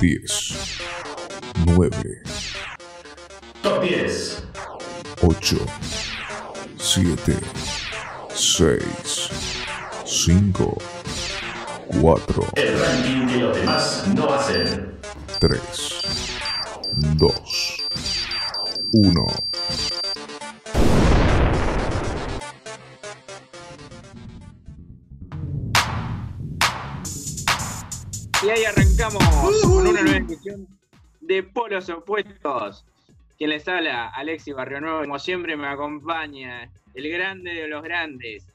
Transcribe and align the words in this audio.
10, 0.00 0.80
9, 1.66 2.22
Top 3.62 3.82
10. 3.82 4.44
8, 5.22 5.56
7, 6.78 7.34
6, 8.32 9.30
5, 10.04 10.78
4, 12.00 12.44
El 12.54 12.78
ranking 12.78 13.26
que 13.26 13.38
los 13.38 13.56
demás 13.56 14.04
no 14.14 14.32
hacen. 14.32 14.92
3, 15.40 15.60
2, 17.16 17.32
1. 18.92 19.26
Y 28.48 28.50
ahí 28.50 28.64
arrancamos 28.64 29.22
con 29.62 29.76
una 29.76 30.00
nueva 30.00 30.16
edición 30.16 30.66
de 31.20 31.42
Polos 31.42 31.90
Opuestos. 31.90 32.86
Quien 33.36 33.50
les 33.50 33.68
habla, 33.68 34.08
Alexis 34.08 34.54
Barrionuevo. 34.54 35.02
Como 35.02 35.18
siempre 35.18 35.54
me 35.54 35.68
acompaña 35.68 36.72
el 36.94 37.10
grande 37.10 37.52
de 37.52 37.68
los 37.68 37.82
grandes, 37.82 38.46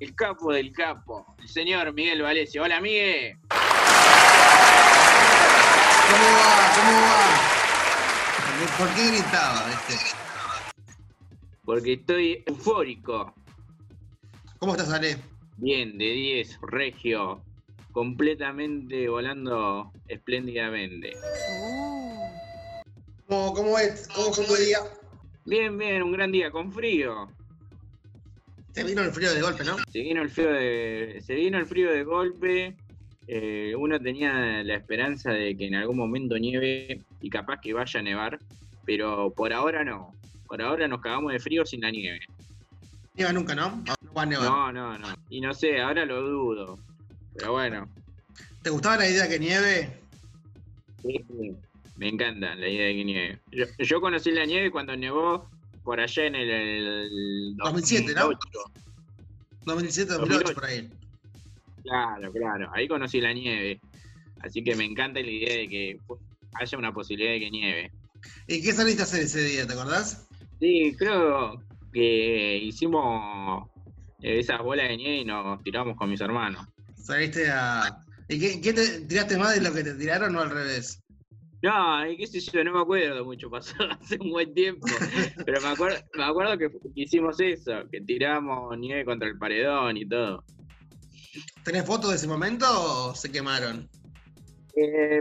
el 0.00 0.14
capo 0.14 0.50
del 0.50 0.72
capo, 0.72 1.26
el 1.42 1.46
señor 1.46 1.92
Miguel 1.92 2.22
Valecio. 2.22 2.62
Hola, 2.62 2.80
Miguel. 2.80 3.36
¿Cómo 6.08 6.24
va? 6.38 6.72
¿Cómo 6.76 6.92
va? 7.02 8.78
¿Por 8.78 8.88
qué 8.94 9.08
gritaba? 9.08 9.62
Porque 11.66 11.92
estoy 11.92 12.42
eufórico. 12.46 13.34
¿Cómo 14.58 14.72
estás, 14.72 14.90
Ale? 14.90 15.18
Bien, 15.58 15.98
de 15.98 16.12
10, 16.12 16.60
regio. 16.62 17.42
Completamente 17.94 19.08
volando 19.08 19.92
espléndidamente. 20.08 21.12
¿Cómo, 23.28 23.54
cómo 23.54 23.78
es? 23.78 24.08
¿Cómo 24.08 24.32
fue 24.32 24.44
tu 24.44 24.54
día? 24.56 24.78
Bien, 25.44 25.78
bien, 25.78 26.02
un 26.02 26.10
gran 26.10 26.32
día 26.32 26.50
con 26.50 26.72
frío. 26.72 27.28
Te 28.72 28.82
vino 28.82 29.00
el 29.02 29.12
frío 29.12 29.32
de 29.32 29.40
golpe, 29.40 29.62
¿no? 29.62 29.76
Se 29.92 30.00
vino 30.00 30.22
el 30.22 30.28
frío 30.28 30.52
de, 30.52 31.22
se 31.24 31.34
vino 31.36 31.56
el 31.56 31.66
frío 31.66 31.92
de 31.92 32.02
golpe. 32.02 32.76
eh, 33.28 33.74
uno 33.78 34.00
tenía 34.00 34.64
la 34.64 34.74
esperanza 34.74 35.30
de 35.30 35.56
que 35.56 35.68
en 35.68 35.76
algún 35.76 35.96
momento 35.96 36.36
nieve 36.36 37.00
y 37.20 37.30
capaz 37.30 37.60
que 37.60 37.72
vaya 37.72 38.00
a 38.00 38.02
nevar, 38.02 38.40
pero 38.84 39.30
por 39.30 39.52
ahora 39.52 39.84
no. 39.84 40.12
Por 40.48 40.60
ahora 40.60 40.88
nos 40.88 41.00
cagamos 41.00 41.32
de 41.32 41.38
frío 41.38 41.64
sin 41.64 41.82
la 41.82 41.92
nieve. 41.92 42.20
Nieva 43.14 43.32
nunca, 43.32 43.54
¿no? 43.54 43.84
No 43.86 44.12
va 44.12 44.22
a 44.22 44.26
nevar. 44.26 44.46
No, 44.48 44.72
no, 44.72 44.98
no. 44.98 45.06
Y 45.30 45.40
no 45.40 45.54
sé, 45.54 45.80
ahora 45.80 46.04
lo 46.04 46.20
dudo. 46.20 46.78
Pero 47.36 47.52
bueno, 47.52 47.88
¿Te 48.64 48.70
gustaba 48.70 48.96
la 48.96 49.08
idea 49.08 49.28
que 49.28 49.38
nieve? 49.38 50.00
sí, 51.02 51.18
sí, 51.28 51.54
me 51.96 52.08
encanta 52.08 52.54
la 52.54 52.66
idea 52.66 52.86
de 52.86 52.94
que 52.94 53.04
nieve. 53.04 53.40
Yo, 53.52 53.66
yo 53.78 54.00
conocí 54.00 54.30
la 54.30 54.46
nieve 54.46 54.70
cuando 54.70 54.96
nevó 54.96 55.50
por 55.82 56.00
allá 56.00 56.24
en 56.24 56.34
el, 56.34 56.50
el 56.50 57.56
2007, 57.58 58.14
¿no? 58.14 58.22
2008. 58.22 58.58
2007, 59.66 60.12
2008, 60.14 60.54
por 60.54 60.64
ahí. 60.64 60.90
Claro, 61.82 62.32
claro. 62.32 62.70
Ahí 62.72 62.88
conocí 62.88 63.20
la 63.20 63.34
nieve. 63.34 63.78
Así 64.40 64.64
que 64.64 64.74
me 64.74 64.84
encanta 64.84 65.20
la 65.20 65.30
idea 65.30 65.58
de 65.58 65.68
que 65.68 66.00
haya 66.54 66.78
una 66.78 66.92
posibilidad 66.92 67.32
de 67.32 67.40
que 67.40 67.50
nieve. 67.50 67.92
¿Y 68.48 68.62
qué 68.62 68.72
saliste 68.72 69.02
a 69.02 69.04
hacer 69.04 69.24
ese 69.24 69.42
día, 69.42 69.66
te 69.66 69.74
acordás? 69.74 70.26
Sí, 70.58 70.94
creo 70.98 71.62
que 71.92 72.56
hicimos 72.56 73.68
eh, 74.22 74.38
esas 74.38 74.62
bolas 74.62 74.88
de 74.88 74.96
nieve 74.96 75.16
y 75.18 75.24
nos 75.26 75.62
tiramos 75.62 75.98
con 75.98 76.08
mis 76.08 76.22
hermanos. 76.22 76.66
Saliste 77.04 77.50
a... 77.50 77.98
¿Y 78.28 78.40
qué, 78.40 78.60
qué 78.62 78.72
te 78.72 79.00
tiraste 79.02 79.36
más 79.36 79.54
de 79.54 79.60
lo 79.60 79.74
que 79.74 79.84
te 79.84 79.94
tiraron 79.94 80.34
o 80.36 80.40
al 80.40 80.50
revés? 80.50 81.04
No, 81.62 82.02
qué 82.16 82.26
sé 82.26 82.40
yo, 82.40 82.64
no 82.64 82.72
me 82.72 82.80
acuerdo 82.80 83.24
mucho, 83.24 83.50
pasó 83.50 83.74
hace 83.90 84.16
un 84.20 84.30
buen 84.30 84.54
tiempo. 84.54 84.86
Pero 85.44 85.60
me 85.60 85.68
acuerdo, 85.68 85.98
me 86.14 86.24
acuerdo 86.24 86.56
que 86.56 86.70
hicimos 86.94 87.38
eso, 87.40 87.72
que 87.92 88.00
tiramos 88.00 88.78
nieve 88.78 89.04
contra 89.04 89.28
el 89.28 89.36
paredón 89.36 89.98
y 89.98 90.08
todo. 90.08 90.44
¿Tenés 91.62 91.84
fotos 91.84 92.10
de 92.10 92.16
ese 92.16 92.26
momento 92.26 92.64
o 92.68 93.14
se 93.14 93.30
quemaron? 93.30 93.86
Eh, 94.76 95.20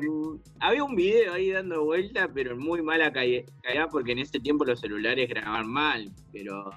había 0.61 0.83
un 0.85 0.95
video 0.95 1.33
ahí 1.33 1.51
dando 1.51 1.83
vuelta, 1.83 2.29
pero 2.33 2.51
en 2.51 2.59
muy 2.59 2.81
mala 2.81 3.11
calidad 3.11 3.45
porque 3.91 4.13
en 4.13 4.19
ese 4.19 4.39
tiempo 4.39 4.63
los 4.63 4.79
celulares 4.79 5.27
grababan 5.27 5.69
mal, 5.69 6.09
pero 6.31 6.71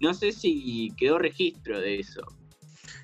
no 0.00 0.12
sé 0.12 0.32
si 0.32 0.92
quedó 0.96 1.18
registro 1.18 1.80
de 1.80 2.00
eso. 2.00 2.22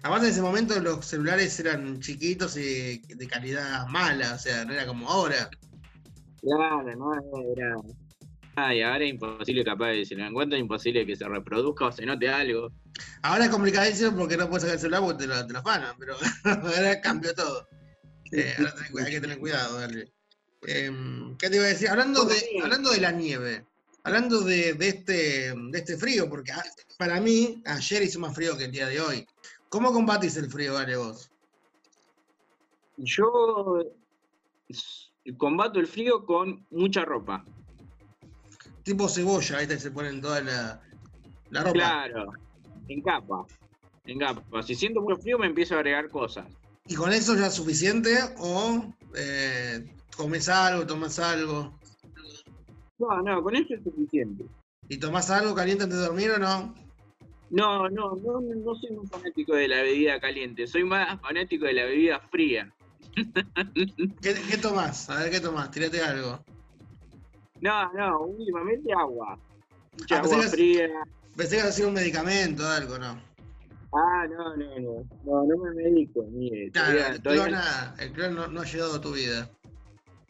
Aparte 0.06 0.27
en 0.27 0.33
ese 0.33 0.43
momento 0.43 0.78
los 0.81 1.05
celulares 1.05 1.59
eran 1.59 1.99
chiquitos 2.00 2.56
y 2.56 2.99
de 2.99 3.27
calidad 3.27 3.87
mala, 3.89 4.34
o 4.34 4.39
sea, 4.39 4.65
no 4.65 4.72
era 4.72 4.87
como 4.87 5.09
ahora. 5.11 5.50
Claro, 6.41 6.83
no 6.97 7.12
era. 7.56 7.75
Ay, 8.55 8.83
ahora 8.83 9.05
es 9.05 9.11
imposible 9.11 9.65
capaz 9.65 9.89
de 9.89 10.05
si 10.05 10.15
lo 10.15 10.25
encuentro 10.25 10.56
es 10.56 10.62
imposible 10.62 11.05
que 11.05 11.17
se 11.17 11.28
reproduzca 11.28 11.87
o 11.87 11.93
se 11.93 12.06
note 12.06 12.28
algo. 12.28 12.71
Ahora 13.22 13.47
es 13.47 13.50
complicadísimo 13.50 14.17
porque 14.17 14.37
no 14.37 14.49
puedes 14.49 14.62
sacar 14.62 14.77
el 14.77 14.81
celular 14.81 15.00
porque 15.03 15.25
te 15.25 15.27
lo, 15.27 15.47
te 15.47 15.53
lo 15.53 15.59
afanan, 15.59 15.97
pero 15.99 16.17
ahora 16.44 17.00
cambió 17.00 17.34
todo. 17.34 17.67
Eh, 18.33 18.55
ahora 18.59 18.75
tenés 18.75 19.06
hay 19.06 19.12
que 19.12 19.21
tener 19.21 19.38
cuidado, 19.38 19.78
dale. 19.81 20.12
Em, 20.62 21.37
¿Qué 21.37 21.50
te 21.50 21.56
iba 21.56 21.65
a 21.65 21.69
decir? 21.69 21.88
Hablando 21.88 22.25
de, 22.25 22.37
hablando 22.62 22.91
de 22.93 23.00
la 23.00 23.12
nieve, 23.12 23.67
hablando 24.05 24.41
de, 24.41 24.73
de 24.75 24.88
este, 24.88 25.12
de 25.55 25.78
este 25.78 25.97
frío, 25.99 26.28
porque 26.28 26.53
a- 26.53 26.65
para 26.97 27.21
mí 27.21 27.62
ayer 27.67 28.03
hizo 28.05 28.21
más 28.21 28.34
frío 28.34 28.56
que 28.56 28.65
el 28.65 28.73
día 28.73 28.87
de 28.87 29.00
hoy. 29.00 29.27
¿Cómo 29.69 29.93
combatís 29.93 30.37
el 30.37 30.50
frío, 30.50 30.75
vale 30.75 30.97
vos? 30.97 31.31
Yo 32.97 33.82
combato 35.37 35.81
el 35.81 35.87
frío 35.87 36.25
con 36.25 36.66
mucha 36.71 37.04
ropa. 37.04 37.44
Tipo 38.82 39.09
cebolla, 39.09 39.59
¿viste? 39.59 39.78
Se 39.78 39.91
ponen 39.91 40.21
toda 40.21 40.41
la, 40.41 40.81
la 41.50 41.60
ropa. 41.60 41.72
Claro, 41.72 42.32
en 42.88 43.03
capa. 43.03 43.44
En 44.05 44.19
capa. 44.19 44.62
Si 44.62 44.75
siento 44.75 45.00
mucho 45.00 45.21
frío 45.21 45.38
me 45.38 45.47
empiezo 45.47 45.75
a 45.75 45.78
agregar 45.78 46.09
cosas. 46.10 46.47
¿Y 46.87 46.94
con 46.94 47.12
eso 47.12 47.34
ya 47.34 47.49
es 47.49 47.55
suficiente 47.55 48.16
o 48.38 48.94
eh, 49.16 49.93
comes 50.16 50.49
algo, 50.49 50.87
tomas 50.87 51.19
algo? 51.19 51.76
No, 52.99 53.22
no, 53.22 53.43
con 53.43 53.56
eso 53.56 53.75
es 53.75 53.82
suficiente. 53.82 54.44
¿Y 54.88 54.99
tomás 54.99 55.31
algo 55.31 55.55
caliente 55.55 55.84
antes 55.84 55.99
de 55.99 56.06
dormir 56.06 56.31
o 56.31 56.38
no? 56.38 56.75
No, 57.50 57.88
no, 57.88 58.16
no, 58.16 58.40
no 58.40 58.74
soy 58.74 58.90
muy 58.90 59.06
fanático 59.06 59.54
de 59.54 59.68
la 59.68 59.82
bebida 59.82 60.18
caliente, 60.20 60.66
soy 60.66 60.84
más 60.84 61.20
fanático 61.20 61.64
de 61.66 61.72
la 61.74 61.84
bebida 61.84 62.18
fría. 62.30 62.72
¿Qué, 64.20 64.34
qué 64.50 64.58
tomás? 64.60 65.08
A 65.10 65.20
ver, 65.20 65.30
¿qué 65.30 65.40
tomás? 65.40 65.70
Tirate 65.70 66.02
algo. 66.02 66.40
No, 67.60 67.92
no, 67.92 68.20
últimamente 68.22 68.92
agua. 68.92 69.38
Mucha 69.98 70.18
Ah, 70.18 70.20
pensé 70.22 70.34
agua 70.34 70.44
que- 70.46 70.50
fría. 70.50 70.88
Pensé 71.36 71.54
que 71.56 71.60
era 71.60 71.68
así 71.68 71.82
un 71.82 71.92
medicamento 71.94 72.64
o 72.64 72.68
algo, 72.68 72.98
¿no? 72.98 73.18
Ah, 73.92 74.26
no, 74.28 74.56
no, 74.56 74.78
no. 74.80 75.04
No, 75.24 75.44
no 75.46 75.56
me 75.64 75.70
medico, 75.82 76.24
mire. 76.32 76.70
Claro, 76.70 76.92
Todavía, 76.92 77.14
el 77.14 77.22
todavía- 77.22 77.94
el 78.00 78.12
clon 78.12 78.34
no, 78.34 78.48
no 78.48 78.60
ha 78.60 78.64
llegado 78.64 78.94
a 78.96 79.00
tu 79.00 79.12
vida. 79.12 79.48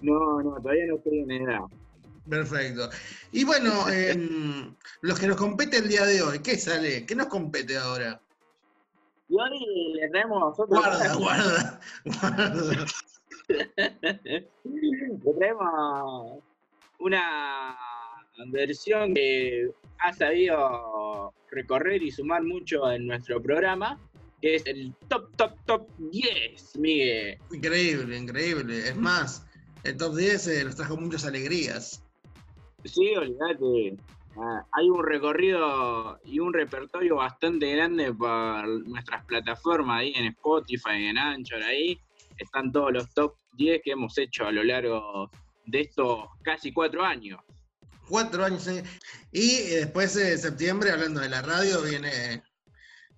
no, 0.02 0.42
no, 0.42 0.56
todavía 0.60 0.86
no 0.86 0.96
estoy 0.96 1.20
en 1.20 1.30
edad. 1.30 1.60
Perfecto. 2.28 2.90
Y 3.32 3.44
bueno, 3.44 3.88
em, 3.88 4.74
los 5.02 5.18
que 5.18 5.26
nos 5.26 5.36
compete 5.36 5.78
el 5.78 5.88
día 5.88 6.04
de 6.04 6.22
hoy, 6.22 6.40
¿qué 6.40 6.58
sale? 6.58 7.06
¿Qué 7.06 7.14
nos 7.14 7.26
compete 7.26 7.76
ahora? 7.76 8.20
Y 9.28 9.34
hoy 9.34 9.94
le 9.94 10.08
traemos 10.08 10.40
nosotros. 10.40 10.78
Guarda, 10.78 11.14
guarda, 11.14 11.80
guarda. 12.04 12.86
Le 14.68 15.34
traemos 15.38 16.42
una 16.98 17.76
versión 18.48 19.14
que 19.14 19.70
ha 20.00 20.12
sabido 20.12 21.32
recorrer 21.50 22.02
y 22.02 22.10
sumar 22.10 22.42
mucho 22.42 22.90
en 22.90 23.06
nuestro 23.06 23.40
programa, 23.40 24.00
que 24.40 24.56
es 24.56 24.66
el 24.66 24.94
top, 25.08 25.34
top, 25.36 25.54
top 25.64 25.88
10, 26.10 26.76
Miguel. 26.78 27.38
Increíble, 27.52 28.16
increíble. 28.16 28.88
Es 28.88 28.96
más, 28.96 29.46
el 29.84 29.96
top 29.96 30.16
10 30.16 30.48
eh, 30.48 30.64
nos 30.64 30.76
trajo 30.76 30.96
muchas 30.96 31.24
alegrías. 31.24 32.02
Sí, 32.88 33.14
olvídate. 33.16 33.96
Ah, 34.38 34.66
hay 34.72 34.90
un 34.90 35.02
recorrido 35.02 36.20
y 36.24 36.40
un 36.40 36.52
repertorio 36.52 37.16
bastante 37.16 37.74
grande 37.74 38.12
por 38.12 38.68
nuestras 38.86 39.24
plataformas 39.24 40.00
ahí 40.00 40.12
en 40.14 40.26
Spotify, 40.26 41.06
en 41.06 41.16
Anchor, 41.16 41.62
ahí 41.62 41.98
están 42.36 42.70
todos 42.70 42.92
los 42.92 43.14
top 43.14 43.34
10 43.54 43.80
que 43.82 43.92
hemos 43.92 44.18
hecho 44.18 44.46
a 44.46 44.52
lo 44.52 44.62
largo 44.62 45.30
de 45.64 45.80
estos 45.80 46.26
casi 46.42 46.70
cuatro 46.72 47.02
años. 47.02 47.40
Cuatro 48.08 48.44
años. 48.44 48.66
eh. 48.68 48.84
Y 49.32 49.56
después 49.70 50.14
de 50.14 50.36
septiembre, 50.36 50.90
hablando 50.90 51.20
de 51.20 51.30
la 51.30 51.40
radio, 51.40 51.80
viene, 51.82 52.42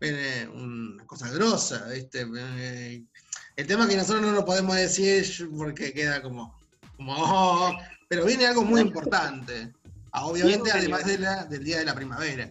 viene 0.00 0.48
una 0.48 1.04
cosa 1.04 1.28
grosa, 1.32 1.88
¿viste? 1.92 2.26
Eh, 2.36 3.02
El 3.56 3.66
tema 3.66 3.88
que 3.88 3.96
nosotros 3.96 4.22
no 4.22 4.30
lo 4.30 4.44
podemos 4.44 4.76
decir 4.76 5.26
porque 5.56 5.92
queda 5.92 6.22
como, 6.22 6.56
como 6.96 7.76
pero 8.08 8.25
viene 8.25 8.46
algo 8.46 8.64
muy 8.64 8.81
importante. 8.81 9.72
Ah, 10.12 10.26
Obviamente, 10.26 10.70
además 10.72 11.06
de 11.06 11.19
la, 11.19 11.44
del 11.44 11.62
día 11.62 11.78
de 11.78 11.84
la 11.84 11.94
primavera. 11.94 12.49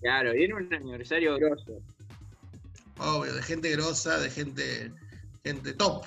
Claro, 0.00 0.32
viene 0.32 0.54
un 0.54 0.72
aniversario 0.72 1.36
grosso. 1.36 1.80
Obvio, 2.98 3.34
de 3.34 3.42
gente 3.42 3.70
grosa, 3.70 4.18
de 4.18 4.30
gente, 4.30 4.92
gente 5.44 5.74
top. 5.74 6.04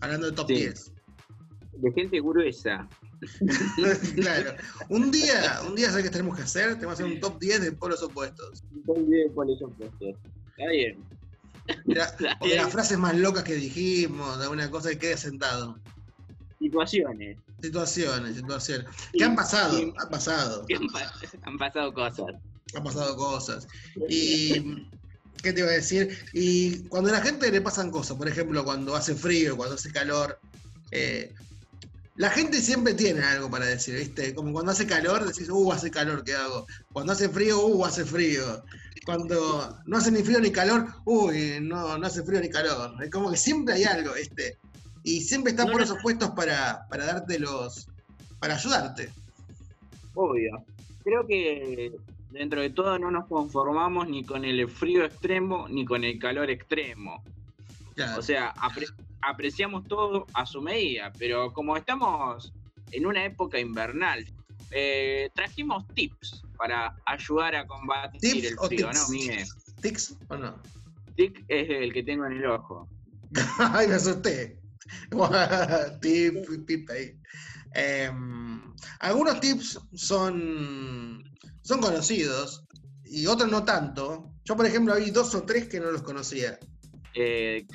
Hablando 0.00 0.30
de 0.30 0.32
top 0.32 0.48
Sí. 0.48 0.54
10. 0.54 0.92
de 1.74 1.92
gente 1.92 2.20
gruesa. 2.20 2.88
claro. 4.14 4.54
Un 4.88 5.10
día, 5.10 5.60
un 5.68 5.74
día, 5.74 5.90
¿sabes 5.90 6.04
qué 6.04 6.10
tenemos 6.10 6.36
que 6.36 6.42
hacer? 6.42 6.74
Tenemos 6.74 6.96
que 6.96 7.04
hacer 7.04 7.14
un 7.14 7.20
top 7.20 7.38
10 7.38 7.60
de 7.60 7.72
polos 7.72 8.02
opuestos. 8.02 8.64
Un 8.86 9.10
de 9.10 9.30
polos 9.34 9.60
opuestos. 9.62 10.16
Está 10.56 10.70
bien. 10.70 11.04
o 12.40 12.48
de 12.48 12.56
las 12.56 12.72
frases 12.72 12.98
más 12.98 13.16
locas 13.16 13.42
que 13.42 13.54
dijimos, 13.54 14.38
de 14.38 14.44
alguna 14.44 14.70
cosa 14.70 14.90
que 14.90 14.98
quede 14.98 15.16
sentado. 15.16 15.78
Situaciones. 16.58 17.38
Situaciones, 17.62 18.36
situaciones. 18.36 18.86
¿Qué 19.12 19.24
han 19.24 19.34
pasado? 19.34 19.78
han 19.78 20.10
pasado. 20.10 20.66
Han, 21.44 21.58
pasado 21.58 21.92
cosas. 21.94 22.26
Han 22.74 22.84
pasado 22.84 23.16
cosas. 23.16 23.66
Y. 24.08 24.88
¿Qué 25.42 25.52
te 25.52 25.60
iba 25.60 25.68
a 25.68 25.72
decir? 25.72 26.18
Y 26.32 26.78
cuando 26.88 27.10
a 27.10 27.12
la 27.12 27.20
gente 27.20 27.50
le 27.52 27.60
pasan 27.60 27.90
cosas, 27.90 28.16
por 28.16 28.26
ejemplo, 28.26 28.64
cuando 28.64 28.96
hace 28.96 29.14
frío, 29.14 29.56
cuando 29.56 29.74
hace 29.74 29.92
calor, 29.92 30.40
eh, 30.90 31.32
la 32.16 32.30
gente 32.30 32.60
siempre 32.60 32.94
tiene 32.94 33.22
algo 33.22 33.50
para 33.50 33.66
decir, 33.66 33.94
¿viste? 33.96 34.34
Como 34.34 34.52
cuando 34.52 34.72
hace 34.72 34.86
calor, 34.86 35.26
decís, 35.26 35.50
uh, 35.50 35.72
hace 35.72 35.90
calor, 35.90 36.24
¿qué 36.24 36.34
hago? 36.34 36.66
Cuando 36.92 37.12
hace 37.12 37.28
frío, 37.28 37.64
uh, 37.66 37.84
hace 37.84 38.04
frío. 38.04 38.64
Cuando 39.04 39.78
no 39.86 39.98
hace 39.98 40.10
ni 40.10 40.22
frío 40.22 40.40
ni 40.40 40.50
calor, 40.50 40.86
uy, 41.04 41.58
no, 41.60 41.96
no 41.98 42.06
hace 42.06 42.22
frío 42.22 42.40
ni 42.40 42.48
calor. 42.48 43.02
Es 43.04 43.10
como 43.10 43.30
que 43.30 43.36
siempre 43.36 43.74
hay 43.74 43.84
algo, 43.84 44.14
¿viste? 44.14 44.58
Y 45.06 45.20
siempre 45.20 45.52
están 45.52 45.70
por 45.70 45.80
esos 45.80 45.98
puestos 46.02 46.30
para, 46.32 46.84
para 46.88 47.06
darte 47.06 47.38
los. 47.38 47.86
para 48.40 48.56
ayudarte. 48.56 49.08
Obvio. 50.14 50.64
Creo 51.04 51.24
que 51.24 51.92
dentro 52.32 52.60
de 52.60 52.70
todo 52.70 52.98
no 52.98 53.12
nos 53.12 53.28
conformamos 53.28 54.08
ni 54.08 54.24
con 54.24 54.44
el 54.44 54.68
frío 54.68 55.04
extremo 55.04 55.68
ni 55.68 55.84
con 55.84 56.02
el 56.02 56.18
calor 56.18 56.50
extremo. 56.50 57.22
O 58.18 58.20
sea, 58.20 58.52
apreciamos 59.22 59.86
todo 59.86 60.26
a 60.34 60.44
su 60.44 60.60
medida, 60.60 61.12
pero 61.16 61.52
como 61.52 61.76
estamos 61.76 62.52
en 62.90 63.06
una 63.06 63.24
época 63.24 63.60
invernal, 63.60 64.26
eh, 64.72 65.30
trajimos 65.36 65.86
tips 65.94 66.42
para 66.58 66.96
ayudar 67.06 67.54
a 67.54 67.64
combatir 67.64 68.44
el 68.44 68.58
frío, 68.58 68.90
¿no, 68.92 69.08
Miguel? 69.10 69.46
¿Tics 69.80 70.16
o 70.26 70.36
no? 70.36 70.56
Tic 71.14 71.44
es 71.46 71.70
el 71.70 71.92
que 71.92 72.02
tengo 72.02 72.26
en 72.26 72.32
el 72.32 72.46
ojo. 72.46 72.88
Ay, 73.58 73.86
me 73.86 73.94
asusté. 73.94 74.65
Tip, 76.00 76.90
ahí. 76.90 77.18
Em, 77.74 78.62
algunos 79.00 79.40
tips 79.40 79.78
son, 79.94 81.22
son 81.62 81.80
conocidos 81.80 82.64
y 83.04 83.26
otros 83.26 83.50
no 83.50 83.64
tanto. 83.64 84.32
Yo, 84.44 84.56
por 84.56 84.66
ejemplo, 84.66 84.94
hay 84.94 85.10
dos 85.10 85.34
o 85.34 85.42
tres 85.42 85.68
que 85.68 85.80
no 85.80 85.90
los 85.90 86.02
conocía. 86.02 86.58
Eh, 87.18 87.66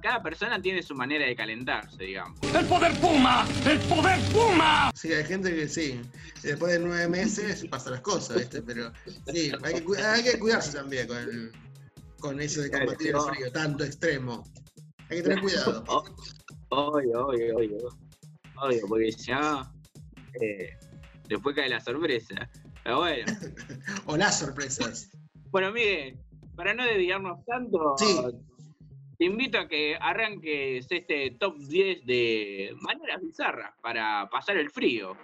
cada, 0.00 0.22
persona 0.22 0.62
tiene 0.62 0.80
su 0.80 0.94
manera 0.94 1.26
de 1.26 1.34
calentarse, 1.34 2.04
digamos. 2.04 2.38
¡El 2.54 2.64
poder 2.66 2.92
Puma! 3.00 3.44
¡El 3.66 3.80
poder 3.80 4.20
Puma! 4.32 4.92
Sí, 4.94 5.12
hay 5.12 5.24
gente 5.24 5.52
que 5.52 5.68
sí. 5.68 6.00
Después 6.42 6.72
de 6.74 6.78
nueve 6.78 7.08
meses 7.08 7.66
pasan 7.68 7.94
las 7.94 8.02
cosas, 8.02 8.38
¿viste? 8.38 8.62
Pero 8.62 8.92
sí, 9.32 9.50
hay 9.64 10.22
que, 10.22 10.38
cuidarse 10.38 10.78
también 10.78 11.08
con, 11.08 11.52
con 12.20 12.40
eso 12.40 12.62
de 12.62 12.70
combatir 12.70 13.08
el 13.08 13.20
frío, 13.20 13.52
tanto 13.52 13.84
extremo. 13.84 14.44
Hay 15.10 15.18
que 15.18 15.22
tener 15.22 15.40
cuidado. 15.42 15.84
Obvio, 16.68 17.26
obvio, 17.26 17.56
obvio. 17.56 17.88
Obvio, 18.56 18.86
porque 18.88 19.10
ya 19.10 19.70
eh, 20.40 20.78
después 21.28 21.56
cae 21.56 21.68
la 21.68 21.80
sorpresa. 21.80 22.48
Pero 22.84 22.98
bueno. 22.98 23.32
o 24.06 24.16
las 24.16 24.38
sorpresas. 24.38 25.10
Bueno, 25.50 25.72
Miguel, 25.72 26.18
para 26.54 26.74
no 26.74 26.84
desviarnos 26.84 27.44
tanto, 27.44 27.96
sí 27.98 28.16
te 29.20 29.26
invito 29.26 29.58
a 29.58 29.68
que 29.68 29.98
arranques 30.00 30.86
este 30.88 31.36
top 31.38 31.54
10 31.58 32.06
de 32.06 32.74
maneras 32.80 33.20
bizarras 33.20 33.74
para 33.82 34.30
pasar 34.30 34.56
el 34.56 34.70
frío. 34.70 35.14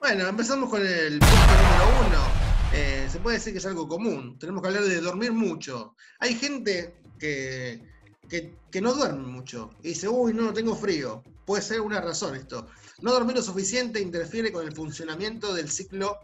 Bueno, 0.00 0.28
empezamos 0.28 0.70
con 0.70 0.80
el 0.80 1.18
punto 1.18 1.36
número 1.36 2.06
uno. 2.08 2.43
Eh, 2.76 3.08
se 3.08 3.20
puede 3.20 3.36
decir 3.36 3.52
que 3.52 3.60
es 3.60 3.66
algo 3.66 3.86
común. 3.86 4.36
Tenemos 4.36 4.60
que 4.60 4.68
hablar 4.68 4.82
de 4.82 5.00
dormir 5.00 5.32
mucho. 5.32 5.94
Hay 6.18 6.34
gente 6.34 6.96
que, 7.20 7.80
que, 8.28 8.52
que 8.68 8.80
no 8.80 8.94
duerme 8.94 9.28
mucho 9.28 9.70
y 9.80 9.90
dice, 9.90 10.08
uy, 10.08 10.34
no, 10.34 10.52
tengo 10.52 10.74
frío. 10.74 11.22
Puede 11.46 11.62
ser 11.62 11.80
una 11.80 12.00
razón 12.00 12.34
esto. 12.34 12.66
No 13.00 13.12
dormir 13.12 13.36
lo 13.36 13.42
suficiente 13.42 14.00
interfiere 14.00 14.50
con 14.50 14.66
el 14.66 14.74
funcionamiento 14.74 15.54
del 15.54 15.70
ciclo 15.70 16.18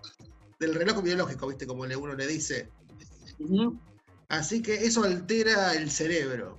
del 0.58 0.74
reloj 0.74 1.02
biológico, 1.02 1.46
¿viste? 1.46 1.68
Como 1.68 1.82
uno 1.82 2.14
le 2.14 2.26
dice. 2.26 2.68
Así 4.28 4.60
que 4.60 4.74
eso 4.74 5.04
altera 5.04 5.74
el 5.74 5.88
cerebro. 5.88 6.58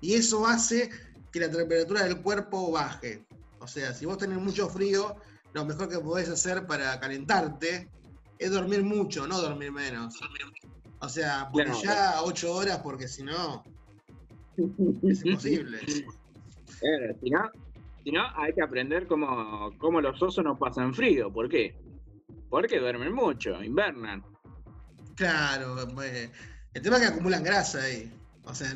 Y 0.00 0.14
eso 0.14 0.46
hace 0.46 0.88
que 1.32 1.40
la 1.40 1.50
temperatura 1.50 2.04
del 2.04 2.22
cuerpo 2.22 2.70
baje. 2.70 3.26
O 3.58 3.66
sea, 3.66 3.92
si 3.92 4.06
vos 4.06 4.18
tenés 4.18 4.38
mucho 4.38 4.68
frío, 4.68 5.16
lo 5.52 5.64
mejor 5.64 5.88
que 5.88 5.98
podés 5.98 6.28
hacer 6.28 6.64
para 6.66 7.00
calentarte 7.00 7.90
es 8.38 8.50
dormir 8.50 8.82
mucho, 8.82 9.26
no 9.26 9.40
dormir 9.40 9.72
menos. 9.72 10.18
O 11.00 11.08
sea, 11.08 11.48
por 11.52 11.64
ya 11.82 12.22
ocho 12.22 12.54
horas, 12.54 12.78
porque 12.78 13.08
si 13.08 13.22
no, 13.22 13.62
es 14.56 15.24
imposible. 15.24 15.78
si, 15.86 17.30
no, 17.30 17.50
si 18.02 18.10
no, 18.12 18.22
hay 18.36 18.52
que 18.54 18.62
aprender 18.62 19.06
cómo, 19.06 19.72
cómo 19.78 20.00
los 20.00 20.20
osos 20.22 20.44
no 20.44 20.58
pasan 20.58 20.94
frío. 20.94 21.32
¿Por 21.32 21.48
qué? 21.48 21.74
Porque 22.48 22.78
duermen 22.78 23.12
mucho, 23.12 23.62
invernan. 23.62 24.24
Claro, 25.16 25.76
pues, 25.94 26.30
el 26.74 26.82
tema 26.82 26.96
es 26.96 27.02
que 27.02 27.08
acumulan 27.08 27.42
grasa 27.42 27.82
ahí. 27.82 28.12
O 28.44 28.54
sea, 28.54 28.68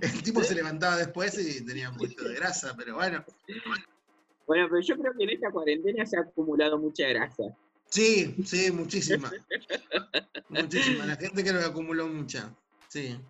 el 0.00 0.22
tipo 0.22 0.42
se 0.42 0.54
levantaba 0.54 0.96
después 0.96 1.38
y 1.38 1.64
tenía 1.64 1.90
un 1.90 1.96
poquito 1.96 2.24
de 2.24 2.34
grasa, 2.34 2.74
pero 2.76 2.94
bueno. 2.94 3.24
Bueno, 4.46 4.66
pero 4.68 4.80
yo 4.80 4.98
creo 4.98 5.12
que 5.16 5.24
en 5.24 5.30
esta 5.30 5.50
cuarentena 5.50 6.04
se 6.04 6.18
ha 6.18 6.20
acumulado 6.20 6.78
mucha 6.78 7.08
grasa. 7.08 7.44
Sí, 7.92 8.34
sí, 8.46 8.70
muchísima. 8.70 9.30
muchísima. 10.48 11.04
La 11.04 11.16
gente 11.16 11.44
que 11.44 11.50
acumuló 11.50 12.08
mucha. 12.08 12.50
Sí. 12.88 13.20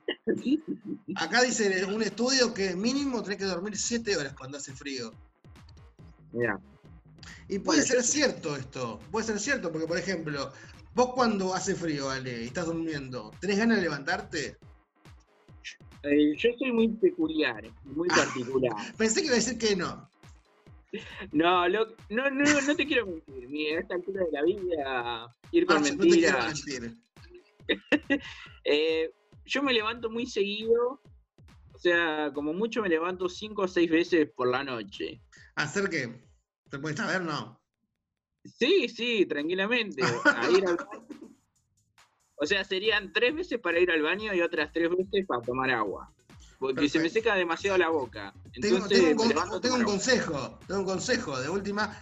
Acá 1.17 1.43
dice 1.43 1.85
un 1.85 2.00
estudio 2.00 2.55
que 2.55 2.76
mínimo 2.76 3.25
tenés 3.25 3.38
que 3.38 3.44
dormir 3.44 3.76
7 3.76 4.17
horas 4.17 4.35
cuando 4.38 4.59
hace 4.59 4.73
frío. 4.73 5.12
Mira. 6.32 6.61
Y 7.49 7.59
puede 7.59 7.82
ser 7.82 8.05
cierto 8.05 8.55
esto, 8.55 9.00
puede 9.11 9.26
ser 9.26 9.41
cierto, 9.41 9.73
porque 9.73 9.88
por 9.88 9.99
ejemplo, 9.99 10.53
vos 10.94 11.12
cuando 11.12 11.55
hace 11.55 11.75
frío, 11.75 12.09
Ale, 12.09 12.44
y 12.44 12.47
estás 12.47 12.67
durmiendo, 12.67 13.32
¿tenés 13.41 13.59
ganas 13.59 13.79
de 13.79 13.82
levantarte? 13.82 14.57
Eh, 16.04 16.37
yo 16.37 16.50
soy 16.57 16.71
muy 16.71 16.88
peculiar, 16.88 17.64
muy 17.83 18.09
particular. 18.09 18.73
Pensé 18.97 19.21
que 19.21 19.26
iba 19.26 19.35
a 19.35 19.38
decir 19.38 19.59
que 19.59 19.75
no. 19.75 20.09
No, 21.32 21.68
no, 21.68 21.87
no, 22.11 22.30
no 22.30 22.76
te 22.76 22.87
quiero 22.87 23.06
mentir. 23.06 23.49
Ni 23.49 23.68
a 23.68 23.80
esta 23.80 23.94
altura 23.94 24.25
de 24.25 24.32
la 24.32 24.42
vida, 24.42 25.37
ir 25.50 25.66
con 25.66 25.78
ah, 25.78 25.80
mentiras. 25.80 26.64
eh, 28.64 29.11
yo 29.44 29.62
me 29.62 29.72
levanto 29.72 30.11
muy 30.11 30.26
seguido. 30.26 31.00
O 31.75 31.78
sea, 31.78 32.30
como 32.34 32.52
mucho 32.52 32.82
me 32.82 32.88
levanto 32.88 33.28
cinco 33.28 33.62
o 33.62 33.68
seis 33.68 33.90
veces 33.90 34.30
por 34.30 34.49
la 34.49 34.62
noche. 34.62 35.20
¿Hacer 35.56 35.88
qué? 35.88 36.22
¿Te 36.70 36.78
puedes 36.78 36.99
saber, 36.99 37.22
no? 37.22 37.61
Sí, 38.44 38.88
sí, 38.88 39.26
tranquilamente. 39.26 40.02
O 42.42 42.46
sea, 42.46 42.64
serían 42.64 43.12
tres 43.12 43.37
veces 43.37 43.61
para 43.61 43.78
ir 43.78 43.88
al 43.92 44.02
baño 44.02 44.34
y 44.34 44.40
otras 44.40 44.72
tres 44.72 44.90
veces 44.90 45.25
para 45.28 45.40
tomar 45.42 45.70
agua. 45.70 46.12
Porque 46.62 46.88
se 46.88 47.00
me 47.00 47.11
seca 47.11 47.35
demasiado 47.35 47.76
la 47.76 47.88
boca. 47.88 48.33
tengo, 48.52 48.76
un, 48.76 48.83
consejo, 49.83 50.61
tengo 50.69 50.81
un 50.83 50.87
consejo. 50.87 51.40
De 51.40 51.49
última, 51.49 51.99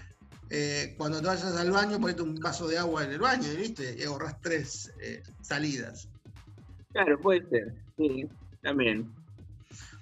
eh, 0.50 0.94
cuando 0.98 1.18
te 1.18 1.28
vayas 1.28 1.56
al 1.56 1.70
baño, 1.70 1.98
ponete 1.98 2.20
un 2.20 2.34
vaso 2.34 2.68
de 2.68 2.76
agua 2.76 3.04
en 3.04 3.12
el 3.12 3.20
baño, 3.20 3.48
¿viste? 3.56 3.96
Y 3.98 4.02
ahorras 4.02 4.38
tres 4.42 4.92
eh, 5.00 5.22
salidas. 5.40 6.10
Claro, 6.92 7.18
puede 7.18 7.48
ser. 7.48 7.74
Sí, 7.96 8.28
también. 8.60 9.10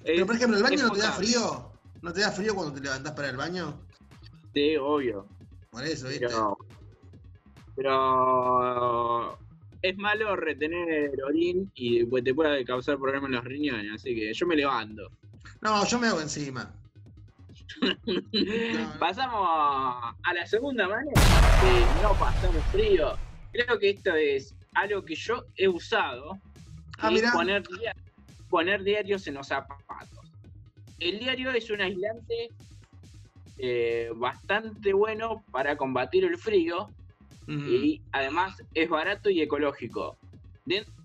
Pero, 0.03 0.27
por 0.27 0.35
ejemplo, 0.35 0.57
¿el 0.57 0.65
baño 0.65 0.89
no 0.89 0.91
te 0.91 1.03
da 1.03 1.13
frío? 1.13 1.71
¿No 2.03 2.13
te 2.13 2.23
da 2.23 2.33
frío 2.33 2.57
cuando 2.57 2.75
te 2.75 2.81
levantás 2.81 3.13
para 3.13 3.31
el 3.31 3.37
baño? 3.37 3.81
Sí, 4.55 4.77
obvio. 4.77 5.25
Por 5.71 5.85
eso, 5.85 6.09
¿viste? 6.09 6.27
Pero, 7.77 9.39
es 9.83 9.97
malo 9.97 10.37
retener 10.37 11.13
orín 11.25 11.71
y 11.75 12.05
pues, 12.05 12.25
te 12.25 12.35
puede 12.35 12.65
causar 12.65 12.99
problemas 12.99 13.29
en 13.29 13.37
los 13.37 13.45
riñones, 13.45 13.93
así 13.95 14.15
que 14.15 14.33
yo 14.33 14.47
me 14.47 14.57
levanto. 14.57 15.11
No, 15.61 15.87
yo 15.87 15.99
me 15.99 16.09
hago 16.09 16.21
encima. 16.21 16.73
Pasamos 18.99 20.15
a 20.23 20.35
la 20.35 20.47
segunda 20.47 20.89
manera 20.89 21.21
de 21.21 22.03
no 22.03 22.15
pasar 22.19 22.51
frío. 22.73 23.17
Creo 23.53 23.79
que 23.79 23.91
esto 23.91 24.15
es 24.15 24.55
algo 24.75 25.05
que 25.05 25.15
yo 25.15 25.45
he 25.57 25.69
usado. 25.69 26.39
Ah, 26.99 27.11
poner, 27.33 27.63
poner 28.49 28.83
diarios 28.83 29.27
en 29.29 29.35
los 29.35 29.49
zapatos. 29.49 30.33
El 30.99 31.21
diario 31.21 31.53
es 31.53 31.71
un 31.71 31.81
aislante 31.81 32.51
eh, 33.59 34.11
bastante 34.17 34.93
bueno 34.93 35.45
para 35.53 35.77
combatir 35.77 36.25
el 36.25 36.37
frío 36.39 36.91
y 37.49 38.03
además 38.13 38.63
es 38.75 38.89
barato 38.91 39.31
y 39.31 39.41
ecológico. 39.41 40.19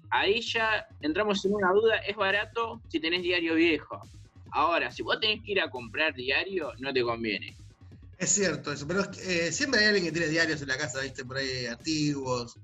ahí 0.09 0.41
ya 0.41 0.85
entramos 1.01 1.43
en 1.45 1.53
una 1.53 1.71
duda, 1.71 1.97
es 1.99 2.15
barato 2.15 2.81
si 2.89 2.99
tenés 2.99 3.23
diario 3.23 3.55
viejo. 3.55 4.01
Ahora, 4.51 4.91
si 4.91 5.01
vos 5.01 5.19
tenés 5.19 5.41
que 5.43 5.53
ir 5.53 5.61
a 5.61 5.69
comprar 5.69 6.13
diario, 6.13 6.73
no 6.79 6.93
te 6.93 7.01
conviene. 7.01 7.55
Es 8.19 8.29
cierto 8.31 8.71
eso, 8.71 8.85
pero 8.87 9.03
eh, 9.25 9.51
siempre 9.51 9.79
hay 9.79 9.87
alguien 9.87 10.05
que 10.05 10.11
tiene 10.11 10.27
diarios 10.27 10.61
en 10.61 10.67
la 10.67 10.77
casa, 10.77 11.01
viste, 11.01 11.25
por 11.25 11.37
ahí 11.37 11.65
antiguos. 11.65 12.59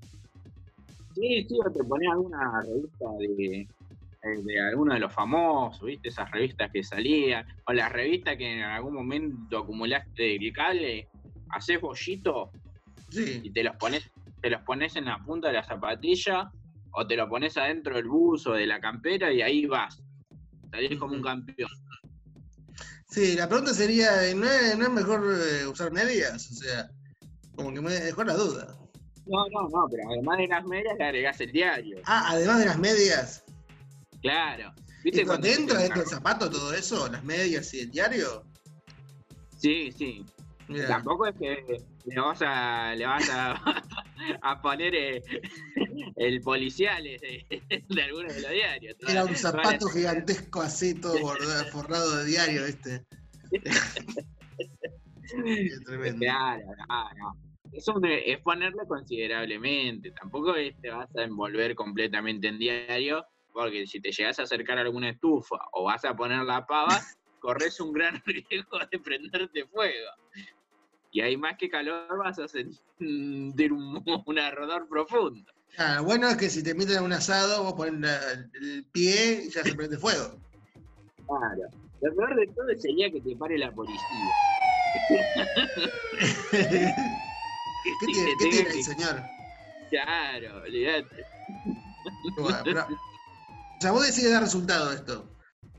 Sí, 1.16 1.46
sí, 1.48 1.58
o 1.66 1.72
te 1.72 1.84
ponés 1.84 2.10
alguna 2.12 2.62
revista 2.62 3.06
de, 3.18 3.62
eh, 3.62 4.44
de 4.44 4.62
alguno 4.62 4.94
de 4.94 5.00
los 5.00 5.12
famosos, 5.12 5.84
¿viste? 5.84 6.10
Esas 6.10 6.30
revistas 6.32 6.70
que 6.72 6.84
salían, 6.84 7.46
o 7.66 7.74
las 7.74 7.92
revistas 7.92 8.38
que 8.38 8.58
en 8.58 8.62
algún 8.62 8.94
momento 8.94 9.58
acumulaste 9.58 10.36
el 10.36 10.54
cable, 10.54 11.08
haces 11.50 11.82
bollito 11.82 12.52
Sí, 13.10 13.42
y 13.44 13.52
te 13.52 13.64
los 13.64 13.76
pones, 13.78 14.10
te 14.42 14.50
los 14.50 14.62
pones 14.64 14.96
en 14.96 15.06
la 15.06 15.18
punta 15.24 15.48
de 15.48 15.56
la 15.56 15.64
zapatilla, 15.64 16.52
o 16.92 17.08
te 17.08 17.16
lo 17.16 17.30
pones 17.30 17.58
adentro 17.58 17.96
del 17.96 18.08
buzo 18.08 18.54
de 18.54 18.68
la 18.68 18.80
campera 18.80 19.32
y 19.32 19.42
ahí 19.42 19.66
vas. 19.66 20.02
Salís 20.72 21.00
como 21.00 21.16
un 21.16 21.22
campeón. 21.22 21.70
sí, 23.10 23.36
la 23.36 23.48
pregunta 23.48 23.74
sería, 23.74 24.12
¿no 24.36 24.46
es, 24.46 24.78
no 24.78 24.86
es 24.86 24.92
mejor 24.92 25.24
eh, 25.24 25.68
usar 25.68 25.92
medias? 25.92 26.52
O 26.52 26.56
sea, 26.56 26.90
como 27.56 27.74
que 27.74 27.82
me 27.82 27.92
dejó 27.92 28.24
la 28.24 28.36
duda. 28.36 28.76
No, 29.26 29.46
no, 29.52 29.70
no, 29.70 29.88
pero 29.90 30.04
además 30.10 30.38
de 30.40 30.48
las 30.48 30.66
medias 30.66 30.96
le 30.98 31.06
agregás 31.06 31.42
el 31.42 31.52
diario. 31.52 31.98
Ah, 32.06 32.30
además 32.30 32.60
de 32.60 32.66
las 32.66 32.80
medias. 32.80 33.44
Claro. 34.22 34.74
¿Y 35.02 35.04
¿Viste 35.04 35.26
cuando 35.26 35.48
cuando 35.48 35.48
te 35.48 35.54
entra 35.54 35.80
dentro 35.80 36.00
del 36.00 36.10
zapato 36.10 36.50
todo 36.50 36.74
eso? 36.74 37.08
¿Las 37.10 37.24
medias 37.24 37.74
y 37.74 37.82
el 37.82 37.92
diario? 37.92 38.44
Sí, 39.58 39.92
sí. 39.92 40.26
Mira, 40.68 40.88
Tampoco 40.88 41.28
es 41.28 41.36
que 41.36 41.84
le 42.06 42.20
vas 42.22 42.42
a, 42.42 42.96
le 42.96 43.06
vas 43.06 43.30
a, 43.30 43.54
a 44.42 44.62
poner 44.62 44.96
eh, 44.96 45.22
el 46.16 46.42
policial 46.42 47.04
de, 47.04 47.46
de 47.90 48.02
alguno 48.04 48.28
de 48.34 48.42
los 48.42 48.52
diarios. 48.52 48.96
era 49.08 49.26
un 49.26 49.36
zapato 49.36 49.88
gigantesco 49.90 50.62
así, 50.62 51.00
todo 51.00 51.20
bordado- 51.20 51.66
forrado 51.72 52.18
de 52.18 52.26
diario, 52.26 52.66
¿viste? 52.66 53.06
Qué 55.30 55.80
tremendo. 55.86 56.20
Claro, 56.20 56.64
no, 56.90 57.14
no. 57.18 57.34
Eso 57.72 58.00
es 58.04 58.40
ponerle 58.42 58.82
considerablemente. 58.88 60.12
Tampoco 60.12 60.56
es 60.56 60.76
te 60.82 60.90
vas 60.90 61.08
a 61.16 61.24
envolver 61.24 61.76
completamente 61.76 62.48
en 62.48 62.58
diario, 62.58 63.24
porque 63.54 63.86
si 63.86 64.02
te 64.02 64.12
llegas 64.12 64.40
a 64.40 64.44
acercar 64.44 64.80
a 64.80 64.82
alguna 64.82 65.10
estufa 65.10 65.58
o 65.74 65.84
vas 65.84 66.04
a 66.04 66.16
poner 66.16 66.44
la 66.46 66.66
pava, 66.66 67.00
corres 67.40 67.80
un 67.80 67.94
gran 67.94 68.22
riesgo 68.26 68.80
de 68.92 69.00
prenderte 69.00 69.66
fuego. 69.68 70.10
Y 71.12 71.22
ahí 71.22 71.36
más 71.38 71.58
que 71.58 71.70
calor 71.70 72.18
vas 72.18 72.38
a 72.40 72.48
sentir 72.48 73.74
un, 73.74 74.04
un 74.26 74.40
ardor 74.40 74.88
profundo. 74.88 75.52
Ah, 75.78 76.02
bueno 76.02 76.28
es 76.30 76.38
que 76.38 76.50
si 76.50 76.64
te 76.64 76.74
meten 76.74 76.98
a 76.98 77.02
un 77.04 77.14
asado, 77.14 77.64
vos 77.64 77.74
pones 77.74 78.10
el 78.60 78.86
pie 78.92 79.44
y 79.46 79.50
ya 79.50 79.64
se 79.64 79.76
prende 79.76 79.98
fuego. 79.98 80.40
Claro. 81.28 81.70
Lo 82.02 82.16
peor 82.16 82.36
de 82.36 82.48
todo 82.48 82.68
sería 82.78 83.12
que 83.12 83.22
te 83.22 83.36
pare 83.36 83.58
la 83.58 83.72
policía. 83.72 84.34
¿Qué 86.52 86.60
tiene, 86.68 86.96
que 87.84 87.84
qué 87.84 87.96
tenga 88.10 88.38
tiene 88.38 88.64
que- 88.70 88.78
el 88.78 88.84
señor? 88.84 89.30
Claro, 89.90 90.62
olvidate. 90.64 91.26
Bueno, 92.38 92.58
pero- 92.64 92.86
o 92.88 93.82
sea, 93.82 93.92
vos 93.92 94.06
decís 94.06 94.24
que 94.24 94.30
da 94.30 94.40
resultado 94.42 94.92
esto. 94.92 95.30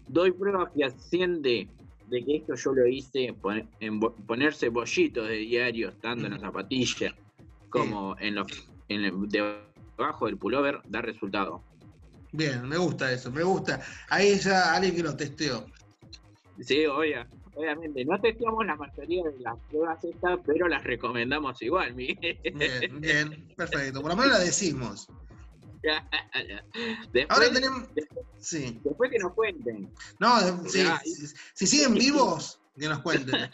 Doy 0.08 0.32
prueba 0.32 0.70
fehaciente 0.70 1.68
de 2.10 2.24
que 2.24 2.36
esto 2.38 2.54
yo 2.56 2.72
lo 2.72 2.86
hice, 2.86 3.32
pon- 3.40 3.68
en 3.80 4.00
bo- 4.00 4.14
ponerse 4.26 4.68
bollitos 4.68 5.28
de 5.28 5.36
diario 5.36 5.92
tanto 6.00 6.26
en 6.26 6.32
la 6.32 6.38
zapatilla 6.40 7.14
como 7.68 8.16
en 8.18 8.34
los 8.34 8.46
en 8.88 9.04
el- 9.04 9.28
debajo 9.96 10.26
del 10.26 10.36
pullover, 10.36 10.80
da 10.88 11.00
resultado. 11.00 11.62
Bien, 12.32 12.68
me 12.68 12.76
gusta 12.76 13.12
eso, 13.12 13.30
me 13.30 13.42
gusta. 13.44 13.80
Ahí 14.08 14.36
ya 14.38 14.74
alguien 14.74 14.94
que 14.96 15.02
lo 15.02 15.16
testeó. 15.16 15.66
Sí, 16.60 16.84
obvia, 16.86 17.28
obviamente. 17.54 18.04
No 18.04 18.20
testeamos 18.20 18.66
la 18.66 18.76
mayoría 18.76 19.22
de 19.24 19.38
las 19.38 19.56
pruebas 19.68 20.02
estas, 20.04 20.40
pero 20.44 20.66
las 20.68 20.82
recomendamos 20.82 21.62
igual, 21.62 21.94
Miguel. 21.94 22.38
Bien, 22.54 23.00
bien, 23.00 23.46
perfecto. 23.56 24.00
Por 24.02 24.10
lo 24.10 24.16
menos 24.16 24.32
la 24.32 24.38
decimos. 24.44 25.06
después, 27.12 27.26
Ahora 27.28 27.52
tenemos. 27.52 27.88
Sí. 28.38 28.80
después 28.84 29.10
que 29.10 29.18
nos 29.18 29.32
cuenten. 29.34 29.92
No, 30.18 30.40
de- 30.62 30.68
sí, 30.70 30.80
Ah, 30.86 31.00
si, 31.04 31.26
si 31.54 31.66
siguen 31.66 31.94
vivos, 32.04 32.60
que 32.78 32.88
nos 32.88 33.00
cuenten. 33.00 33.50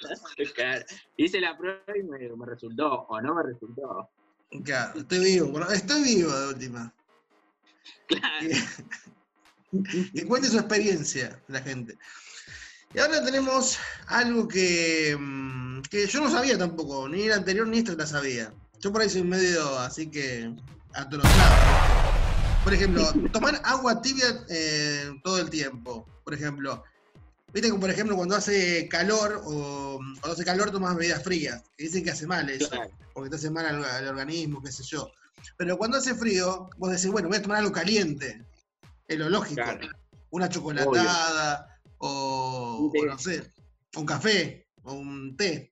Claro, 0.54 0.85
Hice 1.16 1.40
la 1.40 1.56
prueba 1.56 1.83
y 1.99 2.02
me, 2.02 2.18
me 2.37 2.47
resultó, 2.47 3.06
o 3.09 3.21
no 3.21 3.35
me 3.35 3.42
resultó. 3.45 4.09
Claro, 4.64 5.00
estoy 5.00 5.18
vivo. 5.18 5.49
bueno, 5.49 5.68
estoy 5.71 6.02
vivo 6.04 6.33
de 6.38 6.49
última. 6.49 6.92
Claro. 8.09 8.49
Que 10.14 10.25
cuente 10.26 10.49
su 10.49 10.56
experiencia 10.59 11.42
la 11.49 11.61
gente. 11.61 11.99
Y 12.95 12.99
ahora 13.00 13.23
tenemos 13.25 13.76
algo 14.06 14.47
que, 14.49 15.14
mm, 15.18 15.83
que 15.90 16.06
yo 16.06 16.21
no 16.23 16.30
sabía 16.30 16.56
tampoco, 16.56 17.09
ni 17.09 17.26
la 17.28 17.35
anterior 17.35 17.66
ni 17.66 17.78
esta 17.78 17.92
la 17.95 18.06
sabía. 18.06 18.54
Yo 18.80 18.92
por 18.92 19.02
ahí 19.02 19.11
soy 19.11 19.25
medio 19.25 19.76
así 19.80 20.06
que 20.09 20.54
atronado. 20.95 21.75
Por 22.67 22.75
ejemplo, 22.75 23.13
tomar 23.33 23.61
agua 23.63 24.03
tibia 24.03 24.45
eh, 24.49 25.13
todo 25.23 25.39
el 25.39 25.49
tiempo. 25.49 26.05
Por 26.25 26.35
ejemplo, 26.35 26.83
viste 27.53 27.71
que 27.71 27.79
por 27.79 27.89
ejemplo 27.89 28.17
cuando 28.17 28.35
hace 28.35 28.89
calor 28.89 29.41
o 29.45 30.01
cuando 30.21 30.33
hace 30.33 30.45
calor 30.45 30.73
tomas 30.73 30.97
bebidas 30.97 31.23
frías, 31.23 31.63
que 31.77 31.85
dicen 31.85 32.03
que 32.03 32.11
hace 32.11 32.27
mal 32.27 32.51
eso, 32.51 32.69
Claro. 32.69 32.91
porque 33.15 33.31
te 33.31 33.37
hace 33.37 33.51
mal 33.51 33.67
al, 33.67 33.85
al 33.85 34.09
organismo, 34.09 34.61
qué 34.65 34.73
sé 34.73 34.83
yo. 34.83 35.09
Pero 35.57 35.79
cuando 35.79 35.99
hace 35.99 36.17
frío, 36.17 36.69
vos 36.77 36.91
decís, 36.91 37.07
bueno, 37.07 37.29
voy 37.29 37.37
a 37.37 37.43
tomar 37.43 37.59
algo 37.59 37.71
caliente. 37.71 38.45
Es 39.07 39.17
lo 39.17 39.29
lógico. 39.29 39.63
Claro. 39.63 39.87
Una 40.31 40.49
chocolatada 40.49 41.69
o 41.99 42.91
no 43.07 43.19
sé, 43.21 43.49
un 43.95 44.07
café 44.07 44.67
o 44.83 44.95
un 44.95 45.37
té. 45.37 45.71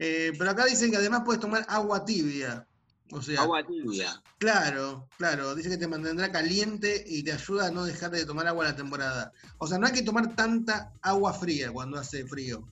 Eh, 0.00 0.32
pero 0.36 0.50
acá 0.50 0.64
dicen 0.64 0.90
que 0.90 0.96
además 0.96 1.22
puedes 1.24 1.40
tomar 1.40 1.64
agua 1.68 2.04
tibia. 2.04 2.66
O 3.12 3.22
sea, 3.22 3.42
Agua 3.42 3.64
tibia. 3.64 4.20
claro, 4.38 5.06
claro, 5.16 5.54
dice 5.54 5.68
que 5.70 5.76
te 5.76 5.86
mantendrá 5.86 6.32
caliente 6.32 7.04
y 7.06 7.22
te 7.22 7.32
ayuda 7.32 7.68
a 7.68 7.70
no 7.70 7.84
dejar 7.84 8.10
de 8.10 8.26
tomar 8.26 8.46
agua 8.48 8.64
la 8.64 8.76
temporada. 8.76 9.32
O 9.58 9.66
sea, 9.66 9.78
no 9.78 9.86
hay 9.86 9.92
que 9.92 10.02
tomar 10.02 10.34
tanta 10.34 10.92
agua 11.02 11.32
fría 11.32 11.70
cuando 11.72 11.98
hace 11.98 12.26
frío. 12.26 12.64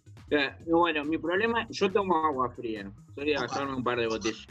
Y 0.66 0.70
Bueno, 0.70 1.04
mi 1.04 1.18
problema, 1.18 1.66
yo 1.70 1.92
tomo 1.92 2.16
agua 2.26 2.50
fría. 2.50 2.90
Opa. 3.12 3.24
gastarme 3.24 3.74
un 3.74 3.84
par 3.84 3.98
de 4.00 4.08
botellas. 4.08 4.48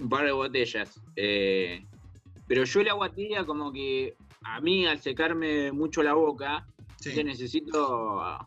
Un 0.00 0.08
par 0.08 0.24
de 0.24 0.32
botellas. 0.32 1.00
eh, 1.16 1.84
pero 2.48 2.64
yo 2.64 2.80
el 2.80 2.88
agua 2.88 3.10
tibia 3.12 3.44
como 3.44 3.70
que 3.70 4.16
a 4.42 4.60
mí 4.60 4.86
al 4.86 5.00
secarme 5.00 5.70
mucho 5.70 6.02
la 6.02 6.14
boca, 6.14 6.66
Sí, 7.00 7.22
necesito 7.22 8.38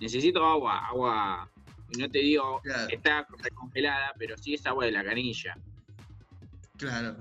necesito 0.00 0.44
agua, 0.44 0.86
agua, 0.86 1.50
no 1.98 2.10
te 2.10 2.18
digo 2.18 2.60
claro, 2.62 2.88
está 2.88 3.26
congelada, 3.54 4.12
pero 4.18 4.36
sí 4.36 4.54
es 4.54 4.66
agua 4.66 4.86
de 4.86 4.92
la 4.92 5.04
canilla. 5.04 5.54
claro. 6.78 7.16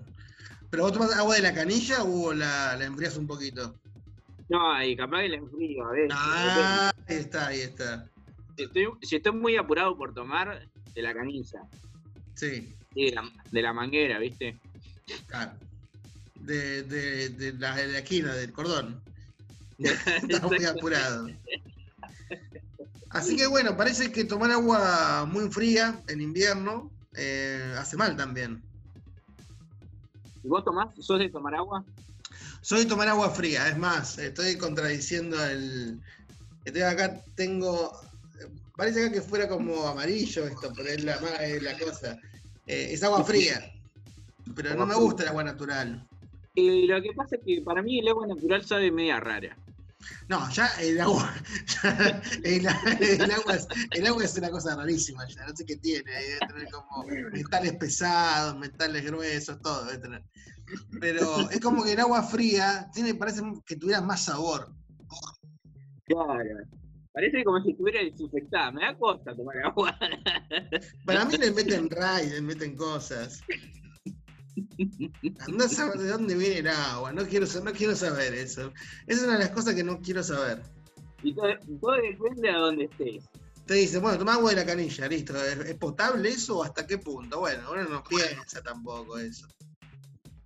¿Pero 0.69 0.83
vos 0.83 0.93
tomás 0.93 1.15
agua 1.15 1.35
de 1.35 1.41
la 1.43 1.53
canilla 1.53 2.03
o 2.03 2.33
la, 2.33 2.75
la 2.75 2.85
enfrías 2.85 3.15
un 3.17 3.27
poquito? 3.27 3.75
No, 4.49 4.83
y 4.83 4.95
capaz 4.95 5.21
que 5.21 5.29
la 5.29 5.35
enfrío 5.37 5.85
a 5.87 5.91
veces. 5.91 6.09
Ah, 6.11 6.91
ahí 7.07 7.15
está, 7.17 7.47
ahí 7.47 7.59
está. 7.61 8.07
Si 8.57 8.63
estoy, 8.63 8.87
si 9.03 9.15
estoy 9.17 9.33
muy 9.33 9.55
apurado 9.55 9.95
por 9.95 10.13
tomar, 10.13 10.67
de 10.95 11.01
la 11.01 11.13
canilla. 11.13 11.61
Sí, 12.35 12.75
Sí, 12.95 13.05
de 13.05 13.11
la, 13.11 13.23
de 13.51 13.61
la 13.61 13.73
manguera, 13.73 14.19
¿viste? 14.19 14.59
claro. 15.27 15.53
De, 16.35 16.83
de, 16.83 17.29
de 17.29 17.53
la, 17.53 17.75
de 17.75 17.87
la 17.87 17.99
esquina, 17.99 18.33
del 18.33 18.51
cordón. 18.51 19.01
Está 19.77 20.47
muy 20.47 20.65
apurado. 20.65 21.27
Así 23.13 23.35
que 23.35 23.45
bueno, 23.45 23.77
parece 23.77 24.11
que 24.11 24.25
tomar 24.25 24.51
agua 24.51 25.25
muy 25.31 25.49
fría 25.51 26.01
en 26.07 26.19
invierno 26.19 26.91
eh, 27.15 27.75
hace 27.77 27.95
mal 27.95 28.17
también. 28.17 28.63
¿Y 30.43 30.47
vos 30.47 30.65
tomás? 30.65 30.89
¿Sos 30.99 31.19
de 31.19 31.29
tomar 31.29 31.53
agua? 31.55 31.85
Soy 32.61 32.79
de 32.79 32.85
tomar 32.87 33.07
agua 33.07 33.29
fría, 33.29 33.69
es 33.69 33.77
más, 33.77 34.17
estoy 34.17 34.57
contradiciendo 34.57 35.41
el. 35.45 35.99
Estoy 36.65 36.81
acá, 36.81 37.21
tengo. 37.35 37.91
Parece 38.75 39.05
acá 39.05 39.13
que 39.13 39.21
fuera 39.21 39.47
como 39.47 39.85
amarillo 39.85 40.47
esto, 40.47 40.71
pero 40.75 40.89
es 40.89 41.03
la, 41.03 41.13
es 41.45 41.61
la 41.61 41.77
cosa. 41.77 42.17
Eh, 42.65 42.89
es 42.91 43.03
agua 43.03 43.23
fría. 43.23 43.71
Pero 44.55 44.75
no 44.75 44.85
me 44.85 44.95
gusta 44.95 45.23
el 45.23 45.29
agua 45.29 45.43
natural. 45.43 46.07
Y 46.55 46.87
lo 46.87 47.01
que 47.01 47.13
pasa 47.13 47.35
es 47.35 47.41
que 47.45 47.61
para 47.61 47.81
mí 47.81 47.99
el 47.99 48.07
agua 48.07 48.27
natural 48.27 48.65
sabe 48.65 48.91
media 48.91 49.19
rara. 49.19 49.55
No, 50.27 50.49
ya 50.51 50.67
el 50.79 50.99
agua. 50.99 51.33
ya 51.83 51.97
el, 52.43 52.65
el 53.01 53.31
agua 53.31 53.55
es, 53.55 53.67
el 53.91 54.07
agua 54.07 54.23
es 54.23 54.37
una 54.37 54.49
cosa 54.49 54.75
rarísima, 54.75 55.27
ya 55.27 55.45
no 55.45 55.55
sé 55.55 55.65
qué 55.65 55.77
tiene. 55.77 56.11
Debe 56.11 56.39
tener 56.47 56.71
como 56.71 57.05
metales 57.31 57.73
pesados, 57.73 58.57
metales 58.57 59.05
gruesos, 59.05 59.61
todo 59.61 59.85
debe 59.85 59.99
tener. 59.99 60.23
Pero 60.99 61.49
es 61.49 61.59
como 61.59 61.83
que 61.83 61.93
el 61.93 61.99
agua 61.99 62.23
fría 62.23 62.89
tiene, 62.93 63.15
parece 63.15 63.41
que 63.65 63.75
tuviera 63.75 64.01
más 64.01 64.25
sabor. 64.25 64.73
Claro. 66.05 66.39
Parece 67.13 67.43
como 67.43 67.61
si 67.61 67.71
estuviera 67.71 68.01
desinfectada. 68.01 68.71
Me 68.71 68.81
da 68.81 68.97
costa 68.97 69.35
tomar 69.35 69.57
agua. 69.59 69.97
Para 71.05 71.25
mí 71.25 71.37
le 71.37 71.51
meten 71.51 71.89
ray, 71.89 72.29
le 72.29 72.41
meten 72.41 72.75
cosas. 72.75 73.41
Andá 75.47 75.65
a 75.65 75.69
saber 75.69 75.99
de 75.99 76.09
dónde 76.09 76.35
viene 76.35 76.59
el 76.59 76.67
agua. 76.67 77.11
No 77.13 77.25
quiero, 77.25 77.45
no 77.63 77.71
quiero 77.71 77.95
saber 77.95 78.33
eso. 78.33 78.71
Esa 79.07 79.21
es 79.21 79.23
una 79.23 79.33
de 79.33 79.39
las 79.39 79.49
cosas 79.49 79.75
que 79.75 79.83
no 79.83 79.99
quiero 79.99 80.23
saber. 80.23 80.61
Y 81.23 81.33
todo, 81.33 81.47
todo 81.81 81.93
depende 81.93 82.49
a 82.49 82.57
dónde 82.57 82.85
estés. 82.85 83.23
Te 83.65 83.75
dice, 83.75 83.99
bueno, 83.99 84.17
toma 84.17 84.33
agua 84.33 84.49
de 84.49 84.57
la 84.57 84.65
canilla, 84.65 85.07
listo. 85.07 85.35
¿Es, 85.35 85.57
es 85.57 85.75
potable 85.75 86.29
eso 86.29 86.59
o 86.59 86.63
hasta 86.63 86.85
qué 86.85 86.97
punto? 86.97 87.39
Bueno, 87.39 87.71
uno 87.71 87.83
no 87.85 88.03
piensa 88.03 88.61
tampoco 88.61 89.17
eso. 89.17 89.47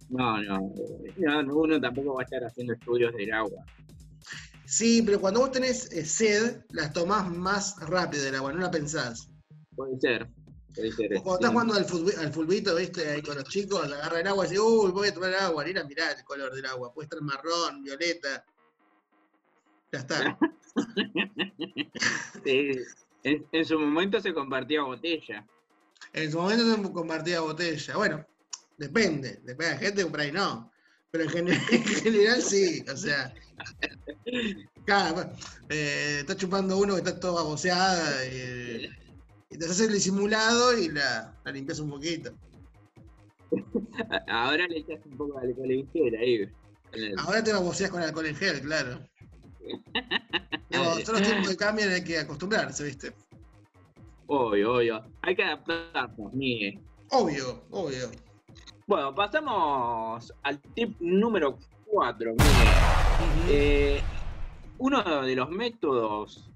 No, 0.09 0.41
no, 0.41 0.73
no, 1.17 1.43
no, 1.43 1.55
uno 1.55 1.81
tampoco 1.81 2.13
va 2.13 2.21
a 2.21 2.23
estar 2.23 2.43
haciendo 2.43 2.73
estudios 2.73 3.13
del 3.13 3.33
agua. 3.33 3.65
Sí, 4.65 5.01
pero 5.05 5.19
cuando 5.19 5.39
vos 5.39 5.51
tenés 5.51 5.91
eh, 5.91 6.05
sed, 6.05 6.61
las 6.71 6.93
tomás 6.93 7.29
más 7.29 7.75
rápido 7.87 8.23
del 8.23 8.35
agua, 8.35 8.53
no 8.53 8.59
la 8.59 8.71
pensás. 8.71 9.29
Puede 9.75 9.99
ser, 9.99 10.29
Cuando 11.23 11.35
estás 11.35 11.51
jugando 11.51 11.73
al, 11.73 12.25
al 12.25 12.33
fulbito, 12.33 12.75
viste, 12.75 13.09
ahí 13.09 13.21
con 13.21 13.35
los 13.35 13.45
chicos, 13.45 13.83
agarra 13.83 14.19
el 14.19 14.27
agua 14.27 14.45
y 14.45 14.49
dice, 14.49 14.61
uy, 14.61 14.91
voy 14.91 15.07
a 15.07 15.13
tomar 15.13 15.33
agua, 15.35 15.63
ni 15.65 15.77
a 15.77 15.83
mirar 15.83 16.15
el 16.17 16.23
color 16.23 16.53
del 16.53 16.65
agua. 16.65 16.93
Puede 16.93 17.05
estar 17.05 17.21
marrón, 17.21 17.83
violeta. 17.83 18.45
Ya 19.91 19.99
está. 19.99 20.37
Sí, 22.43 22.71
En, 23.23 23.45
en 23.51 23.65
su 23.65 23.79
momento 23.79 24.21
se 24.21 24.33
compartía 24.33 24.83
botella. 24.83 25.45
En 26.13 26.31
su 26.31 26.39
momento 26.39 26.63
se 26.75 26.93
compartía 26.93 27.41
botella. 27.41 27.95
Bueno, 27.97 28.25
depende. 28.77 29.39
Depende 29.43 29.73
de 29.73 29.77
gente 29.77 30.03
que 30.03 30.09
por 30.09 30.19
ahí 30.19 30.31
no. 30.31 30.71
Pero 31.11 31.23
en, 31.23 31.29
gen- 31.31 31.47
en 31.71 31.83
general 31.83 32.41
sí. 32.41 32.85
O 32.91 32.95
sea. 32.95 33.33
Claro, 34.85 35.31
eh, 35.69 36.17
está 36.19 36.35
chupando 36.37 36.77
uno 36.77 36.93
que 36.93 36.99
está 36.99 37.19
todo 37.19 37.35
baboseada 37.35 38.25
y, 38.27 38.89
y 39.49 39.57
te 39.57 39.65
haces 39.65 39.81
el 39.81 39.93
disimulado 39.93 40.77
y 40.77 40.89
la, 40.89 41.35
la 41.43 41.51
limpias 41.51 41.79
un 41.79 41.89
poquito. 41.89 42.31
Ahora 44.27 44.67
le 44.67 44.79
echas 44.79 44.99
un 45.05 45.17
poco 45.17 45.39
de 45.39 45.47
alcohol 45.47 45.71
en 45.71 45.89
gel 45.91 46.15
ahí. 46.15 46.49
el- 46.93 47.15
Ahora 47.19 47.43
te 47.43 47.53
baboseas 47.53 47.89
con 47.91 48.01
alcohol 48.01 48.25
en 48.25 48.35
gel, 48.35 48.61
claro. 48.61 48.99
Digo, 50.69 50.83
son 51.05 51.15
los 51.15 51.21
tiempos 51.23 51.49
que 51.49 51.57
cambian, 51.57 51.89
hay 51.89 52.03
que 52.03 52.19
acostumbrarse, 52.19 52.83
¿viste? 52.83 53.13
Obvio, 54.27 54.73
obvio. 54.75 55.01
Hay 55.21 55.35
que 55.35 55.43
adaptarnos, 55.43 56.33
Miguel. 56.33 56.79
Obvio, 57.11 57.63
obvio. 57.71 58.11
Bueno, 58.85 59.15
pasamos 59.15 60.33
al 60.43 60.61
tip 60.73 60.95
número 60.99 61.57
4, 61.85 62.33
Eh, 63.49 64.01
uno 64.77 65.21
de 65.23 65.35
los 65.35 65.49
métodos 65.49 66.49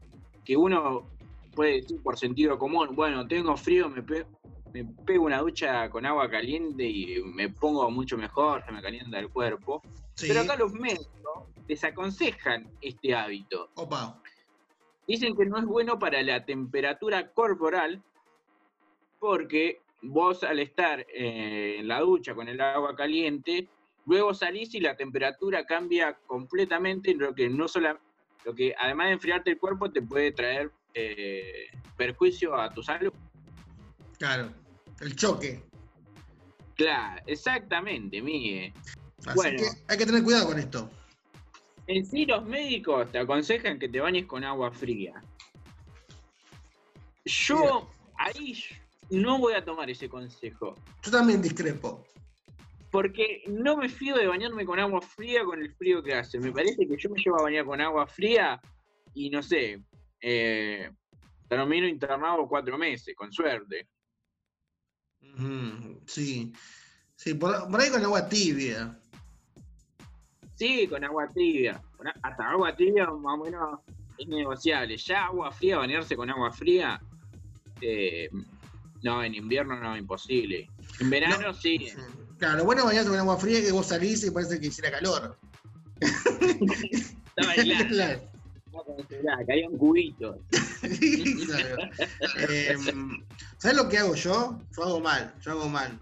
que 0.43 0.57
uno 0.57 1.09
puede 1.51 1.81
decir 1.81 2.01
por 2.01 2.17
sentido 2.17 2.57
común, 2.57 2.95
bueno, 2.95 3.27
tengo 3.27 3.55
frío, 3.57 3.89
me, 3.89 4.01
pe- 4.03 4.25
me 4.73 4.85
pego 5.05 5.25
una 5.25 5.39
ducha 5.39 5.89
con 5.89 6.05
agua 6.05 6.29
caliente 6.29 6.83
y 6.85 7.21
me 7.23 7.49
pongo 7.49 7.89
mucho 7.91 8.17
mejor, 8.17 8.63
se 8.65 8.71
me 8.71 8.81
calienta 8.81 9.19
el 9.19 9.29
cuerpo. 9.29 9.81
Sí. 10.15 10.27
Pero 10.27 10.41
acá 10.41 10.55
los 10.55 10.73
médicos 10.73 11.47
desaconsejan 11.67 12.69
este 12.81 13.13
hábito. 13.15 13.69
Opa. 13.75 14.21
Dicen 15.07 15.35
que 15.35 15.45
no 15.45 15.57
es 15.57 15.65
bueno 15.65 15.99
para 15.99 16.21
la 16.21 16.45
temperatura 16.45 17.31
corporal 17.31 18.01
porque 19.19 19.81
vos 20.01 20.43
al 20.43 20.59
estar 20.59 21.05
eh, 21.13 21.77
en 21.79 21.87
la 21.87 21.99
ducha 21.99 22.33
con 22.33 22.47
el 22.47 22.59
agua 22.61 22.95
caliente, 22.95 23.67
luego 24.05 24.33
salís 24.33 24.73
y 24.73 24.79
la 24.79 24.95
temperatura 24.95 25.65
cambia 25.65 26.17
completamente, 26.27 27.13
lo 27.13 27.33
que 27.35 27.49
no 27.49 27.67
sola, 27.67 27.99
lo 28.45 28.55
que 28.55 28.73
además 28.79 29.07
de 29.07 29.13
enfriarte 29.13 29.51
el 29.51 29.59
cuerpo 29.59 29.91
te 29.91 30.01
puede 30.01 30.31
traer 30.31 30.71
eh, 30.93 31.67
perjuicio 31.97 32.55
a 32.55 32.69
tu 32.69 32.83
salud. 32.83 33.13
Claro. 34.17 34.51
El 34.99 35.15
choque. 35.15 35.63
Claro, 36.75 37.21
exactamente, 37.27 38.21
Miguel. 38.21 38.73
Así 39.25 39.35
Bueno. 39.35 39.57
que 39.59 39.65
hay 39.87 39.97
que 39.97 40.05
tener 40.05 40.23
cuidado 40.23 40.47
con 40.47 40.59
esto. 40.59 40.89
En 41.87 42.05
sí 42.05 42.25
los 42.25 42.45
médicos 42.45 43.11
te 43.11 43.19
aconsejan 43.19 43.79
que 43.79 43.89
te 43.89 43.99
bañes 43.99 44.25
con 44.25 44.43
agua 44.43 44.71
fría. 44.71 45.21
Yo 47.25 47.89
ahí 48.17 48.55
no 49.09 49.37
voy 49.39 49.53
a 49.53 49.63
tomar 49.63 49.89
ese 49.89 50.09
consejo. 50.09 50.75
Yo 51.03 51.11
también 51.11 51.41
discrepo. 51.41 52.03
Porque 52.91 53.43
no 53.47 53.77
me 53.77 53.89
fío 53.89 54.15
de 54.15 54.27
bañarme 54.27 54.65
con 54.65 54.79
agua 54.79 55.01
fría 55.01 55.43
con 55.45 55.61
el 55.61 55.73
frío 55.73 56.03
que 56.03 56.13
hace. 56.13 56.39
Me 56.39 56.51
parece 56.51 56.87
que 56.87 56.97
yo 56.97 57.09
me 57.09 57.21
llevo 57.21 57.39
a 57.39 57.43
bañar 57.43 57.65
con 57.65 57.79
agua 57.79 58.05
fría 58.05 58.61
y 59.13 59.29
no 59.29 59.41
sé, 59.41 59.81
eh, 60.21 60.89
termino 61.47 61.87
internado 61.87 62.47
cuatro 62.47 62.77
meses, 62.77 63.15
con 63.15 63.31
suerte. 63.31 63.87
Sí. 66.05 66.53
Sí, 67.15 67.33
por, 67.35 67.69
por 67.69 67.79
ahí 67.79 67.89
con 67.89 68.03
agua 68.03 68.27
tibia. 68.27 68.97
Sí, 70.55 70.87
con 70.87 71.03
agua 71.03 71.27
tibia. 71.27 71.81
Hasta 72.23 72.49
agua 72.49 72.75
tibia 72.75 73.05
más 73.05 73.39
o 73.39 73.43
menos 73.43 73.79
es 74.17 74.27
negociable. 74.27 74.97
Ya 74.97 75.25
agua 75.25 75.51
fría, 75.51 75.77
bañarse 75.77 76.15
con 76.15 76.29
agua 76.29 76.51
fría, 76.51 77.01
eh, 77.81 78.29
no, 79.03 79.23
en 79.23 79.35
invierno 79.35 79.79
no, 79.79 79.97
imposible. 79.97 80.69
En 80.99 81.09
verano 81.09 81.53
sí. 81.53 81.79
Sí. 81.79 81.97
Claro, 82.37 82.57
lo 82.57 82.65
bueno 82.65 82.85
bañarse 82.85 83.09
con 83.09 83.19
agua 83.19 83.37
fría 83.37 83.59
es 83.59 83.65
que 83.65 83.71
vos 83.71 83.87
salís 83.87 84.23
y 84.23 84.31
parece 84.31 84.59
que 84.59 84.67
hiciera 84.67 84.91
calor. 84.91 85.37
Estaba 86.01 87.53
helado, 87.55 88.30
Congelado, 88.71 89.45
caía 89.45 89.69
un 89.69 89.77
cubito. 89.77 90.39
Em, 92.49 93.23
¿Sabes 93.57 93.77
lo 93.77 93.89
que 93.89 93.97
hago 93.97 94.15
yo? 94.15 94.59
Yo 94.75 94.83
hago 94.83 94.99
mal, 94.99 95.33
yo 95.41 95.51
hago 95.51 95.69
mal. 95.69 95.99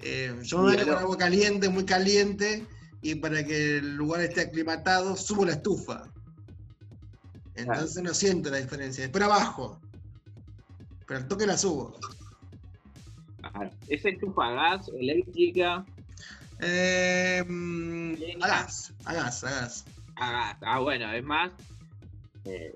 Eh, 0.00 0.34
yo 0.42 0.62
me 0.62 0.72
Dígalo. 0.72 0.92
con 0.92 1.02
agua 1.02 1.16
caliente, 1.16 1.68
muy 1.68 1.84
caliente, 1.84 2.66
y 3.02 3.14
para 3.16 3.44
que 3.44 3.78
el 3.78 3.96
lugar 3.96 4.20
esté 4.20 4.42
aclimatado, 4.42 5.16
subo 5.16 5.44
la 5.44 5.52
estufa. 5.52 6.04
Entonces 7.54 8.02
no 8.02 8.12
siento 8.12 8.50
la 8.50 8.58
diferencia. 8.58 9.02
Después 9.02 9.24
abajo. 9.24 9.80
Pero 11.06 11.20
al 11.20 11.28
toque 11.28 11.46
la 11.46 11.56
subo. 11.56 11.98
Claro. 13.40 13.70
¿Es 13.88 14.04
estufa 14.04 14.48
a 14.48 14.52
gas, 14.52 14.88
eléctrica? 14.88 15.86
Eh, 16.60 17.44
a 18.40 18.46
gas, 18.46 18.92
a 19.04 19.14
gas, 19.14 19.44
a 19.44 19.50
gas. 19.50 19.84
A 20.16 20.30
gas. 20.30 20.56
Ah, 20.62 20.80
bueno, 20.80 21.10
es 21.12 21.24
más. 21.24 21.52
Eh, 22.46 22.74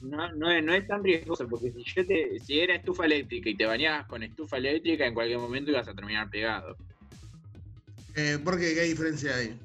no, 0.00 0.32
no, 0.32 0.50
es, 0.50 0.64
no 0.64 0.74
es 0.74 0.86
tan 0.86 1.02
riesgoso, 1.02 1.48
porque 1.48 1.72
si 1.72 1.84
yo 1.84 2.06
te, 2.06 2.38
si 2.40 2.60
era 2.60 2.74
estufa 2.74 3.04
eléctrica 3.06 3.50
y 3.50 3.56
te 3.56 3.66
bañabas 3.66 4.06
con 4.06 4.22
estufa 4.22 4.56
eléctrica, 4.58 5.06
en 5.06 5.14
cualquier 5.14 5.38
momento 5.38 5.70
ibas 5.70 5.88
a 5.88 5.94
terminar 5.94 6.28
pegado. 6.30 6.76
Eh, 8.14 8.38
¿Por 8.42 8.58
qué? 8.58 8.74
¿Qué 8.74 8.82
diferencia 8.82 9.36
hay? 9.36 9.58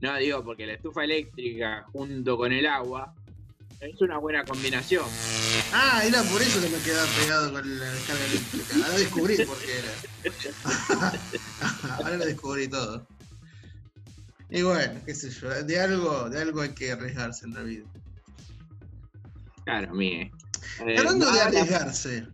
No 0.00 0.16
digo 0.16 0.44
porque 0.44 0.66
la 0.66 0.74
estufa 0.74 1.04
eléctrica 1.04 1.84
junto 1.92 2.36
con 2.36 2.52
el 2.52 2.66
agua 2.66 3.14
es 3.80 4.00
una 4.00 4.18
buena 4.18 4.44
combinación. 4.44 5.04
Ah, 5.72 6.02
era 6.04 6.22
por 6.22 6.40
eso 6.40 6.60
que 6.60 6.68
me 6.68 6.78
quedaba 6.78 7.06
pegado 7.20 7.52
con 7.52 7.78
la 7.78 7.92
descarga 7.92 8.24
eléctrica. 8.24 8.74
Ahora 8.76 8.98
descubrí 8.98 9.36
por 9.44 9.58
qué 9.58 9.78
era. 9.78 9.92
Ahora 11.96 12.16
lo 12.16 12.24
descubrí 12.24 12.68
todo. 12.68 13.06
Y 14.50 14.62
bueno, 14.62 15.00
qué 15.04 15.14
sé 15.14 15.30
yo, 15.30 15.50
de 15.50 15.80
algo, 15.80 16.30
de 16.30 16.40
algo 16.40 16.62
hay 16.62 16.70
que 16.70 16.92
arriesgarse 16.92 17.46
en 17.46 17.54
la 17.54 17.62
vida. 17.62 17.84
Claro, 19.64 19.94
mire. 19.94 20.30
Y 20.86 20.96
hablando 20.96 21.30
de 21.30 21.40
arriesgarse, 21.40 22.26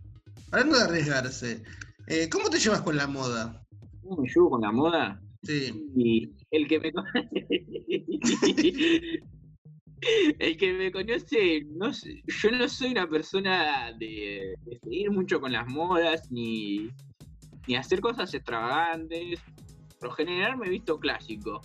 hablando 0.51 0.77
de 0.77 0.83
arriesgarse, 0.83 1.63
eh, 2.07 2.29
¿cómo 2.29 2.49
te 2.49 2.59
llevas 2.59 2.81
con 2.81 2.95
la 2.95 3.07
moda? 3.07 3.61
¿Cómo 4.01 4.21
me 4.21 4.29
llevo 4.29 4.51
con 4.51 4.61
la 4.61 4.71
moda? 4.71 5.21
Sí. 5.43 5.87
Y 5.95 6.31
el 6.51 6.67
que 6.67 6.79
me 6.79 6.93
conoce. 6.93 7.21
El 10.37 10.57
que 10.57 10.73
me 10.73 10.91
conoce, 10.91 11.65
no 11.71 11.91
sé, 11.91 12.21
yo 12.27 12.51
no 12.51 12.69
soy 12.69 12.91
una 12.91 13.09
persona 13.09 13.91
de, 13.97 14.53
de 14.65 14.79
seguir 14.83 15.09
mucho 15.09 15.41
con 15.41 15.51
las 15.51 15.67
modas 15.67 16.31
ni, 16.31 16.91
ni 17.67 17.75
hacer 17.75 18.01
cosas 18.01 18.33
extravagantes. 18.33 19.39
Por 19.99 20.09
lo 20.09 20.15
general 20.15 20.57
me 20.57 20.67
he 20.67 20.69
visto 20.69 20.99
clásico. 20.99 21.61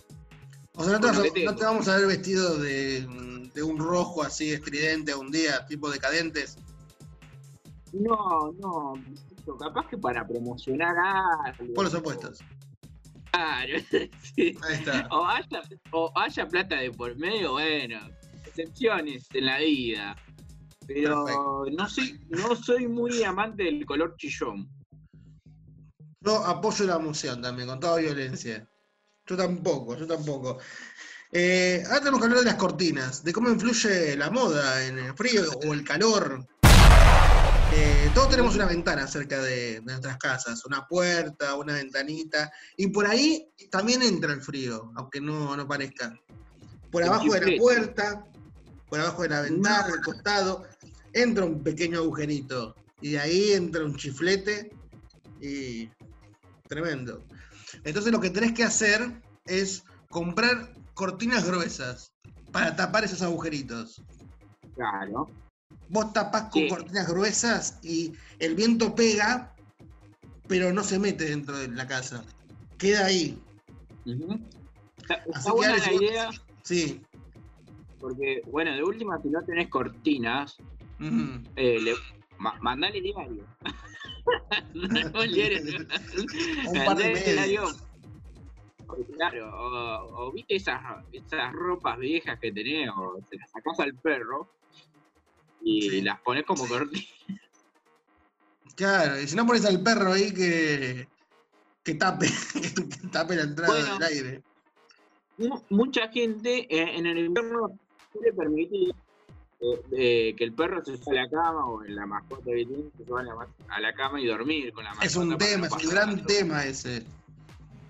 O 0.75 0.83
sea, 0.83 0.99
no 0.99 1.55
te, 1.55 1.65
vamos 1.65 1.87
a 1.87 1.97
ver 1.97 2.07
vestido 2.07 2.57
de, 2.57 3.05
de 3.53 3.63
un 3.63 3.77
rojo 3.77 4.23
así 4.23 4.51
estridente 4.51 5.13
un 5.13 5.31
día, 5.31 5.65
tipo 5.67 5.89
decadentes. 5.89 6.57
No, 7.93 8.53
no, 8.53 8.93
capaz 9.59 9.87
que 9.89 9.97
para 9.97 10.25
promocionar 10.25 10.95
algo. 10.97 11.73
Por 11.73 11.85
los 11.85 11.93
opuestos. 11.93 12.39
Claro, 13.31 13.73
sí. 14.35 14.57
Ahí 14.63 14.75
está. 14.75 15.07
O 15.11 15.25
haya, 15.25 15.61
o 15.91 16.11
haya 16.15 16.47
plata 16.47 16.77
de 16.77 16.91
por 16.91 17.15
medio, 17.17 17.53
bueno, 17.53 17.99
excepciones 18.45 19.27
en 19.33 19.45
la 19.45 19.59
vida. 19.59 20.15
Pero 20.87 21.25
Perfecto. 21.25 21.65
no 21.77 21.89
soy, 21.89 22.19
no 22.29 22.55
soy 22.55 22.87
muy 22.87 23.23
amante 23.23 23.63
del 23.63 23.85
color 23.85 24.15
chillón. 24.17 24.69
Yo 26.21 26.37
apoyo 26.45 26.85
la 26.85 26.95
emoción 26.95 27.41
también, 27.41 27.67
con 27.67 27.79
toda 27.79 27.97
violencia. 27.97 28.67
Yo 29.25 29.37
tampoco, 29.37 29.95
yo 29.97 30.07
tampoco. 30.07 30.59
Eh, 31.31 31.81
ahora 31.85 31.99
tenemos 31.99 32.19
que 32.19 32.25
hablar 32.25 32.39
de 32.39 32.45
las 32.45 32.55
cortinas, 32.55 33.23
de 33.23 33.31
cómo 33.31 33.49
influye 33.49 34.17
la 34.17 34.29
moda 34.29 34.85
en 34.85 34.99
el 34.99 35.13
frío 35.15 35.43
o 35.65 35.73
el 35.73 35.83
calor. 35.83 36.45
Eh, 37.73 38.11
todos 38.13 38.29
tenemos 38.29 38.53
una 38.55 38.65
ventana 38.65 39.07
cerca 39.07 39.41
de, 39.41 39.81
nuestras 39.85 40.17
casas, 40.17 40.65
una 40.65 40.85
puerta, 40.85 41.55
una 41.55 41.75
ventanita, 41.75 42.51
y 42.75 42.87
por 42.87 43.05
ahí 43.05 43.49
también 43.69 44.01
entra 44.01 44.33
el 44.33 44.41
frío, 44.41 44.91
aunque 44.95 45.21
no, 45.21 45.55
no 45.55 45.65
parezca. 45.65 46.13
Por 46.91 47.03
El 47.03 47.07
abajo 47.07 47.33
de 47.33 47.51
la 47.51 47.57
puerta, 47.57 48.25
por 48.89 48.99
abajo 48.99 49.21
de 49.21 49.29
la 49.29 49.41
ventana, 49.41 49.85
al 49.85 50.01
costado, 50.01 50.65
entra 51.13 51.45
un 51.45 51.63
pequeño 51.63 51.99
agujerito, 51.99 52.75
y 52.99 53.11
de 53.11 53.19
ahí 53.19 53.51
entra 53.53 53.85
un 53.85 53.95
chiflete, 53.95 54.69
y 55.39 55.89
tremendo. 56.67 57.23
Entonces 57.83 58.11
lo 58.11 58.19
que 58.21 58.29
tenés 58.29 58.53
que 58.53 58.63
hacer 58.63 59.21
es 59.45 59.83
comprar 60.09 60.73
cortinas 60.93 61.45
gruesas 61.45 62.11
para 62.51 62.75
tapar 62.75 63.03
esos 63.03 63.21
agujeritos. 63.21 64.01
Claro. 64.75 65.29
Vos 65.89 66.13
tapás 66.13 66.43
con 66.51 66.63
Sí. 66.63 66.67
cortinas 66.69 67.07
gruesas 67.07 67.79
y 67.81 68.13
el 68.39 68.55
viento 68.55 68.93
pega, 68.95 69.53
pero 70.47 70.71
no 70.73 70.83
se 70.83 70.99
mete 70.99 71.25
dentro 71.25 71.57
de 71.57 71.67
la 71.69 71.87
casa. 71.87 72.23
Queda 72.77 73.05
ahí. 73.05 73.41
Está, 74.05 75.51
buena 75.53 75.77
la 75.77 75.91
vos- 75.91 76.01
idea, 76.01 76.29
Sí. 76.63 77.01
porque, 77.99 78.41
bueno, 78.47 78.71
de 78.73 78.83
última, 78.83 79.21
si 79.21 79.29
no 79.29 79.43
tenés 79.43 79.69
cortinas, 79.69 80.57
eh, 81.55 81.79
le, 81.81 81.93
ma- 82.41 82.57
mandale 82.61 83.01
diario. 83.01 83.45
Un 84.73 86.85
par 86.85 86.97
de 86.97 87.13
Mandale 87.13 87.33
diario. 87.33 87.63
Claro, 89.15 89.49
o, 89.55 90.27
o 90.27 90.31
viste 90.33 90.55
esas, 90.55 90.81
esas 91.13 91.53
ropas 91.53 91.97
viejas 91.97 92.37
que 92.39 92.51
tenés, 92.51 92.89
o 92.89 93.19
se 93.29 93.37
las 93.37 93.49
sacás 93.51 93.79
al 93.79 93.93
perro 93.95 94.49
y 95.61 95.81
Sí. 95.89 96.01
las 96.01 96.19
pones 96.21 96.43
como 96.45 96.67
cortinas. 96.67 97.05
Claro, 98.75 99.19
y 99.21 99.27
si 99.27 99.35
no 99.35 99.45
pones 99.45 99.65
al 99.65 99.81
perro 99.81 100.13
ahí 100.13 100.33
que, 100.33 101.07
que 101.83 101.95
tape, 101.95 102.27
que 103.01 103.07
tape 103.09 103.35
la 103.35 103.43
entrada 103.43 103.73
Bueno. 103.73 103.97
del 103.99 104.03
aire. 104.07 104.43
Mu- 105.37 105.61
Mucha 105.69 106.07
gente 106.09 106.67
eh, 106.69 106.97
en 106.97 107.05
el 107.05 107.17
invierno 107.19 107.79
suele 108.11 108.33
permitir 108.33 108.93
eh, 109.61 109.81
eh, 109.97 110.35
que 110.37 110.43
el 110.43 110.53
perro 110.53 110.83
se 110.83 110.97
suba 110.97 111.11
a 111.19 111.23
la 111.23 111.29
cama 111.29 111.65
o 111.67 111.83
en 111.83 111.95
la 111.95 112.05
mascota 112.05 112.45
que 112.45 112.65
tiene 112.65 112.83
se 112.97 113.05
suba 113.05 113.21
a 113.21 113.23
la, 113.23 113.35
ma- 113.35 113.47
a 113.69 113.79
la 113.79 113.93
cama 113.93 114.19
y 114.19 114.25
dormir 114.25 114.73
con 114.73 114.83
la 114.83 114.89
mascota. 114.91 115.07
Es 115.07 115.15
un 115.15 115.37
tema, 115.37 115.67
no 115.69 115.77
es 115.77 115.83
un 115.85 115.89
gran 115.91 116.09
tanto- 116.15 116.25
tema 116.25 116.65
ese. 116.65 117.03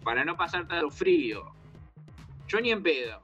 Para 0.04 0.26
no 0.26 0.36
pasar 0.36 0.68
tanto 0.68 0.90
frío. 0.90 1.44
Yo 2.48 2.60
ni 2.60 2.72
en 2.72 2.84
pedo. 2.84 3.22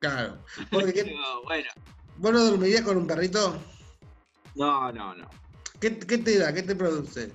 Claro. 0.00 0.38
Porque, 0.70 0.92
¿qué- 0.94 1.04
Pero, 1.04 1.42
bueno, 1.44 1.68
¿Vos 2.16 2.32
no 2.32 2.44
dormirías 2.44 2.82
con 2.82 2.96
un 2.96 3.06
perrito? 3.06 3.58
no, 4.56 4.92
no, 4.92 5.14
no. 5.14 5.28
¿Qué, 5.80 5.98
qué 5.98 6.18
te 6.18 6.38
da? 6.38 6.52
¿Qué 6.54 6.62
te 6.62 6.74
produce? 6.76 7.30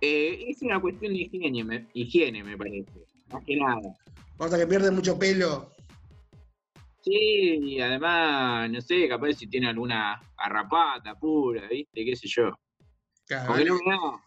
Eh, 0.00 0.44
es 0.48 0.62
una 0.62 0.80
cuestión 0.80 1.12
de 1.12 1.20
higiene 1.20 1.64
me, 1.64 1.86
higiene, 1.94 2.42
me 2.44 2.56
parece. 2.56 2.90
Más 3.32 3.42
que 3.44 3.56
nada. 3.56 3.80
O 4.38 4.48
sea, 4.48 4.58
que 4.58 4.66
pierde 4.66 4.90
mucho 4.90 5.18
pelo. 5.18 5.70
Sí, 7.06 7.12
y 7.62 7.80
además, 7.80 8.68
no 8.68 8.80
sé, 8.80 9.08
capaz 9.08 9.34
si 9.34 9.46
tiene 9.46 9.68
alguna 9.68 10.20
garrapata 10.36 11.14
pura, 11.14 11.68
¿viste? 11.68 12.04
¿Qué 12.04 12.16
sé 12.16 12.26
yo? 12.26 12.50
Claro, 13.28 13.46
Porque 13.46 13.64
no. 13.64 14.20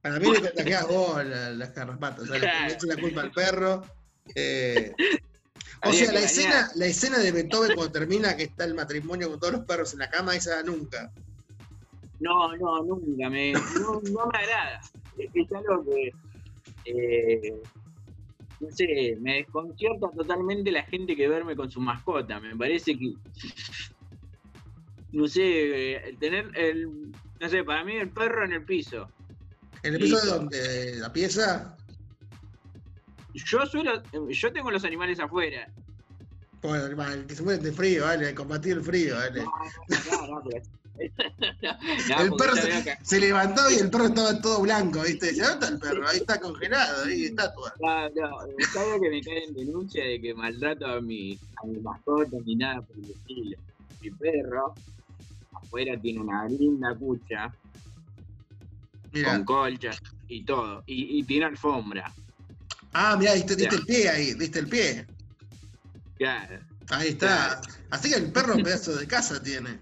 Para 0.00 0.18
mí 0.18 0.30
le 0.32 0.40
contagiás 0.40 0.88
vos 0.88 1.22
la- 1.22 1.50
las 1.50 1.74
garrapatas. 1.74 2.22
O 2.22 2.26
sea, 2.26 2.38
le- 2.38 2.72
echas 2.72 2.84
la 2.84 2.96
culpa 2.96 3.20
al 3.20 3.30
perro. 3.32 3.82
eh, 4.34 4.94
o 5.84 5.92
sea, 5.92 6.12
la 6.12 6.20
escena, 6.20 6.70
la 6.76 6.86
escena 6.86 7.18
de 7.18 7.30
Beethoven 7.30 7.74
cuando 7.74 7.92
termina 7.92 8.34
que 8.36 8.44
está 8.44 8.64
el 8.64 8.74
matrimonio 8.74 9.28
con 9.28 9.38
todos 9.40 9.52
los 9.54 9.64
perros 9.66 9.92
en 9.92 9.98
la 9.98 10.08
cama, 10.08 10.34
esa 10.34 10.62
nunca. 10.62 11.12
No, 12.20 12.56
no, 12.56 12.82
nunca, 12.84 13.28
me, 13.28 13.52
no, 13.52 13.60
no 14.02 14.26
me 14.32 14.38
agrada. 14.38 14.80
Es 15.18 15.30
que 15.32 15.40
es 15.42 15.52
algo 15.52 15.84
que, 15.84 16.12
eh, 16.86 17.54
no 18.60 18.70
sé, 18.70 19.16
me 19.20 19.34
desconcierta 19.36 20.08
totalmente 20.10 20.70
la 20.72 20.82
gente 20.84 21.14
que 21.14 21.26
duerme 21.26 21.54
con 21.56 21.70
su 21.70 21.80
mascota. 21.80 22.40
Me 22.40 22.56
parece 22.56 22.98
que, 22.98 23.12
no 25.12 25.26
sé, 25.28 26.16
tener 26.18 26.50
el, 26.54 27.12
no 27.40 27.48
sé, 27.48 27.64
para 27.64 27.84
mí 27.84 27.94
el 27.94 28.10
perro 28.10 28.44
en 28.44 28.52
el 28.52 28.64
piso. 28.64 29.08
¿En 29.82 29.94
el 29.94 30.00
piso 30.00 30.16
de 30.16 30.22
Listo. 30.22 30.38
dónde? 30.38 30.58
¿De 30.58 30.96
¿La 30.98 31.12
pieza? 31.12 31.76
Yo 33.34 33.64
suelo, 33.66 34.02
yo 34.28 34.52
tengo 34.52 34.70
los 34.70 34.84
animales 34.84 35.20
afuera. 35.20 35.70
Bueno, 36.60 36.86
el 36.86 37.26
que 37.26 37.36
se 37.36 37.42
muere 37.44 37.62
de 37.62 37.72
frío, 37.72 38.04
vale, 38.04 38.34
combatir 38.34 38.72
el 38.78 38.82
frío, 38.82 39.14
vale. 39.14 39.44
No, 39.44 40.26
no, 40.26 40.26
no, 40.26 40.42
pero- 40.48 40.62
No, 42.08 42.20
el 42.22 42.30
perro 42.32 42.54
ya 42.56 42.62
se, 42.62 42.68
veo 42.68 42.84
que- 42.84 42.98
se 43.04 43.20
levantó 43.20 43.70
y 43.70 43.74
el 43.74 43.90
perro 43.90 44.06
estaba 44.06 44.40
todo 44.40 44.62
blanco, 44.62 45.02
¿viste? 45.02 45.32
¿dónde 45.32 45.52
está 45.52 45.68
el 45.68 45.78
perro? 45.78 46.08
Ahí 46.08 46.16
está 46.18 46.40
congelado, 46.40 47.04
ahí 47.04 47.24
estatua. 47.26 47.72
No, 47.80 48.08
no, 48.10 48.38
sabía 48.72 49.00
que 49.00 49.10
me 49.10 49.22
caen 49.22 49.54
denuncia 49.54 50.04
de 50.04 50.20
que 50.20 50.34
maltrato 50.34 50.86
a 50.86 51.00
mi, 51.00 51.38
a 51.62 51.66
mi 51.66 51.78
mascota 51.80 52.36
ni 52.44 52.56
nada 52.56 52.82
por 52.82 52.96
el 52.96 53.10
estilo. 53.10 53.58
Mi 54.00 54.10
perro, 54.10 54.74
afuera 55.52 56.00
tiene 56.00 56.20
una 56.20 56.46
linda 56.48 56.94
cucha, 56.96 57.52
con 59.24 59.44
colchas 59.44 59.98
y 60.28 60.44
todo, 60.44 60.82
y, 60.86 61.18
y 61.18 61.22
tiene 61.24 61.46
alfombra. 61.46 62.12
Ah, 62.92 63.16
mira, 63.18 63.34
diste, 63.34 63.54
diste 63.56 63.74
Ya. 63.74 63.80
el 63.80 63.86
pie 63.86 64.08
ahí, 64.08 64.34
diste 64.34 64.58
el 64.60 64.68
pie. 64.68 65.06
Claro. 66.16 66.60
Ahí 66.90 67.08
está. 67.10 67.60
Así 67.90 68.10
que 68.10 68.16
el 68.16 68.32
perro 68.32 68.56
pedazo 68.56 68.96
de 68.96 69.06
casa 69.06 69.42
tiene. 69.42 69.78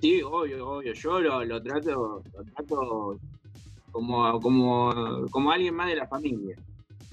Sí, 0.00 0.22
obvio, 0.22 0.68
obvio. 0.68 0.92
Yo 0.92 1.20
lo, 1.20 1.44
lo 1.44 1.62
trato, 1.62 2.22
lo 2.32 2.44
trato 2.54 3.18
como, 3.90 4.40
como, 4.40 5.26
como 5.30 5.50
alguien 5.50 5.74
más 5.74 5.88
de 5.88 5.96
la 5.96 6.06
familia. 6.06 6.56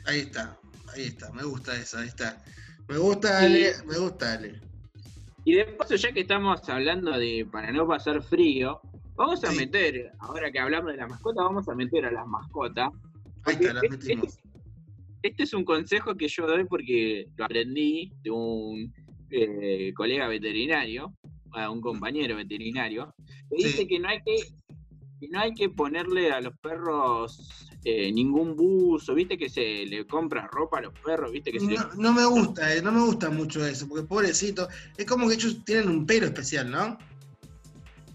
Ahí 0.05 0.19
está, 0.19 0.57
ahí 0.93 1.03
está, 1.05 1.31
me 1.33 1.43
gusta 1.43 1.75
eso, 1.75 1.97
ahí 1.97 2.07
está. 2.07 2.43
Me 2.87 2.97
gusta. 2.97 3.39
Ale, 3.39 3.71
me 3.87 3.97
gusta 3.97 4.33
Ale. 4.33 4.59
Y 5.45 5.55
de 5.55 5.65
paso, 5.65 5.95
ya 5.95 6.11
que 6.11 6.21
estamos 6.21 6.67
hablando 6.69 7.11
de 7.17 7.47
para 7.51 7.71
no 7.71 7.87
pasar 7.87 8.21
frío, 8.21 8.79
vamos 9.15 9.43
a 9.43 9.51
Sí. 9.51 9.57
meter, 9.57 10.11
ahora 10.19 10.51
que 10.51 10.59
hablamos 10.59 10.91
de 10.91 10.97
las 10.97 11.09
mascotas, 11.09 11.43
vamos 11.43 11.67
a 11.67 11.75
meter 11.75 12.05
a 12.05 12.11
las 12.11 12.27
mascotas. 12.27 12.89
Ahí 13.45 13.55
está, 13.55 13.73
la 13.73 13.81
Porque 13.81 13.97
metimos. 13.97 14.25
Este, 14.27 14.41
este 15.23 15.43
es 15.43 15.53
un 15.55 15.65
consejo 15.65 16.15
que 16.15 16.27
yo 16.27 16.45
doy 16.45 16.65
porque 16.65 17.27
lo 17.35 17.45
aprendí 17.45 18.11
de 18.23 18.29
un 18.29 18.93
eh, 19.31 19.91
colega 19.95 20.27
veterinario, 20.27 21.13
a 21.55 21.69
un 21.69 21.81
compañero 21.81 22.35
veterinario, 22.35 23.13
que 23.49 23.57
Sí. 23.57 23.63
dice 23.67 23.87
que 23.87 23.99
no 23.99 24.09
hay 24.09 24.19
que, 24.25 25.27
no 25.29 25.39
hay 25.39 25.53
que 25.53 25.69
ponerle 25.69 26.31
a 26.31 26.41
los 26.41 26.53
perros 26.57 27.67
eh, 27.83 28.11
ningún 28.11 28.55
buzo, 28.55 29.13
viste 29.13 29.37
que 29.37 29.49
se 29.49 29.85
le 29.85 30.05
compra 30.07 30.47
ropa 30.51 30.79
a 30.79 30.81
los 30.81 30.93
perros, 31.05 31.31
viste 31.31 31.51
que 31.51 31.59
se 31.59 31.67
No, 31.73 31.93
no 31.95 32.13
me 32.13 32.25
gusta, 32.25 32.73
eh, 32.73 32.81
no 32.81 32.91
me 32.91 33.01
gusta 33.01 33.29
mucho 33.29 33.65
eso, 33.65 33.87
porque 33.87 34.07
pobrecito, 34.07 34.67
es 34.97 35.05
como 35.05 35.27
que 35.27 35.35
ellos 35.35 35.63
tienen 35.63 35.89
un 35.89 36.05
pelo 36.05 36.25
especial, 36.25 36.69
¿no? 36.71 36.97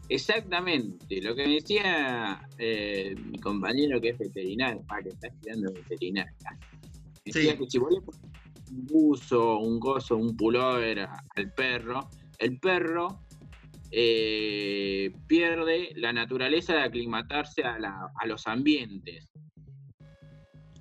Exactamente, 0.09 1.23
lo 1.23 1.37
que 1.37 1.47
me 1.47 1.55
decía 1.55 2.43
eh, 2.59 3.15
mi 3.17 3.39
compañero 3.39 4.01
que 4.01 4.09
es 4.11 4.19
veterinario, 4.19 4.85
ah, 4.89 4.99
que 5.03 5.11
está 5.11 5.29
estudiando 5.29 5.73
veterinaria, 5.89 6.35
decía 7.25 7.53
Sí. 7.53 7.59
que 7.59 7.71
si 7.71 7.79
vos 7.79 7.93
le 7.93 8.01
pones 8.01 8.21
un 8.71 8.87
buzo, 8.87 9.59
un 9.59 9.79
gozo, 9.79 10.17
un 10.17 10.37
pullover 10.37 11.07
al 11.37 11.53
perro, 11.55 12.09
el 12.39 12.59
perro 12.59 13.21
eh, 13.91 15.13
pierde 15.27 15.93
la 15.97 16.13
naturaleza 16.13 16.75
de 16.75 16.83
aclimatarse 16.83 17.63
a, 17.65 17.79
la- 17.79 18.11
a 18.19 18.27
los 18.27 18.47
ambientes. 18.47 19.31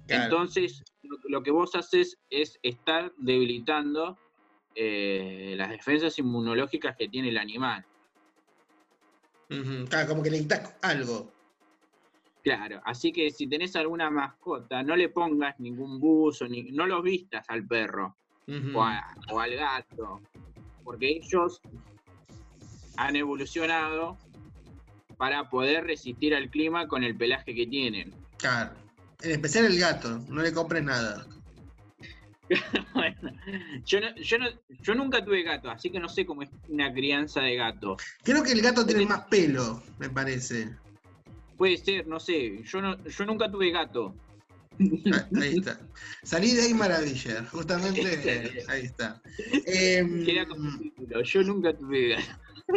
Claro. 0.07 0.23
Entonces, 0.23 0.83
lo, 1.03 1.17
lo 1.27 1.43
que 1.43 1.51
vos 1.51 1.75
haces 1.75 2.17
es 2.29 2.57
estar 2.63 3.11
debilitando 3.17 4.17
eh, 4.75 5.55
las 5.57 5.69
defensas 5.69 6.17
inmunológicas 6.19 6.95
que 6.97 7.07
tiene 7.09 7.29
el 7.29 7.37
animal. 7.37 7.85
Claro, 9.89 10.07
como 10.09 10.21
que 10.23 10.29
necesitas 10.29 10.75
algo. 10.81 11.31
Claro, 12.43 12.81
así 12.85 13.11
que 13.11 13.31
si 13.31 13.47
tenés 13.47 13.75
alguna 13.75 14.09
mascota, 14.09 14.81
no 14.83 14.95
le 14.95 15.09
pongas 15.09 15.59
ningún 15.59 15.99
buzo, 15.99 16.47
ni, 16.47 16.63
no 16.71 16.85
los 16.87 17.03
vistas 17.03 17.45
al 17.49 17.67
perro 17.67 18.15
Ujú. 18.47 18.77
o, 18.77 18.81
a- 18.83 19.15
o 19.31 19.39
al 19.39 19.55
gato, 19.55 20.21
porque 20.83 21.09
ellos 21.09 21.59
han 22.99 23.15
evolucionado 23.15 24.17
para 25.17 25.49
poder 25.49 25.85
resistir 25.85 26.35
al 26.35 26.49
clima 26.49 26.87
con 26.87 27.03
el 27.03 27.15
pelaje 27.15 27.55
que 27.55 27.65
tienen. 27.65 28.13
Claro. 28.37 28.71
En 29.21 29.31
especial 29.31 29.65
el 29.65 29.79
gato, 29.79 30.19
no 30.29 30.41
le 30.41 30.53
compres 30.53 30.83
nada. 30.83 31.25
Bueno, 32.93 33.31
yo, 33.85 33.99
no- 34.01 34.15
yo, 34.15 34.37
no- 34.39 34.49
yo 34.81 34.95
nunca 34.95 35.23
tuve 35.23 35.43
gato, 35.43 35.69
así 35.69 35.89
que 35.91 35.99
no 35.99 36.09
sé 36.09 36.25
cómo 36.25 36.41
es 36.41 36.49
una 36.67 36.91
crianza 36.91 37.41
de 37.41 37.55
gato. 37.55 37.95
Creo 38.23 38.43
que 38.43 38.51
el 38.53 38.61
gato 38.61 38.85
tiene 38.85 39.05
más 39.05 39.25
pelo, 39.27 39.81
me 39.99 40.09
parece. 40.09 40.69
Puede 41.57 41.77
ser, 41.77 42.07
no 42.07 42.19
sé, 42.19 42.63
yo, 42.63 42.81
no, 42.81 42.97
yo 43.05 43.25
nunca 43.25 43.49
tuve 43.51 43.69
gato. 43.71 44.15
Ah, 45.13 45.27
Ahí 45.39 45.57
está. 45.57 45.77
Salí 46.23 46.53
de 46.55 46.63
ahí 46.63 46.73
maravilla, 46.73 47.45
justamente 47.51 48.01
ahí 48.67 48.83
está. 48.85 49.21
Em, 49.65 50.25
Queda 50.25 50.47
como 50.47 50.79
título, 50.79 51.21
yo 51.21 51.43
nunca 51.43 51.73
tuve 51.77 52.09
gato. 52.15 52.23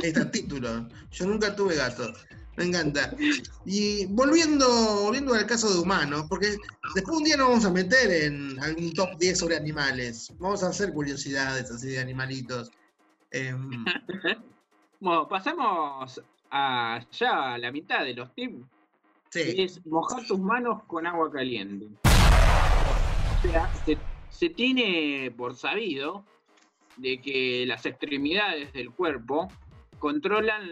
Está, 0.00 0.31
título. 0.31 0.88
Yo 1.11 1.26
nunca 1.26 1.55
tuve 1.55 1.76
gato. 1.76 2.12
Me 2.57 2.64
encanta. 2.64 3.14
Y 3.64 4.07
volviendo, 4.07 4.66
volviendo 5.05 5.35
al 5.35 5.46
caso 5.46 5.72
de 5.72 5.81
humanos, 5.81 6.26
porque 6.28 6.57
después 6.94 7.16
un 7.16 7.24
día 7.24 7.37
nos 7.37 7.48
vamos 7.48 7.64
a 7.64 7.70
meter 7.70 8.11
en 8.11 8.59
algún 8.62 8.92
top 8.92 9.16
10 9.18 9.38
sobre 9.38 9.57
animales. 9.57 10.33
Vamos 10.38 10.62
a 10.62 10.68
hacer 10.68 10.92
curiosidades 10.92 11.70
así 11.70 11.88
de 11.88 12.00
animalitos. 12.00 12.70
Em, 13.31 13.85
Bueno, 15.00 15.26
pasamos 15.26 16.22
a 16.52 17.05
ya 17.11 17.55
a 17.55 17.59
la 17.59 17.72
mitad 17.72 18.05
de 18.05 18.14
los 18.14 18.33
tips. 18.35 18.64
sí, 19.31 19.55
Es 19.59 19.85
mojar 19.85 20.24
tus 20.26 20.38
manos 20.38 20.85
con 20.85 21.07
agua 21.09 21.33
caliente. 21.33 21.87
O 22.05 23.42
sea, 23.42 23.68
se, 23.85 23.98
se 24.31 24.50
tiene 24.50 25.33
por 25.37 25.57
sabido 25.57 26.24
de 26.98 27.20
que 27.20 27.64
las 27.66 27.85
extremidades 27.85 28.72
del 28.72 28.92
cuerpo 28.92 29.48
controlan 30.02 30.68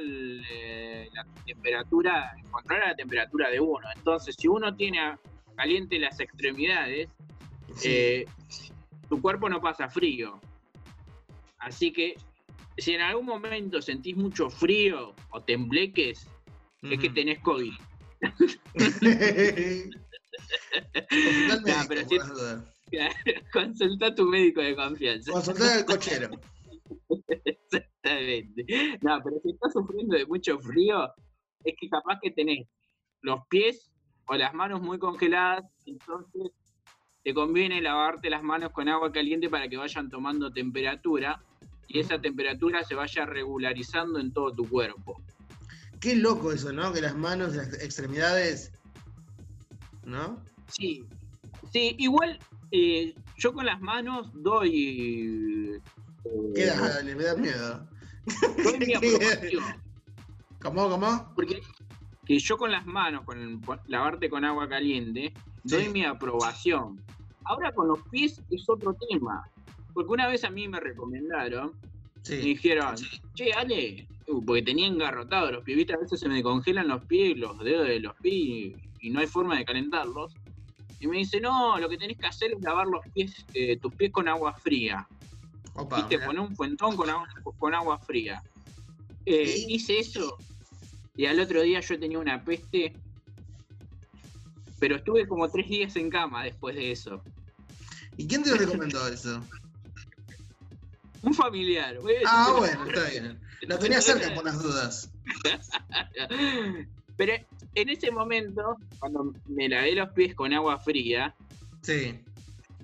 eh, 0.51 1.09
la 1.13 1.25
temperatura, 1.47 2.35
controlan 2.51 2.89
la 2.89 2.97
temperatura 2.97 3.49
de 3.49 3.61
uno. 3.61 3.87
Entonces, 3.95 4.35
si 4.37 4.49
uno 4.49 4.75
tiene 4.75 5.17
caliente 5.55 6.01
las 6.01 6.19
extremidades, 6.19 7.09
sí. 7.77 7.89
eh, 7.89 8.27
tu 9.09 9.23
cuerpo 9.23 9.49
no 9.49 9.61
pasa 9.61 9.89
frío. 9.89 10.41
Así 11.61 11.93
que 11.93 12.17
si 12.77 12.95
en 12.95 13.03
algún 13.03 13.27
momento 13.27 13.81
sentís 13.81 14.17
mucho 14.17 14.51
frío 14.51 15.15
o 15.31 15.41
tembleques, 15.41 16.27
es 16.83 16.99
que 16.99 17.11
tenés 17.11 17.39
COVID. 17.39 17.75
Pero 21.89 22.05
dudas. 22.27 22.65
Consulta 23.53 24.07
a 24.07 24.15
tu 24.17 24.25
médico 24.25 24.61
de 24.61 24.75
confianza. 24.75 25.31
Consultá 25.31 25.73
al 25.73 25.85
cochero. 25.85 26.31
Exactamente. 27.45 28.65
No, 29.01 29.21
pero 29.23 29.41
si 29.43 29.51
estás 29.51 29.73
sufriendo 29.73 30.17
de 30.17 30.27
mucho 30.27 30.59
frío, 30.59 31.13
es 31.65 31.75
que 31.79 31.89
capaz 31.89 32.19
que 32.23 32.31
tenés 32.31 32.69
los 33.23 33.41
pies 33.49 33.91
o 34.27 34.37
las 34.37 34.55
manos 34.55 34.81
muy 34.81 34.99
congeladas, 34.99 35.65
entonces 35.87 36.53
te 37.23 37.35
conviene 37.35 37.83
lavarte 37.83 38.31
las 38.31 38.43
manos 38.43 38.71
con 38.73 38.89
agua 38.89 39.13
caliente 39.13 39.49
para 39.49 39.69
que 39.69 39.77
vayan 39.77 40.09
tomando 40.09 40.53
temperatura 40.53 41.43
y 41.89 41.99
esa 41.99 42.21
temperatura 42.21 42.85
se 42.85 42.95
vaya 42.95 43.27
regularizando 43.27 44.19
en 44.19 44.33
todo 44.33 44.53
tu 44.53 44.69
cuerpo. 44.69 45.21
Qué 46.01 46.17
loco 46.17 46.53
eso, 46.53 46.73
¿no? 46.73 46.93
Que 46.93 47.03
las 47.03 47.17
manos, 47.17 47.55
las 47.55 47.75
extremidades. 47.83 48.73
¿No? 50.05 50.43
Sí, 50.69 51.05
sí, 51.73 51.95
igual 51.99 52.39
eh, 52.71 53.15
yo 53.37 53.53
con 53.53 53.67
las 53.67 53.81
manos 53.81 54.31
doy, 54.33 55.81
eh, 56.25 56.53
Queda, 56.55 56.89
dale, 56.89 57.15
me 57.15 57.25
da 57.25 57.37
miedo. 57.37 57.89
doy 58.65 58.79
mi 58.79 58.95
aprobación. 58.95 59.65
¿Cómo, 60.61 60.89
cómo? 60.89 61.33
Porque 61.35 61.61
que 62.31 62.39
yo 62.39 62.57
con 62.57 62.71
las 62.71 62.87
manos, 62.87 63.25
con 63.25 63.61
lavarte 63.87 64.31
con 64.31 64.45
agua 64.45 64.69
caliente, 64.69 65.33
doy 65.65 65.89
mi 65.89 66.05
aprobación. 66.05 67.03
Ahora 67.45 67.73
con 67.73 67.89
los 67.89 68.01
pies 68.09 68.41
es 68.51 68.69
otro 68.69 68.95
tema. 69.09 69.49
Porque 69.93 70.13
una 70.13 70.29
vez 70.29 70.45
a 70.45 70.51
mí 70.51 70.69
me 70.69 70.79
recomendaron, 70.79 71.73
me 72.29 72.37
dijeron, 72.37 72.95
che, 73.35 73.53
Ale, 73.53 74.07
uh, 74.29 74.45
porque 74.45 74.63
tenía 74.63 74.87
engarrotados 74.87 75.51
los 75.51 75.65
pies, 75.65 75.79
viste, 75.79 75.95
a 75.95 75.99
veces 75.99 76.21
se 76.21 76.29
me 76.29 76.41
congelan 76.43 76.87
los 76.87 77.05
pies, 77.07 77.37
los 77.37 77.59
dedos 77.59 77.89
de 77.89 77.99
los 77.99 78.15
pies 78.17 78.35
y, 78.35 78.77
y 79.01 79.11
no 79.11 79.19
hay 79.19 79.27
forma 79.27 79.59
de 79.59 79.65
calentarlos. 79.65 80.33
Y 81.01 81.09
me 81.09 81.17
dice, 81.17 81.41
no, 81.41 81.79
lo 81.79 81.89
que 81.89 81.97
tenés 81.97 82.19
que 82.19 82.27
hacer 82.27 82.53
es 82.53 82.63
lavar 82.63 82.87
los 82.87 83.05
pies, 83.13 83.45
eh, 83.55 83.77
tus 83.79 83.93
pies 83.95 84.13
con 84.13 84.29
agua 84.29 84.53
fría. 84.53 85.09
Opa, 85.75 85.97
Viste, 85.97 86.19
poner 86.19 86.41
un 86.41 86.55
fuentón 86.55 86.97
con 86.97 87.09
agua, 87.09 87.29
con 87.59 87.75
agua 87.75 87.99
fría. 87.99 88.43
Eh, 89.25 89.47
¿Sí? 89.47 89.67
Hice 89.69 89.99
eso 89.99 90.37
y 91.17 91.27
al 91.27 91.39
otro 91.41 91.63
día 91.63 91.81
yo 91.81 91.99
tenía 91.99 92.19
una 92.19 92.43
peste, 92.43 92.95
pero 94.79 94.97
estuve 94.97 95.29
como 95.29 95.49
tres 95.51 95.69
días 95.69 95.95
en 95.97 96.11
cama 96.11 96.45
después 96.45 96.75
de 96.75 96.93
eso. 96.93 97.23
¿Y 98.17 98.27
quién 98.27 98.43
te 98.43 98.51
lo 98.51 98.57
recomendó 98.57 99.07
eso? 99.07 99.43
Un 101.23 101.35
familiar. 101.35 101.99
Ah, 102.27 102.55
bueno, 102.57 102.87
está 102.87 103.11
bien. 103.11 103.39
Lo 103.63 103.79
tenía 103.79 104.01
cerca 104.01 104.35
por 104.35 104.45
las 104.45 104.63
dudas. 104.63 105.11
Pero 107.19 107.35
en 107.75 107.89
ese 107.91 108.11
momento, 108.11 108.79
cuando 108.99 109.35
me 109.45 109.69
lavé 109.69 109.95
los 109.95 110.09
pies 110.13 110.35
con 110.35 110.55
agua 110.55 110.79
fría, 110.79 111.37
Sí. 111.83 112.21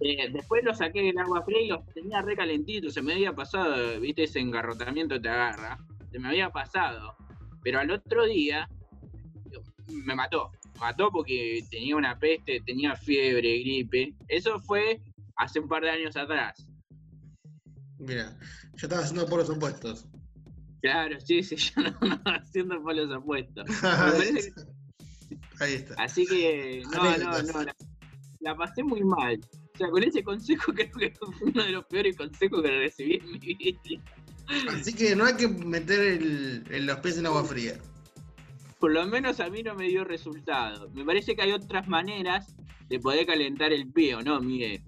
Eh, 0.01 0.29
después 0.33 0.63
los 0.65 0.79
saqué 0.79 1.03
del 1.03 1.19
agua 1.19 1.43
fría 1.45 1.63
y 1.63 1.69
los 1.69 1.87
tenía 1.95 2.23
recalentitos. 2.23 2.95
Se 2.95 3.03
me 3.03 3.15
había 3.15 3.33
pasado, 3.35 4.01
viste, 4.01 4.25
ese 4.25 4.41
engarrotamiento 4.41 5.21
te 5.21 5.29
agarra. 5.29 5.79
Se 6.11 6.19
me 6.19 6.29
había 6.29 6.51
pasado. 6.51 7.17
Pero 7.63 7.81
al 7.81 7.91
otro 7.91 8.27
día 8.27 8.69
me 9.89 10.15
mató. 10.15 10.51
Me 10.75 10.81
mató 10.81 11.11
porque 11.11 11.65
tenía 11.71 11.97
una 11.97 12.19
peste, 12.19 12.61
tenía 12.67 12.95
fiebre, 12.97 13.59
gripe. 13.61 14.15
Eso 14.29 14.61
fue 14.61 15.01
hace 15.37 15.61
un 15.61 15.69
par 15.69 15.83
de 15.83 15.91
años 15.91 16.17
atrás. 16.17 16.67
Mira, 17.99 18.37
yo 18.75 18.87
estaba 18.87 19.03
haciendo 19.03 19.27
por 19.27 19.39
los 19.39 19.51
opuestos. 19.51 20.07
Claro, 20.83 21.19
sí, 21.21 21.43
sí, 21.43 21.57
yo 21.77 21.83
no, 21.83 21.91
no 22.01 22.21
haciendo 22.27 22.83
por 22.83 22.95
los 22.95 23.11
opuestos. 23.11 23.65
Ahí 25.61 25.73
está. 25.73 25.95
Así 25.97 26.27
que, 26.27 26.83
no, 26.93 27.17
no, 27.17 27.43
no, 27.43 27.63
la, 27.63 27.75
la 28.41 28.57
pasé 28.57 28.83
muy 28.83 29.03
mal. 29.03 29.41
O 29.77 29.79
sea, 29.79 29.91
con 29.91 30.03
ese 30.03 30.25
consejo 30.25 30.73
creo 30.75 30.91
que 30.91 31.11
fue 31.11 31.29
uno 31.43 31.63
de 31.63 31.71
los 31.71 31.85
peores 31.85 32.17
consejos 32.17 32.63
que 32.63 32.71
recibí 32.79 33.17
en 33.17 33.31
mi 33.31 33.39
vida. 33.39 33.79
Así 34.71 34.95
que 34.95 35.15
no 35.15 35.25
hay 35.27 35.35
que 35.35 35.49
meter 35.49 36.01
el- 36.01 36.65
el- 36.71 36.87
los 36.87 36.99
pies 37.01 37.19
en 37.19 37.27
agua 37.27 37.45
fría. 37.45 37.77
Por 38.81 38.93
lo 38.93 39.05
menos 39.07 39.39
a 39.41 39.51
mí 39.51 39.63
no 39.63 39.75
me 39.75 39.89
dio 39.89 40.05
resultado. 40.05 40.89
Me 40.95 41.05
parece 41.05 41.35
que 41.37 41.43
hay 41.43 41.53
otras 41.53 41.89
maneras 41.89 42.55
de 42.89 42.99
poder 43.01 43.27
calentar 43.27 43.73
el 43.73 43.91
pie, 43.93 44.15
¿o 44.15 44.23
no, 44.23 44.41
Miguel? 44.41 44.83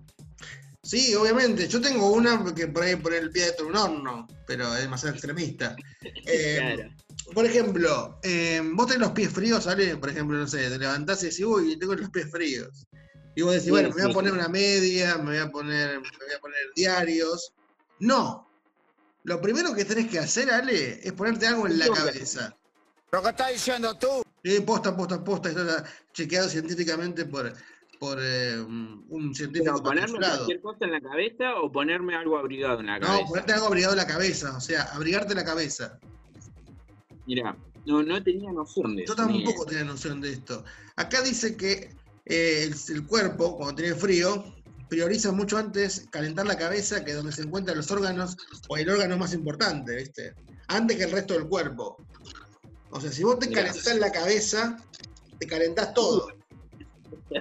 Sí, 0.83 1.15
obviamente. 1.15 1.69
Yo 1.69 1.81
tengo 1.83 2.11
una 2.13 2.43
que 2.55 2.69
por 2.69 2.83
ahí 2.85 2.97
poner 2.97 3.25
el 3.25 3.31
pie 3.31 3.47
dentro 3.47 3.67
de 3.67 3.71
un 3.73 3.77
horno, 3.77 4.27
pero 4.47 4.75
es 4.75 4.83
demasiado 4.83 5.15
extremista. 5.15 5.77
Eh, 6.27 6.57
Claro. 6.59 6.91
Por 7.35 7.45
ejemplo, 7.45 8.19
eh, 8.23 8.63
vos 8.73 8.87
tenés 8.87 9.01
los 9.03 9.11
pies 9.13 9.31
fríos, 9.31 9.65
¿sale? 9.65 9.97
Por 9.99 10.09
ejemplo, 10.09 10.39
no 10.39 10.47
sé, 10.47 10.71
te 10.71 10.79
levantás 10.79 11.23
y 11.23 11.27
decís, 11.27 11.45
uy, 11.45 11.79
tengo 11.79 11.95
los 11.95 12.09
pies 12.09 12.31
fríos. 12.31 12.87
Y 13.39 13.43
vos 13.43 13.53
decís, 13.53 13.67
Sí, 13.67 13.71
bueno, 13.71 13.89
me 13.91 13.95
voy 13.95 14.03
sí, 14.03 14.11
a 14.11 14.15
poner 14.15 14.33
sí. 14.33 14.39
una 14.41 14.49
media, 14.49 15.17
me 15.19 15.25
voy 15.27 15.37
a 15.39 15.49
poner, 15.49 16.01
me 16.01 16.09
voy 16.09 16.35
a 16.37 16.41
poner 16.41 16.59
diarios. 16.75 17.53
No. 18.01 18.51
Lo 19.23 19.41
primero 19.41 19.73
que 19.75 19.85
tenés 19.85 20.09
que 20.11 20.19
hacer, 20.19 20.51
Ale, 20.51 20.99
es 21.07 21.13
ponerte 21.13 21.47
algo 21.47 21.69
en 21.69 21.79
la 21.79 21.85
¿Qué 21.85 21.93
tengo 21.93 22.07
que 22.09 22.13
cabeza. 22.15 22.57
¿Lo 23.13 23.23
que 23.23 23.29
estás 23.29 23.53
diciendo 23.53 23.97
tú? 23.97 24.09
Eh, 24.43 24.61
posta, 24.63 24.97
posta, 24.97 25.23
posta, 25.23 25.51
esto 25.51 25.61
está 25.63 25.85
chequeado 26.13 26.49
científicamente 26.49 27.27
por, 27.27 27.53
por 28.01 28.19
eh, 28.21 28.59
un 28.61 29.33
científico 29.33 29.73
Pero 29.75 29.85
ponerme 29.85 30.19
cualquier 30.19 30.61
cosa 30.61 30.85
en 30.87 30.91
la 30.91 31.01
cabeza 31.01 31.55
o 31.63 31.71
ponerme 31.71 32.17
algo 32.17 32.39
abrigado 32.39 32.81
en 32.81 32.87
la 32.87 32.99
No, 32.99 33.07
cabeza. 33.07 33.27
ponerte 33.29 33.53
algo 33.53 33.67
abrigado 33.67 33.93
en 33.93 33.99
la 33.99 34.07
cabeza, 34.09 34.57
o 34.57 34.61
sea, 34.61 34.83
abrigarte 34.95 35.37
la 35.37 35.45
cabeza. 35.45 35.97
Mirá, 37.25 37.57
no, 37.87 38.03
no 38.03 38.21
tenía 38.21 38.51
noción 38.51 38.97
de 38.97 39.07
Yo 39.07 39.13
eso. 39.15 39.27
Miguel. 39.29 39.45
tampoco 39.45 39.65
tenía 39.67 39.85
noción 39.85 40.21
de 40.21 40.33
esto. 40.33 40.65
Acá 40.97 41.23
dice 41.23 41.57
que 41.57 41.95
eh, 42.29 42.65
el, 42.65 42.75
el 42.97 43.07
cuerpo, 43.07 43.57
cuando 43.57 43.75
tiene 43.77 43.95
frío, 43.95 44.55
prioriza 44.89 45.33
mucho 45.33 45.59
antes 45.59 46.07
calentar 46.11 46.47
la 46.47 46.57
cabeza 46.57 47.05
que 47.05 47.13
donde 47.13 47.33
se 47.33 47.43
encuentran 47.43 47.77
los 47.77 47.91
órganos 47.91 48.37
o 48.69 48.77
el 48.77 48.89
órgano 48.89 49.17
más 49.19 49.33
importante, 49.35 49.97
¿viste? 49.97 50.35
Antes 50.69 50.97
que 50.97 51.05
el 51.05 51.13
resto 51.13 51.35
del 51.35 51.47
cuerpo. 51.47 51.97
O 52.91 53.01
sea, 53.01 53.13
si 53.13 53.23
vos 53.23 53.39
te 53.39 53.51
calentás 53.51 53.97
la 53.97 54.11
cabeza, 54.11 54.77
te 55.39 55.47
calentás 55.47 55.93
todo. 55.95 56.29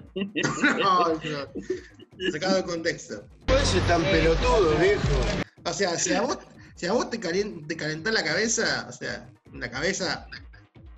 no, 0.79 1.13
no. 1.13 2.31
Sacado 2.31 2.57
de 2.57 2.63
contexto. 2.63 3.25
Pues 3.45 3.73
es 3.73 3.85
tan 3.85 4.03
pelotudo, 4.09 4.77
viejo. 4.77 5.33
O 5.63 5.73
sea, 5.73 5.97
si 5.97 6.13
a 6.13 6.21
vos, 6.21 6.37
si 6.75 6.85
a 6.85 6.91
vos 6.93 7.09
te, 7.09 7.19
calien- 7.19 7.65
te 7.67 7.77
calentás 7.77 8.13
la 8.13 8.23
cabeza, 8.23 8.87
o 8.89 8.91
sea, 8.91 9.29
la 9.53 9.69
cabeza, 9.71 10.27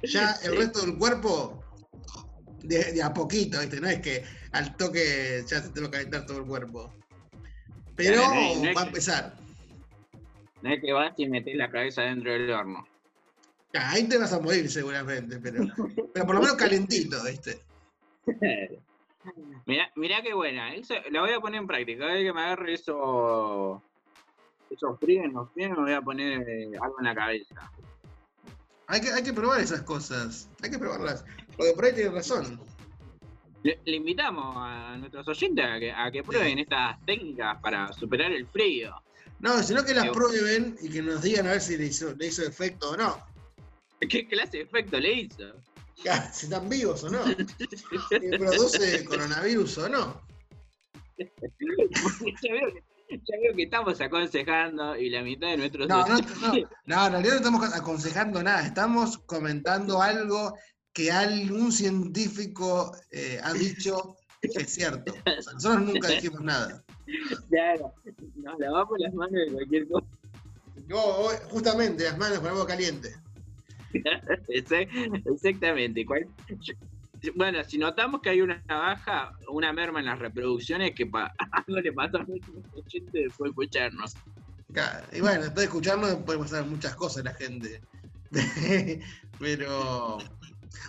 ya 0.02 0.32
el 0.43 0.58
resto 0.58 0.82
del 0.82 0.97
cuerpo, 0.97 1.63
de, 2.63 2.93
de 2.93 3.04
a 3.04 3.13
poquito, 3.13 3.60
¿viste? 3.60 3.80
No 3.80 3.88
es 3.89 4.00
que 4.02 4.24
al 4.52 4.76
toque 4.78 5.43
ya 5.48 5.62
se 5.62 5.69
te 5.69 5.82
va 5.82 5.88
a 5.88 5.91
calentar 5.91 6.26
todo 6.26 6.39
el 6.39 6.45
cuerpo. 6.45 6.93
Pero 7.95 8.22
Claro, 8.22 8.34
no 8.36 8.39
es- 8.41 8.58
no 8.62 8.69
es 8.69 8.76
va 8.78 8.82
a 8.82 8.84
que- 8.84 8.89
empezar. 8.89 9.34
No 10.62 10.74
es 10.74 10.82
que 10.82 10.91
vas 10.93 11.13
y 11.17 11.28
metes 11.30 11.56
la 11.56 11.69
cabeza 11.72 12.02
dentro 12.04 12.32
del 12.34 12.52
horno. 12.52 12.86
Ah, 13.74 13.91
Ahí 13.91 14.04
te 14.10 14.17
vas 14.17 14.34
a 14.34 14.39
morir 14.39 14.69
seguramente, 14.69 15.39
pero, 15.39 15.63
pero 16.13 16.26
por 16.26 16.36
lo 16.36 16.41
menos 16.41 16.56
calentito, 16.58 17.24
¿viste? 17.24 17.62
Mirá, 19.65 19.91
mirá 19.95 20.22
qué 20.24 20.34
buena, 20.34 20.74
eso, 20.74 20.95
la 21.12 21.22
voy 21.22 21.32
a 21.34 21.39
poner 21.39 21.62
en 21.62 21.67
práctica. 21.67 22.00
Cada 22.00 22.13
vez 22.13 22.24
que 22.26 22.34
me 22.34 22.41
agarre 22.41 22.74
eso, 22.74 23.84
eso 24.72 24.98
frío 24.98 25.24
en 25.24 25.34
los 25.34 25.50
pies, 25.52 25.69
me 25.72 25.76
voy 25.76 25.93
a 25.93 26.02
poner 26.02 26.41
eh, 26.50 26.72
algo 26.82 26.95
en 27.00 27.06
la 27.06 27.13
cabeza. 27.15 27.72
Hay 28.88 29.02
que, 29.02 29.12
hay 29.12 29.22
que 29.22 29.34
probar 29.34 29.60
esas 29.60 29.82
cosas, 29.84 30.50
hay 30.63 30.72
que 30.72 30.80
probarlas. 30.80 31.24
Porque 31.60 31.74
por 31.74 31.84
ahí 31.84 31.93
tienes 31.93 32.13
razón. 32.13 32.58
Le, 33.63 33.78
le 33.84 33.95
invitamos 33.98 34.56
a 34.58 34.95
nuestros 34.95 35.28
oyentes 35.28 35.65
a 35.65 35.78
que, 35.78 35.91
a 35.91 36.10
que 36.10 36.24
prueben 36.24 36.58
estas 36.60 37.06
técnicas 37.06 37.60
para 37.62 37.91
superar 37.91 38.32
el 38.32 38.48
frío. 38.48 38.95
No, 39.41 39.62
sino 39.62 39.84
que 39.84 39.93
las 39.93 40.06
Yo- 40.06 40.13
prueben 40.13 40.78
y 40.82 40.89
que 40.89 41.02
nos 41.02 41.22
digan 41.22 41.48
a 41.48 41.52
ver 41.52 41.62
si 41.62 41.76
le 41.76 41.88
hizo, 41.88 42.15
le 42.15 42.28
hizo 42.28 42.43
efecto 42.43 42.91
o 42.91 42.95
no. 42.98 43.17
¿Qué 44.00 44.26
clase 44.26 44.60
de 44.60 44.63
efecto 44.63 44.98
le 45.02 45.12
hizo? 45.12 45.52
Si 46.32 46.45
están 46.45 46.69
vivos 46.69 47.04
o 47.04 47.10
no. 47.10 47.26
Si 47.28 48.38
produce 48.38 49.04
coronavirus 49.04 49.78
o 49.80 49.89
no. 49.89 50.22
Ya 51.17 51.26
veo, 52.54 52.74
que, 52.74 53.17
ya 53.17 53.38
veo 53.41 53.54
que 53.54 53.63
estamos 53.63 54.00
aconsejando 54.00 54.95
y 54.95 55.10
la 55.10 55.24
mitad 55.24 55.50
de 55.50 55.58
nuestros 55.58 55.89
No, 55.89 56.08
no, 56.08 56.17
no, 56.19 56.54
no, 56.86 57.06
en 57.08 57.12
realidad 57.12 57.34
no 57.34 57.38
estamos 57.39 57.74
aconsejando 57.74 58.41
nada, 58.41 58.65
estamos 58.65 59.17
comentando 59.17 60.02
algo 60.02 60.54
que 60.99 61.09
algún 61.13 61.71
científico 61.71 62.91
eh, 63.09 63.39
ha 63.41 63.53
dicho 63.53 64.17
que 64.41 64.63
es 64.63 64.69
cierto. 64.73 65.13
O 65.13 65.41
sea, 65.41 65.53
nosotros 65.53 65.81
nunca 65.83 66.07
dijimos 66.09 66.41
nada. 66.41 66.83
Claro, 67.49 67.93
nos 68.35 68.59
lavamos 68.59 68.99
las 68.99 69.13
manos 69.13 69.31
de 69.31 69.49
cualquier 69.53 69.88
cosa. 69.88 70.05
Yo, 70.89 71.29
justamente, 71.51 72.03
las 72.03 72.17
manos 72.17 72.39
con 72.39 72.49
algo 72.49 72.65
caliente. 72.65 73.15
Exact- 74.49 75.23
Exactamente. 75.33 76.05
Bueno, 77.35 77.63
si 77.63 77.77
notamos 77.77 78.19
que 78.21 78.31
hay 78.31 78.41
una 78.41 78.62
baja, 78.67 79.31
una 79.49 79.71
merma 79.71 80.01
en 80.01 80.07
las 80.07 80.19
reproducciones, 80.19 80.91
que 80.93 81.09
algo 81.51 81.79
le 81.79 81.93
pasa 81.93 82.17
a 82.17 82.25
muchos 82.25 82.49
oyentes 82.73 83.13
después 83.13 83.47
de 83.47 83.49
escucharnos. 83.51 84.15
Y 85.13 85.21
bueno, 85.21 85.43
después 85.43 85.55
de 85.55 85.63
escucharnos 85.63 86.15
puede 86.25 86.39
pasar 86.39 86.65
muchas 86.65 86.93
cosas 86.97 87.23
la 87.23 87.33
gente. 87.35 87.79
Pero 89.39 90.17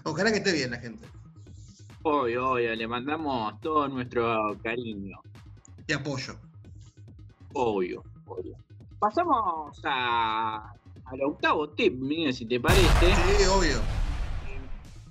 ojalá 0.05 0.31
que 0.31 0.39
esté 0.39 0.53
bien 0.53 0.71
la 0.71 0.79
gente. 0.79 1.07
Obvio, 2.03 2.53
obvio, 2.53 2.75
le 2.75 2.87
mandamos 2.87 3.61
todo 3.61 3.87
nuestro 3.89 4.57
cariño. 4.63 5.21
Y 5.87 5.93
apoyo. 5.93 6.35
Obvio, 7.53 8.03
obvio. 8.27 8.57
Pasamos 8.99 9.81
a, 9.85 10.73
al 11.05 11.23
octavo 11.23 11.69
tip, 11.71 11.95
Miguel, 11.99 12.33
si 12.33 12.47
te 12.47 12.61
parece. 12.61 13.15
Sí, 13.15 13.45
obvio. 13.45 13.81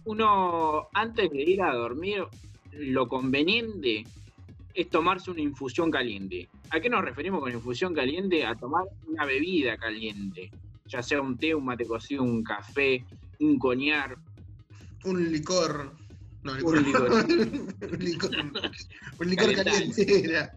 Uno, 0.05 0.87
antes 0.93 1.29
de 1.29 1.41
ir 1.41 1.61
a 1.61 1.73
dormir, 1.73 2.23
lo 2.71 3.07
conveniente 3.07 4.05
es 4.73 4.89
tomarse 4.89 5.29
una 5.31 5.41
infusión 5.41 5.91
caliente. 5.91 6.49
¿A 6.71 6.79
qué 6.79 6.89
nos 6.89 7.03
referimos 7.03 7.41
con 7.41 7.51
infusión 7.51 7.93
caliente? 7.93 8.45
A 8.45 8.55
tomar 8.55 8.85
una 9.07 9.25
bebida 9.25 9.77
caliente, 9.77 10.51
ya 10.85 11.03
sea 11.03 11.21
un 11.21 11.37
té, 11.37 11.53
un 11.53 11.65
mate 11.65 11.85
cocido, 11.85 12.23
un 12.23 12.43
café, 12.43 13.03
un 13.39 13.59
coñar. 13.59 14.17
Un 15.05 15.31
licor. 15.31 15.97
No, 16.43 16.53
Un 16.53 16.83
licor. 16.83 17.11
un 17.91 17.99
licor. 17.99 18.31
Un 19.19 19.29
licor 19.29 19.55
caliente. 19.55 20.05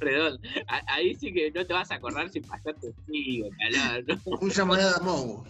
Perdón, 0.00 0.38
a- 0.68 0.94
ahí 0.94 1.16
sí 1.16 1.32
que 1.32 1.50
no 1.52 1.66
te 1.66 1.72
vas 1.72 1.90
a 1.90 1.94
acordar 1.96 2.30
si 2.30 2.40
pasaste 2.40 2.92
frío, 3.04 3.46
calor, 3.58 4.04
¿no? 4.06 4.22
Un 4.40 4.50
llamarada 4.50 4.98
Mou. 5.00 5.44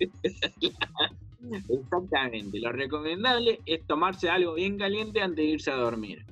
Exactamente, 1.68 2.58
lo 2.60 2.72
recomendable 2.72 3.60
es 3.64 3.86
tomarse 3.86 4.28
algo 4.28 4.54
bien 4.54 4.76
caliente 4.78 5.20
antes 5.20 5.36
de 5.36 5.44
irse 5.52 5.70
a 5.70 5.76
dormir. 5.76 6.26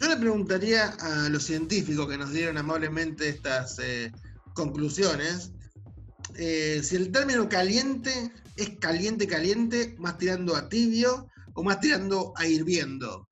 Yo 0.00 0.08
le 0.08 0.16
preguntaría 0.16 0.88
a 1.00 1.28
los 1.28 1.44
científicos 1.44 2.08
que 2.08 2.18
nos 2.18 2.32
dieron 2.32 2.58
amablemente 2.58 3.28
estas 3.28 3.78
eh, 3.78 4.10
conclusiones 4.54 5.52
eh, 6.36 6.80
si 6.82 6.96
el 6.96 7.10
término 7.12 7.48
caliente 7.48 8.32
es 8.56 8.70
caliente, 8.78 9.26
caliente, 9.26 9.94
más 9.98 10.18
tirando 10.18 10.54
a 10.56 10.68
tibio 10.68 11.28
o 11.54 11.62
más 11.62 11.80
tirando 11.80 12.32
a 12.36 12.46
hirviendo. 12.46 13.26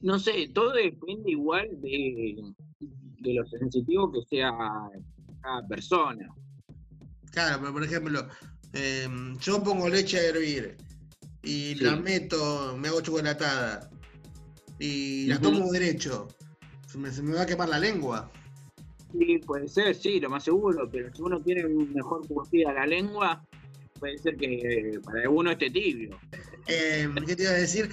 No 0.00 0.18
sé, 0.18 0.50
todo 0.54 0.72
depende 0.72 1.30
igual 1.30 1.66
de, 1.80 2.36
de 3.20 3.34
lo 3.34 3.46
sensitivo 3.46 4.12
que 4.12 4.20
sea 4.28 4.52
cada 5.42 5.66
persona. 5.66 6.28
Claro, 7.32 7.58
pero 7.60 7.72
por 7.72 7.84
ejemplo, 7.84 8.28
eh, 8.74 9.08
yo 9.40 9.62
pongo 9.62 9.88
leche 9.88 10.18
a 10.18 10.24
hervir 10.28 10.76
y 11.42 11.74
Sí. 11.74 11.84
la 11.84 11.96
meto, 11.96 12.76
me 12.78 12.88
hago 12.88 13.00
chocolatada 13.00 13.90
y 14.78 15.26
la 15.26 15.40
tomo 15.40 15.70
derecho. 15.72 16.28
Se 16.86 16.98
me, 16.98 17.10
se 17.10 17.22
me 17.22 17.34
va 17.34 17.42
a 17.42 17.46
quemar 17.46 17.68
la 17.68 17.78
lengua. 17.78 18.30
Sí, 19.16 19.38
puede 19.46 19.68
ser, 19.68 19.94
sí, 19.94 20.18
lo 20.18 20.28
más 20.28 20.42
seguro, 20.42 20.90
pero 20.90 21.14
si 21.14 21.22
uno 21.22 21.40
tiene 21.40 21.64
un 21.64 21.92
mejor 21.92 22.26
curtida 22.26 22.72
la 22.72 22.84
lengua, 22.84 23.46
puede 24.00 24.18
ser 24.18 24.36
que 24.36 24.98
para 25.04 25.22
alguno 25.22 25.52
esté 25.52 25.70
tibio. 25.70 26.18
Eh, 26.66 27.08
¿Qué 27.24 27.36
te 27.36 27.44
iba 27.44 27.52
a 27.52 27.56
decir? 27.56 27.88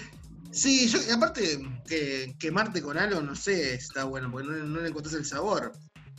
Sí, 0.50 0.88
yo, 0.88 1.00
aparte 1.16 1.60
que 1.88 2.34
quemarte 2.40 2.82
con 2.82 2.98
algo, 2.98 3.22
no 3.22 3.36
sé, 3.36 3.76
está 3.76 4.06
bueno, 4.06 4.32
porque 4.32 4.48
no, 4.48 4.58
no 4.66 4.82
le 4.82 4.90
encontrás 4.90 5.14
el 5.14 5.26
sabor. 5.26 5.74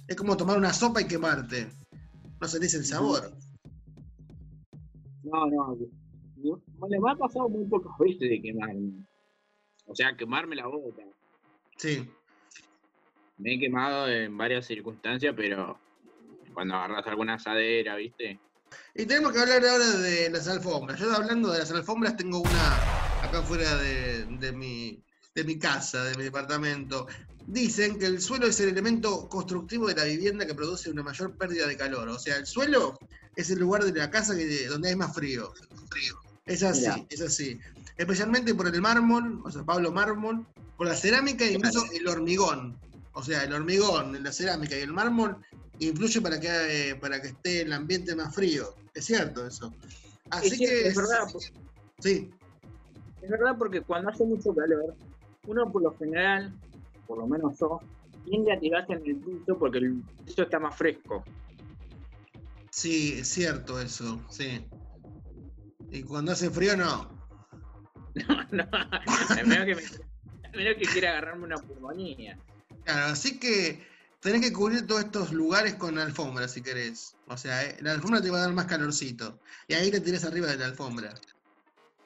Es 0.06 0.14
como 0.14 0.36
tomar 0.36 0.56
una 0.56 0.72
sopa 0.72 1.00
y 1.00 1.08
quemarte. 1.08 1.68
No 2.40 2.46
sentís 2.46 2.74
el 2.74 2.84
sabor. 2.84 3.32
No, 5.24 5.46
no, 5.46 5.76
no, 6.36 6.62
bueno, 6.78 7.00
me 7.00 7.10
ha 7.10 7.16
pasado 7.16 7.48
muy 7.48 7.64
pocas 7.66 7.92
veces 7.98 8.20
de 8.20 8.40
quemarme. 8.40 9.04
O 9.86 9.94
sea, 9.94 10.16
quemarme 10.16 10.56
la 10.56 10.66
boca. 10.66 11.02
Sí. 11.76 12.08
Me 13.42 13.54
he 13.54 13.58
quemado 13.58 14.08
en 14.08 14.38
varias 14.38 14.66
circunstancias, 14.66 15.34
pero 15.36 15.76
cuando 16.54 16.76
agarras 16.76 17.04
alguna 17.08 17.34
asadera, 17.34 17.96
¿viste? 17.96 18.38
Y 18.94 19.04
tenemos 19.04 19.32
que 19.32 19.40
hablar 19.40 19.66
ahora 19.66 19.90
de 19.98 20.30
las 20.30 20.46
alfombras. 20.46 21.00
Yo 21.00 21.12
hablando 21.12 21.50
de 21.50 21.58
las 21.58 21.72
alfombras 21.72 22.16
tengo 22.16 22.40
una 22.40 22.68
acá 23.20 23.42
fuera 23.42 23.76
de, 23.78 24.26
de 24.26 24.52
mi, 24.52 25.02
de 25.34 25.42
mi 25.42 25.58
casa, 25.58 26.04
de 26.04 26.16
mi 26.16 26.22
departamento. 26.22 27.08
Dicen 27.44 27.98
que 27.98 28.06
el 28.06 28.20
suelo 28.20 28.46
es 28.46 28.60
el 28.60 28.68
elemento 28.68 29.28
constructivo 29.28 29.88
de 29.88 29.96
la 29.96 30.04
vivienda 30.04 30.46
que 30.46 30.54
produce 30.54 30.88
una 30.88 31.02
mayor 31.02 31.36
pérdida 31.36 31.66
de 31.66 31.76
calor. 31.76 32.08
O 32.10 32.20
sea, 32.20 32.36
el 32.36 32.46
suelo 32.46 32.96
es 33.34 33.50
el 33.50 33.58
lugar 33.58 33.84
de 33.84 33.92
la 33.98 34.08
casa 34.08 34.36
que, 34.36 34.66
donde 34.68 34.90
hay 34.90 34.96
más 34.96 35.16
frío. 35.16 35.52
frío. 35.90 36.14
Es 36.46 36.62
así, 36.62 36.82
Mirá. 36.82 37.06
es 37.10 37.20
así. 37.20 37.58
Especialmente 37.96 38.54
por 38.54 38.68
el 38.68 38.80
mármol, 38.80 39.40
o 39.44 39.50
sea, 39.50 39.64
Pablo 39.64 39.90
Mármol, 39.90 40.46
por 40.76 40.86
la 40.86 40.94
cerámica 40.94 41.44
e 41.44 41.54
incluso 41.54 41.84
el 41.92 42.06
hormigón. 42.06 42.78
O 43.14 43.22
sea, 43.22 43.44
el 43.44 43.52
hormigón, 43.52 44.22
la 44.22 44.32
cerámica 44.32 44.76
y 44.76 44.80
el 44.82 44.92
mármol 44.92 45.36
influye 45.78 46.20
para 46.20 46.40
que, 46.40 46.90
eh, 46.90 46.94
para 46.96 47.20
que 47.20 47.28
esté 47.28 47.62
el 47.62 47.72
ambiente 47.72 48.14
más 48.14 48.34
frío. 48.34 48.74
Es 48.94 49.04
cierto 49.06 49.46
eso. 49.46 49.72
Así 50.30 50.48
Es 50.48 50.56
cierto, 50.58 50.74
que. 50.82 50.88
es 50.88 50.96
verdad, 50.96 51.28
Sí, 52.00 52.30
Es 53.20 53.30
verdad 53.30 53.56
porque 53.58 53.80
cuando 53.82 54.10
hace 54.10 54.24
mucho 54.24 54.54
calor, 54.54 54.94
uno 55.46 55.70
por 55.70 55.82
lo 55.82 55.96
general, 55.98 56.52
por 57.06 57.18
lo 57.18 57.26
menos 57.26 57.56
yo, 57.60 57.80
tiende 58.24 58.52
a 58.52 58.58
tirarse 58.58 58.94
en 58.94 59.06
el 59.06 59.16
piso 59.16 59.58
porque 59.58 59.78
el 59.78 60.02
piso 60.24 60.42
está 60.42 60.58
más 60.58 60.76
fresco. 60.76 61.22
sí, 62.70 63.18
es 63.18 63.28
cierto 63.28 63.80
eso, 63.80 64.20
sí. 64.30 64.64
Y 65.90 66.02
cuando 66.02 66.32
hace 66.32 66.50
frío, 66.50 66.76
no. 66.76 67.10
No, 68.50 68.64
a 68.72 69.42
menos 69.46 69.64
que, 69.66 69.74
me- 69.74 70.48
a 70.52 70.56
menos 70.56 70.74
que 70.76 70.84
quiera 70.92 71.10
agarrarme 71.10 71.44
una 71.44 71.56
pulmonía. 71.56 72.38
Claro, 72.84 73.12
así 73.12 73.38
que 73.38 73.86
tenés 74.20 74.40
que 74.40 74.52
cubrir 74.52 74.86
todos 74.86 75.04
estos 75.04 75.32
lugares 75.32 75.74
con 75.74 75.98
alfombra 75.98 76.48
si 76.48 76.62
querés. 76.62 77.16
O 77.28 77.36
sea, 77.36 77.64
eh, 77.64 77.76
la 77.80 77.92
alfombra 77.92 78.22
te 78.22 78.30
va 78.30 78.38
a 78.38 78.42
dar 78.42 78.52
más 78.52 78.66
calorcito. 78.66 79.38
Y 79.68 79.74
ahí 79.74 79.90
te 79.90 80.00
tirás 80.00 80.24
arriba 80.24 80.48
de 80.48 80.58
la 80.58 80.66
alfombra. 80.66 81.14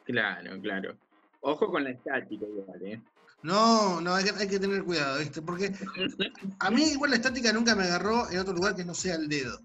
Claro, 0.04 0.60
claro. 0.60 0.96
Ojo 1.40 1.70
con 1.70 1.84
la 1.84 1.90
estática 1.90 2.46
igual, 2.46 2.82
¿eh? 2.82 3.00
No, 3.42 4.00
no, 4.00 4.14
hay 4.14 4.24
que, 4.24 4.30
hay 4.30 4.48
que 4.48 4.58
tener 4.58 4.82
cuidado, 4.82 5.18
¿viste? 5.18 5.42
Porque 5.42 5.72
a 6.58 6.70
mí 6.70 6.82
igual 6.82 7.10
la 7.10 7.16
estática 7.16 7.52
nunca 7.52 7.74
me 7.74 7.84
agarró 7.84 8.30
en 8.30 8.38
otro 8.38 8.54
lugar 8.54 8.74
que 8.74 8.84
no 8.84 8.94
sea 8.94 9.14
el 9.14 9.28
dedo. 9.28 9.60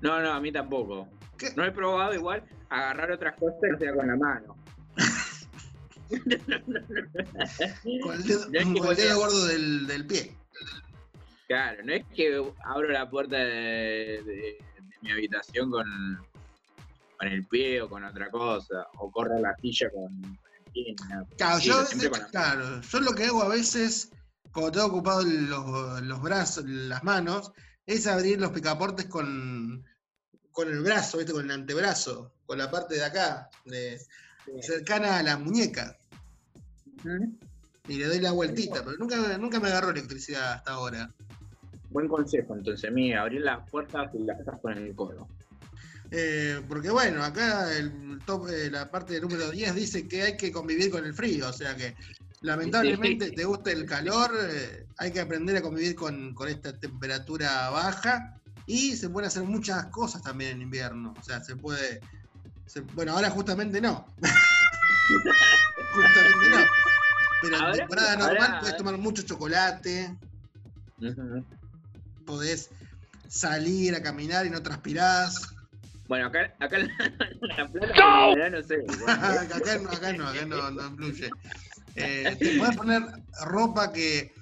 No, 0.00 0.20
no, 0.20 0.32
a 0.32 0.40
mí 0.40 0.52
tampoco. 0.52 1.08
¿Qué? 1.36 1.52
No 1.56 1.64
he 1.64 1.72
probado 1.72 2.14
igual 2.14 2.42
agarrar 2.68 3.10
otras 3.12 3.36
cosas 3.36 3.56
que 3.60 3.68
no 3.68 3.78
sea 3.78 3.94
con 3.94 4.06
la 4.06 4.16
mano. 4.16 4.56
Con 8.02 8.14
el 8.14 8.22
dedo, 8.24 8.46
No 8.50 8.78
con 8.80 8.90
el 8.90 8.96
dedo 8.96 9.18
gordo 9.18 9.46
del, 9.46 9.86
del 9.86 10.06
pie. 10.06 10.36
Claro, 11.48 11.82
no 11.84 11.92
es 11.92 12.04
que 12.14 12.42
abro 12.64 12.88
la 12.88 13.08
puerta 13.10 13.36
de, 13.36 14.22
de- 14.24 14.24
de 14.24 14.58
mi 15.02 15.10
habitación 15.12 15.70
con, 15.70 15.86
con 17.18 17.28
el 17.28 17.46
pie 17.46 17.82
o 17.82 17.88
con 17.88 18.04
otra 18.04 18.30
cosa, 18.30 18.86
o 18.98 19.10
corro 19.10 19.38
la 19.40 19.54
silla 19.60 19.90
con, 19.90 20.12
el 20.14 20.72
pie. 20.72 20.94
Claro, 21.36 21.60
Sí, 21.60 21.68
yo, 21.68 21.84
siempre 21.84 22.10
con 22.10 22.20
la- 22.20 22.26
claro, 22.28 22.80
yo 22.80 23.00
lo 23.00 23.12
que 23.12 23.24
hago 23.24 23.42
a 23.42 23.48
veces, 23.48 24.10
cuando 24.52 24.72
tengo 24.72 24.86
ocupado 24.86 25.22
los, 25.22 26.02
los 26.02 26.22
brazos, 26.22 26.64
las 26.66 27.04
manos, 27.04 27.52
es 27.86 28.06
abrir 28.06 28.40
los 28.40 28.50
picaportes 28.52 29.04
con, 29.06 29.84
con 30.52 30.68
el 30.70 30.80
brazo, 30.80 31.18
¿viste? 31.18 31.32
con 31.34 31.44
el 31.44 31.50
antebrazo, 31.50 32.32
con 32.46 32.56
la 32.56 32.70
parte 32.70 32.94
de 32.94 33.04
acá, 33.04 33.50
de, 33.66 34.00
cercana 34.60 35.18
a 35.18 35.22
la 35.22 35.38
muñeca, 35.38 35.96
y 37.88 37.94
le 37.96 38.06
doy 38.06 38.20
la 38.20 38.32
vueltita, 38.32 38.84
pero 38.84 38.96
nunca, 38.96 39.38
nunca 39.38 39.60
me 39.60 39.68
agarró 39.68 39.90
electricidad 39.90 40.54
hasta 40.54 40.72
ahora. 40.72 41.10
Buen 41.90 42.08
consejo, 42.08 42.54
entonces, 42.54 42.90
mí, 42.90 43.12
abrir 43.12 43.42
las 43.42 43.68
puertas 43.70 44.10
y 44.14 44.18
las 44.24 44.38
casas 44.38 44.60
con 44.60 44.72
el 44.76 44.94
codo. 44.94 45.28
Eh, 46.10 46.60
porque 46.68 46.90
bueno, 46.90 47.24
acá 47.24 47.76
el 47.76 48.18
top, 48.24 48.48
eh, 48.48 48.70
la 48.70 48.90
parte 48.90 49.20
número 49.20 49.50
10 49.50 49.74
dice 49.74 50.06
que 50.06 50.22
hay 50.22 50.36
que 50.36 50.52
convivir 50.52 50.90
con 50.90 51.04
el 51.04 51.14
frío, 51.14 51.48
o 51.48 51.52
sea 51.52 51.74
que 51.74 51.94
lamentablemente 52.44 53.30
te 53.30 53.44
gusta 53.44 53.72
el 53.72 53.86
calor, 53.86 54.30
eh, 54.48 54.86
hay 54.98 55.10
que 55.10 55.20
aprender 55.20 55.56
a 55.56 55.62
convivir 55.62 55.94
con, 55.94 56.34
con 56.34 56.48
esta 56.48 56.78
temperatura 56.78 57.70
baja 57.70 58.38
Y 58.66 58.96
se 58.96 59.08
pueden 59.08 59.28
hacer 59.28 59.44
muchas 59.44 59.86
cosas 59.86 60.22
también 60.22 60.52
en 60.52 60.62
invierno. 60.62 61.14
O 61.18 61.22
sea, 61.22 61.42
se 61.42 61.56
puede. 61.56 62.00
Se- 62.66 62.80
bueno, 62.80 63.12
ahora 63.12 63.30
justamente 63.30 63.80
no. 63.80 64.06
justamente 65.92 66.50
no. 66.50 66.56
Pero 67.42 67.56
en 67.68 67.72
temporada 67.72 68.16
normal 68.16 68.42
ahora- 68.42 68.60
podés 68.60 68.76
tomar 68.76 68.96
mucho 68.98 69.22
chocolate, 69.22 70.16
podés 72.24 72.70
salir 73.28 73.94
a 73.94 74.02
caminar 74.02 74.46
y 74.46 74.50
no 74.50 74.62
transpirás. 74.62 75.48
Bueno, 76.08 76.26
acá, 76.26 76.54
acá 76.60 76.76
en 76.78 76.88
la, 76.88 77.56
la 77.56 77.68
plata, 77.68 78.28
en 78.28 78.34
verano 78.34 78.62
sé. 78.62 78.84
acá 79.08 79.78
no, 79.78 79.90
acá 79.90 80.12
no, 80.12 80.28
acá 80.28 80.46
no, 80.46 80.70
no 80.70 80.86
influye. 80.88 81.30
Eh, 81.96 82.36
te 82.38 82.58
podés 82.58 82.76
poner 82.76 83.02
ropa 83.46 83.92
que 83.92 84.34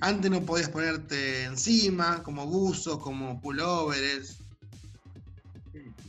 antes 0.00 0.30
no 0.30 0.40
podías 0.42 0.68
ponerte 0.68 1.44
encima, 1.44 2.22
como 2.22 2.46
buzos, 2.46 2.98
como 2.98 3.40
pullovers. 3.40 4.38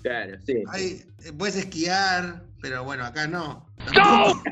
Claro, 0.04 0.38
sí. 0.46 0.64
Hay, 0.70 1.06
eh, 1.24 1.32
puedes 1.38 1.56
esquiar, 1.56 2.44
pero 2.62 2.84
bueno, 2.84 3.06
acá 3.06 3.28
no. 3.28 3.66
Tampoco- 3.78 4.44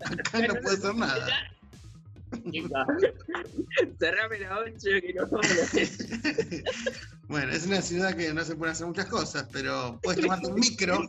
acá 0.00 0.46
no 0.48 0.54
puedes 0.62 0.78
hacer 0.78 0.94
nada. 0.94 1.26
Cerrame 4.00 4.38
la 4.40 4.58
8 4.58 4.78
que 5.00 5.14
no 5.14 5.26
Bueno, 7.28 7.52
es 7.52 7.66
una 7.66 7.82
ciudad 7.82 8.14
que 8.16 8.32
no 8.32 8.44
se 8.44 8.56
pueden 8.56 8.72
hacer 8.72 8.86
muchas 8.86 9.06
cosas, 9.06 9.48
pero 9.52 9.98
puedes 10.02 10.20
tomarte 10.20 10.48
un 10.48 10.58
micro, 10.58 11.08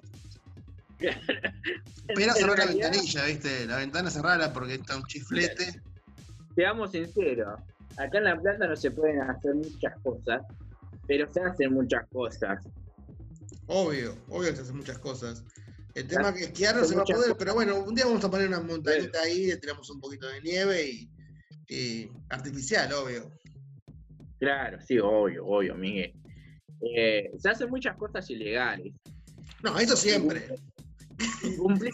pero 0.99 2.33
cerrar 2.33 2.57
la 2.59 2.65
ventanilla, 2.65 3.25
¿viste? 3.25 3.65
La 3.65 3.77
ventana 3.77 4.09
cerrala 4.09 4.53
porque 4.53 4.75
está 4.75 4.97
un 4.97 5.03
chiflete. 5.05 5.81
Seamos 6.55 6.91
sinceros, 6.91 7.59
acá 7.97 8.17
en 8.17 8.23
La 8.23 8.39
Plata 8.39 8.67
no 8.67 8.75
se 8.75 8.91
pueden 8.91 9.21
hacer 9.21 9.53
muchas 9.55 9.93
cosas, 10.01 10.41
pero 11.07 11.31
se 11.31 11.41
hacen 11.41 11.73
muchas 11.73 12.05
cosas. 12.11 12.59
Obvio, 13.67 14.15
obvio 14.29 14.49
que 14.51 14.55
se 14.55 14.61
hacen 14.63 14.77
muchas 14.77 14.97
cosas. 14.99 15.43
El 15.93 16.07
tema 16.07 16.29
es 16.29 16.35
que 16.35 16.43
esquiar 16.45 16.75
no 16.75 16.83
se 16.85 16.95
va 16.95 17.01
a 17.01 17.05
poder, 17.05 17.35
pero 17.37 17.53
bueno, 17.53 17.79
un 17.83 17.95
día 17.95 18.05
vamos 18.05 18.23
a 18.23 18.29
poner 18.29 18.47
una 18.47 18.59
montañita 18.61 19.21
ahí, 19.21 19.47
le 19.47 19.57
tiramos 19.57 19.89
un 19.89 19.99
poquito 19.99 20.27
de 20.27 20.41
nieve 20.41 20.89
y, 20.89 21.09
y 21.67 22.09
artificial, 22.29 22.91
obvio. 22.93 23.31
Claro, 24.39 24.77
sí, 24.85 24.99
obvio, 24.99 25.45
obvio, 25.45 25.75
Miguel. 25.75 26.13
Eh, 26.95 27.31
se 27.39 27.49
hacen 27.49 27.69
muchas 27.69 27.97
cosas 27.97 28.29
ilegales. 28.29 28.93
No, 29.63 29.77
eso 29.79 29.95
siempre. 29.97 30.47
Incumpli- 31.43 31.91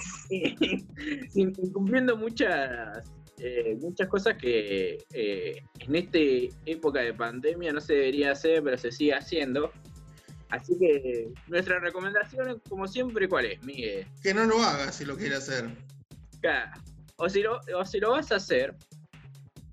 in- 1.35 1.53
incumpliendo 1.63 2.17
muchas 2.17 3.09
eh, 3.37 3.77
muchas 3.79 4.09
cosas 4.09 4.35
que 4.37 4.97
eh, 5.13 5.55
en 5.79 5.95
esta 5.95 6.19
época 6.65 6.99
de 6.99 7.13
pandemia 7.13 7.71
no 7.71 7.79
se 7.79 7.93
debería 7.93 8.31
hacer, 8.33 8.61
pero 8.61 8.77
se 8.77 8.91
sigue 8.91 9.13
haciendo. 9.13 9.71
Así 10.53 10.77
que 10.77 11.33
nuestra 11.47 11.79
recomendación, 11.79 12.61
como 12.69 12.87
siempre, 12.87 13.27
¿cuál 13.27 13.45
es, 13.45 13.63
Miguel? 13.63 14.05
Que 14.21 14.35
no 14.35 14.45
lo 14.45 14.61
haga 14.61 14.91
si 14.91 15.03
lo 15.03 15.17
quiere 15.17 15.33
hacer. 15.35 15.67
Claro, 16.41 16.79
O 17.15 17.27
si 17.27 17.41
lo, 17.41 17.59
o 17.75 17.83
si 17.83 17.99
lo 17.99 18.11
vas 18.11 18.31
a 18.31 18.35
hacer, 18.35 18.75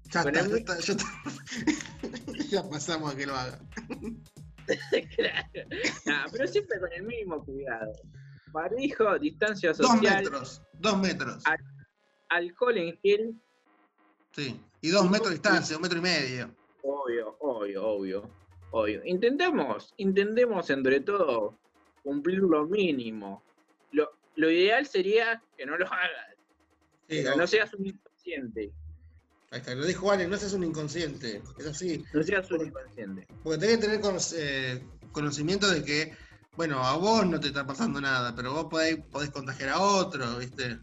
Ya 0.05 0.21
está, 0.21 0.33
ya 0.33 0.45
muy- 0.49 0.59
está, 0.61 0.79
ya 0.81 0.93
está. 0.95 1.05
Ya 2.51 2.69
pasamos 2.69 3.13
a 3.13 3.17
que 3.17 3.27
lo 3.27 3.37
haga. 3.37 3.59
claro. 5.17 5.69
Nah, 6.07 6.27
pero 6.33 6.47
siempre 6.49 6.81
con 6.81 6.91
el 6.95 7.03
mismo 7.03 7.45
cuidado. 7.45 7.93
Barbijo, 8.53 9.19
distancia 9.19 9.73
Dos 9.75 9.87
social, 9.87 10.23
metros, 10.25 10.63
dos 10.73 10.99
metros. 10.99 11.43
Ah. 11.47 11.57
alcohol 12.31 12.79
en 12.79 12.99
gel, 13.03 13.35
Sí. 14.33 14.59
Y 14.81 14.89
dos 14.89 15.11
metros 15.11 15.29
de 15.29 15.35
distancia, 15.35 15.77
un 15.77 15.83
metro 15.83 15.99
y 15.99 16.03
medio. 16.03 16.55
Obvio, 16.83 17.37
obvio, 17.41 17.87
obvio, 17.87 18.31
obvio. 18.71 19.03
Intentemos, 19.05 19.95
intentemos 19.97 20.71
entre 20.71 21.01
todos 21.01 21.55
cumplir 22.03 22.39
lo 22.41 22.67
mínimo. 22.67 23.43
Lo, 23.93 24.11
lo 24.37 24.51
ideal 24.51 24.87
sería 24.87 25.43
que 25.57 25.67
no 25.67 25.77
lo 25.77 25.87
hagas, 25.87 26.37
Sí, 27.09 27.25
no 27.37 27.47
seas 27.47 27.75
un 27.75 27.87
inconsciente. 27.87 28.73
Ahí 29.51 29.59
está, 29.59 29.75
lo 29.75 29.85
dijo 29.85 30.13
Ale, 30.13 30.29
no 30.29 30.37
seas 30.37 30.53
un 30.53 30.63
inconsciente. 30.63 31.43
Es 31.59 31.67
así. 31.67 32.05
No 32.13 32.23
seas 32.23 32.49
un 32.53 32.67
inconsciente. 32.67 33.27
Porque 33.43 33.59
tenés 33.59 33.79
que 33.79 33.99
tener 33.99 34.01
eh, 34.37 34.81
conocimiento 35.11 35.69
de 35.69 35.83
que, 35.83 36.13
bueno, 36.57 36.79
a 36.85 36.97
vos 36.97 37.27
no 37.27 37.41
te 37.41 37.49
está 37.49 37.67
pasando 37.67 38.01
nada, 38.01 38.33
pero 38.37 38.53
vos 38.53 38.67
podés, 38.67 38.99
podés 39.11 39.31
contagiar 39.31 39.71
a 39.71 39.81
otro, 39.81 40.39
¿viste? 40.39 40.79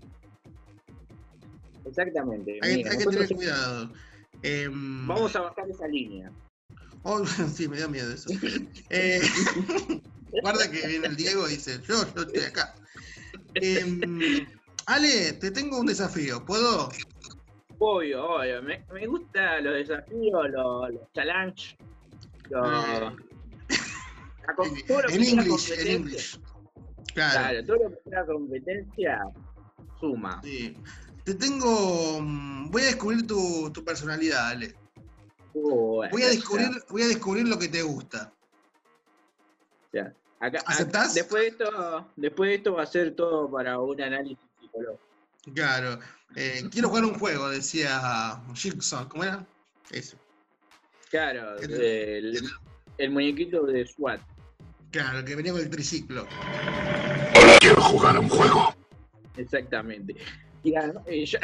Exactamente. 1.86 2.60
Hay, 2.62 2.78
Mira, 2.78 2.92
hay 2.92 2.98
que 2.98 3.06
tener 3.06 3.30
cuidado. 3.34 3.94
Em, 4.44 5.08
Vamos 5.08 5.34
a 5.38 5.42
bajar 5.42 5.70
esa 5.70 5.88
línea. 5.88 6.30
Oh, 7.04 7.26
sí, 7.54 7.68
me 7.68 7.80
da 7.80 7.88
miedo 7.88 8.14
eso. 8.14 8.30
Eh, 8.90 9.22
guarda 10.42 10.70
que 10.70 10.88
viene 10.88 11.08
el 11.08 11.16
Diego 11.16 11.48
y 11.48 11.52
dice, 11.52 11.80
yo, 11.88 12.06
yo 12.16 12.22
estoy 12.22 12.44
acá. 12.44 12.76
Em, 13.56 14.46
Ale, 14.86 15.34
te 15.34 15.52
tengo 15.52 15.80
un 15.80 15.88
desafío, 15.88 16.44
¿puedo? 16.46 16.90
Obvio, 17.80 18.26
obvio. 18.26 18.62
Me, 18.64 18.84
me 18.94 19.08
gustan 19.08 19.64
los 19.64 19.74
desafíos, 19.74 20.50
los, 20.50 20.94
los 20.94 21.14
challenges, 21.14 21.76
los... 22.50 22.68
Eh, 22.70 23.12
en 25.10 25.24
English, 25.24 25.72
en. 25.78 26.10
Claro. 27.14 27.40
Claro, 27.40 27.66
todo 27.66 27.78
lo 27.78 27.90
que 27.90 28.10
sea 28.10 28.26
competencia 28.26 29.20
suma. 30.00 30.42
Sí. 30.44 30.76
Te 31.24 31.34
tengo. 31.36 32.22
mm, 32.22 32.72
Voy 32.72 32.84
a 32.84 32.86
descubrir 32.86 33.28
tu, 33.28 33.70
tu 33.72 33.84
personalidad, 33.84 34.50
Ale. 34.50 34.76
Bueno, 35.64 36.12
Voy 36.12 36.22
a 36.24 36.26
ya. 36.26 36.32
descubrir, 36.32 36.68
voy 36.90 37.02
a 37.02 37.08
descubrir 37.08 37.48
lo 37.48 37.58
que 37.60 37.68
te 37.68 37.82
gusta. 37.82 38.32
Acá- 40.40 40.62
¿Aceptás? 40.68 41.06
acá- 41.06 41.14
después, 41.16 41.42
de 41.42 41.48
esto, 41.48 42.08
después 42.16 42.50
de 42.50 42.56
esto 42.58 42.74
va 42.76 42.84
a 42.84 42.86
ser 42.86 43.16
todo 43.16 43.50
para 43.50 43.80
un 43.80 44.00
análisis 44.00 44.38
psicológico. 44.62 45.00
Claro. 45.56 46.00
Eh, 46.36 46.64
quiero 46.72 46.90
jugar 46.90 47.06
un 47.06 47.18
juego, 47.18 47.50
decía 47.50 48.40
Jigsaw. 48.54 49.10
¿Cómo 49.10 49.24
era? 49.24 49.44
Eso. 49.90 50.16
Claro, 51.10 51.58
El- 51.58 51.72
el, 51.82 52.50
el 53.00 53.10
muñequito 53.10 53.64
de 53.66 53.88
SWAT. 53.88 54.22
Claro, 54.92 55.26
que 55.26 55.36
venía 55.36 55.54
con 55.54 55.62
el 55.62 55.70
triciclo. 55.72 56.28
Quiero 57.60 57.82
jugar 57.82 58.18
a 58.18 58.20
un 58.20 58.30
juego. 58.30 58.76
Exactamente. 59.38 60.16
Y 60.64 60.76
además, 60.76 61.04
eh, 61.08 61.26
yo- 61.26 61.40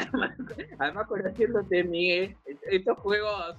además, 0.78 1.08
conociéndote, 1.08 1.84
Miguel, 1.84 2.38
estos 2.70 3.00
juegos 3.00 3.56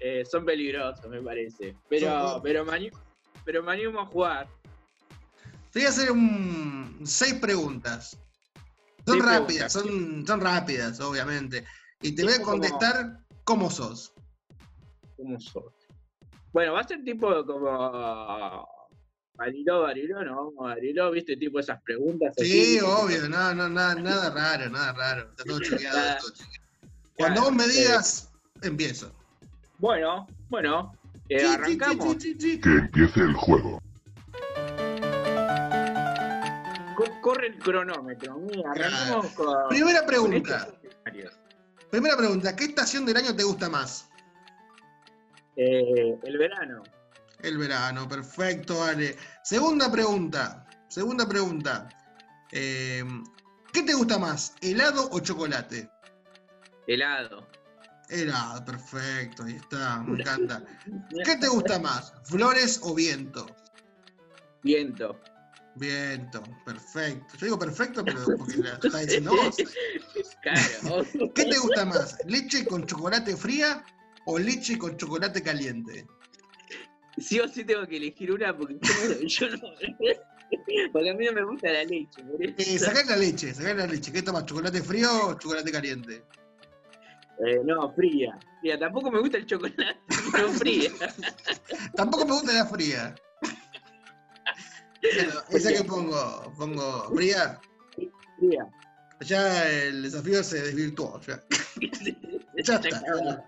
eh, 0.00 0.24
son 0.24 0.44
peligrosos, 0.44 1.06
me 1.08 1.20
parece. 1.22 1.76
Pero, 1.88 2.40
pero, 2.42 2.64
me 2.64 2.90
pero 3.44 3.62
me 3.62 3.72
animo 3.72 4.00
a 4.00 4.06
jugar. 4.06 4.48
Te 5.72 5.80
voy 5.80 5.86
a 5.86 5.88
hacer 5.90 6.10
un, 6.10 7.00
seis 7.04 7.34
preguntas. 7.34 8.18
Son 9.06 9.18
Seis 9.20 9.24
rápidas, 9.24 9.72
preguntas. 9.72 9.72
son, 9.72 10.26
son 10.26 10.40
rápidas, 10.40 11.00
obviamente. 11.00 11.64
Y 12.02 12.12
te 12.14 12.24
voy 12.24 12.32
a 12.34 12.36
como- 12.38 12.50
contestar 12.52 13.18
cómo 13.44 13.70
sos. 13.70 14.12
¿Cómo 15.16 15.38
sos? 15.40 15.72
Bueno, 16.52 16.72
va 16.74 16.80
a 16.80 16.84
ser 16.88 17.02
tipo 17.04 17.44
como. 17.46 18.68
Bariló, 19.34 19.82
Bariló, 19.82 20.24
¿no? 20.24 20.50
Bariló, 20.52 21.10
¿viste? 21.12 21.36
Tipo 21.36 21.60
esas 21.60 21.80
preguntas. 21.82 22.34
Sí, 22.36 22.80
obvio, 22.80 23.28
no, 23.28 23.54
no, 23.54 23.68
nada, 23.68 23.94
nada 23.94 24.30
raro, 24.30 24.68
nada 24.70 24.92
raro. 24.92 25.30
Está 25.30 25.44
todo 25.44 25.60
chequeado. 25.62 26.16
Cuando 27.14 27.40
Claro, 27.42 27.42
vos 27.42 27.52
me 27.52 27.68
digas, 27.72 28.30
empiezo. 28.62 29.14
Bueno, 29.78 30.26
bueno. 30.48 30.92
eh, 31.28 31.46
arrancamos. 31.46 32.16
sí, 32.20 32.34
sí, 32.34 32.40
sí. 32.40 32.60
Que 32.60 32.68
empiece 32.70 33.20
el 33.20 33.34
juego. 33.34 33.80
Co- 36.96 37.20
corre 37.20 37.48
el 37.48 37.58
cronómetro. 37.58 38.36
Mira, 38.38 38.70
arrancamos 38.72 39.26
con. 39.32 39.68
Primera 39.68 40.04
pregunta. 40.04 40.68
Primera 41.90 42.16
pregunta, 42.16 42.54
¿qué 42.54 42.64
estación 42.64 43.06
del 43.06 43.16
año 43.16 43.34
te 43.34 43.44
gusta 43.44 43.70
más? 43.70 44.08
Eh, 45.56 46.18
el 46.22 46.38
verano. 46.38 46.82
El 47.42 47.56
verano, 47.56 48.06
perfecto, 48.08 48.80
vale. 48.80 49.16
Segunda 49.42 49.90
pregunta, 49.90 50.66
segunda 50.88 51.26
pregunta. 51.26 51.88
Eh, 52.52 53.04
¿Qué 53.72 53.82
te 53.82 53.94
gusta 53.94 54.18
más, 54.18 54.54
helado 54.60 55.08
o 55.12 55.20
chocolate? 55.20 55.88
Helado. 56.86 57.46
Helado, 58.10 58.64
perfecto, 58.64 59.44
ahí 59.44 59.56
está, 59.56 60.00
me 60.00 60.20
encanta. 60.20 60.64
¿Qué 61.24 61.36
te 61.36 61.48
gusta 61.48 61.78
más, 61.78 62.12
flores 62.24 62.80
o 62.82 62.94
viento? 62.94 63.46
Viento. 64.62 65.20
Viento, 65.76 66.42
perfecto. 66.64 67.36
Yo 67.36 67.46
digo 67.46 67.58
perfecto, 67.58 68.04
pero 68.04 68.24
porque 68.38 68.56
lo 68.56 68.72
estás 68.72 69.06
diciendo 69.06 69.32
vos. 69.32 69.56
Claro. 70.42 71.06
¿Qué 71.34 71.44
te 71.44 71.58
gusta 71.58 71.84
más, 71.84 72.18
leche 72.26 72.64
con 72.66 72.86
chocolate 72.86 73.36
fría 73.36 73.84
o 74.26 74.38
leche 74.38 74.78
con 74.78 74.96
chocolate 74.96 75.42
caliente? 75.42 76.06
Sí 77.18 77.40
o 77.40 77.48
sí 77.48 77.64
tengo 77.64 77.86
que 77.86 77.96
elegir 77.96 78.32
una 78.32 78.56
porque 78.56 78.78
yo 79.26 79.48
no. 79.50 79.58
Porque 80.92 81.10
a 81.10 81.14
mí 81.14 81.26
no 81.26 81.32
me 81.32 81.44
gusta 81.44 81.70
la 81.70 81.84
leche. 81.84 82.22
Eh, 82.56 82.78
sacá 82.78 83.04
la 83.04 83.16
leche, 83.16 83.52
sacá 83.52 83.74
la 83.74 83.86
leche. 83.86 84.10
¿Qué 84.12 84.22
tomas, 84.22 84.46
chocolate 84.46 84.82
frío 84.82 85.28
o 85.28 85.34
chocolate 85.34 85.70
caliente? 85.70 86.24
Eh, 87.46 87.60
no, 87.64 87.92
fría. 87.92 88.38
Fría. 88.60 88.78
Tampoco 88.78 89.10
me 89.10 89.20
gusta 89.20 89.38
el 89.38 89.46
chocolate, 89.46 90.00
pero 90.32 90.48
fría. 90.50 90.90
Tampoco 91.94 92.26
me 92.26 92.32
gusta 92.32 92.52
la 92.52 92.66
fría. 92.66 93.14
Claro, 95.00 95.42
esa 95.50 95.72
que 95.72 95.84
pongo, 95.84 96.52
pongo 96.56 97.14
fría. 97.14 97.60
Fría. 98.38 98.68
Ya 99.20 99.68
el 99.68 100.02
desafío 100.02 100.42
se 100.42 100.62
desvirtuó. 100.62 101.20
Ya, 101.22 101.42
ya 102.64 102.74
está. 102.76 103.44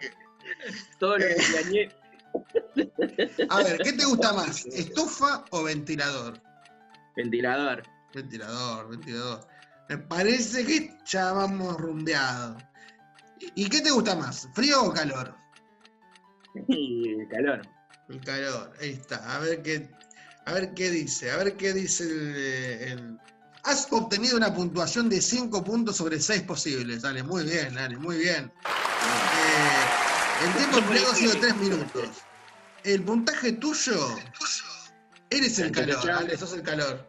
Todo 0.98 1.18
lo 1.18 1.24
que 1.24 1.34
engañé. 1.34 1.88
A 3.48 3.62
ver, 3.62 3.78
¿qué 3.78 3.92
te 3.92 4.04
gusta 4.04 4.32
más? 4.32 4.66
¿Estufa 4.66 5.44
o 5.50 5.62
ventilador? 5.64 6.40
Ventilador. 7.16 7.82
Ventilador, 8.14 8.88
ventilador. 8.90 9.46
Me 9.88 9.98
parece 9.98 10.64
que 10.64 10.96
ya 11.04 11.32
vamos 11.32 11.76
rumbeados. 11.76 12.62
¿Y 13.54 13.68
qué 13.68 13.80
te 13.80 13.90
gusta 13.90 14.14
más? 14.16 14.48
¿Frío 14.54 14.84
o 14.84 14.92
calor? 14.92 15.34
Y 16.68 17.26
calor. 17.28 17.62
El 18.08 18.20
calor, 18.22 18.72
ahí 18.80 18.90
está. 18.90 19.36
A 19.36 19.38
ver 19.40 19.62
qué, 19.62 19.88
a 20.46 20.52
ver 20.52 20.74
qué 20.74 20.90
dice, 20.90 21.30
a 21.30 21.36
ver 21.36 21.56
qué 21.56 21.72
dice 21.72 22.04
el, 22.04 22.36
el- 22.92 23.18
Has 23.62 23.92
obtenido 23.92 24.38
una 24.38 24.54
puntuación 24.54 25.10
de 25.10 25.20
5 25.20 25.62
puntos 25.62 25.96
sobre 25.98 26.18
6 26.18 26.42
posibles. 26.42 27.02
Dale, 27.02 27.22
muy 27.22 27.44
bien, 27.44 27.74
dale, 27.74 27.98
muy 27.98 28.16
bien. 28.16 28.50
Eh, 28.64 30.46
el 30.46 30.54
tiempo 30.56 30.78
empleado 30.78 31.12
ha 31.12 31.14
sido 31.14 31.32
3 31.38 31.54
minutos. 31.56 32.08
El 32.84 33.02
puntaje 33.02 33.52
tuyo. 33.52 34.16
Eres 35.28 35.58
el 35.58 35.70
calor, 35.72 36.04
dale, 36.06 36.38
sos 36.38 36.54
el 36.54 36.62
calor. 36.62 37.06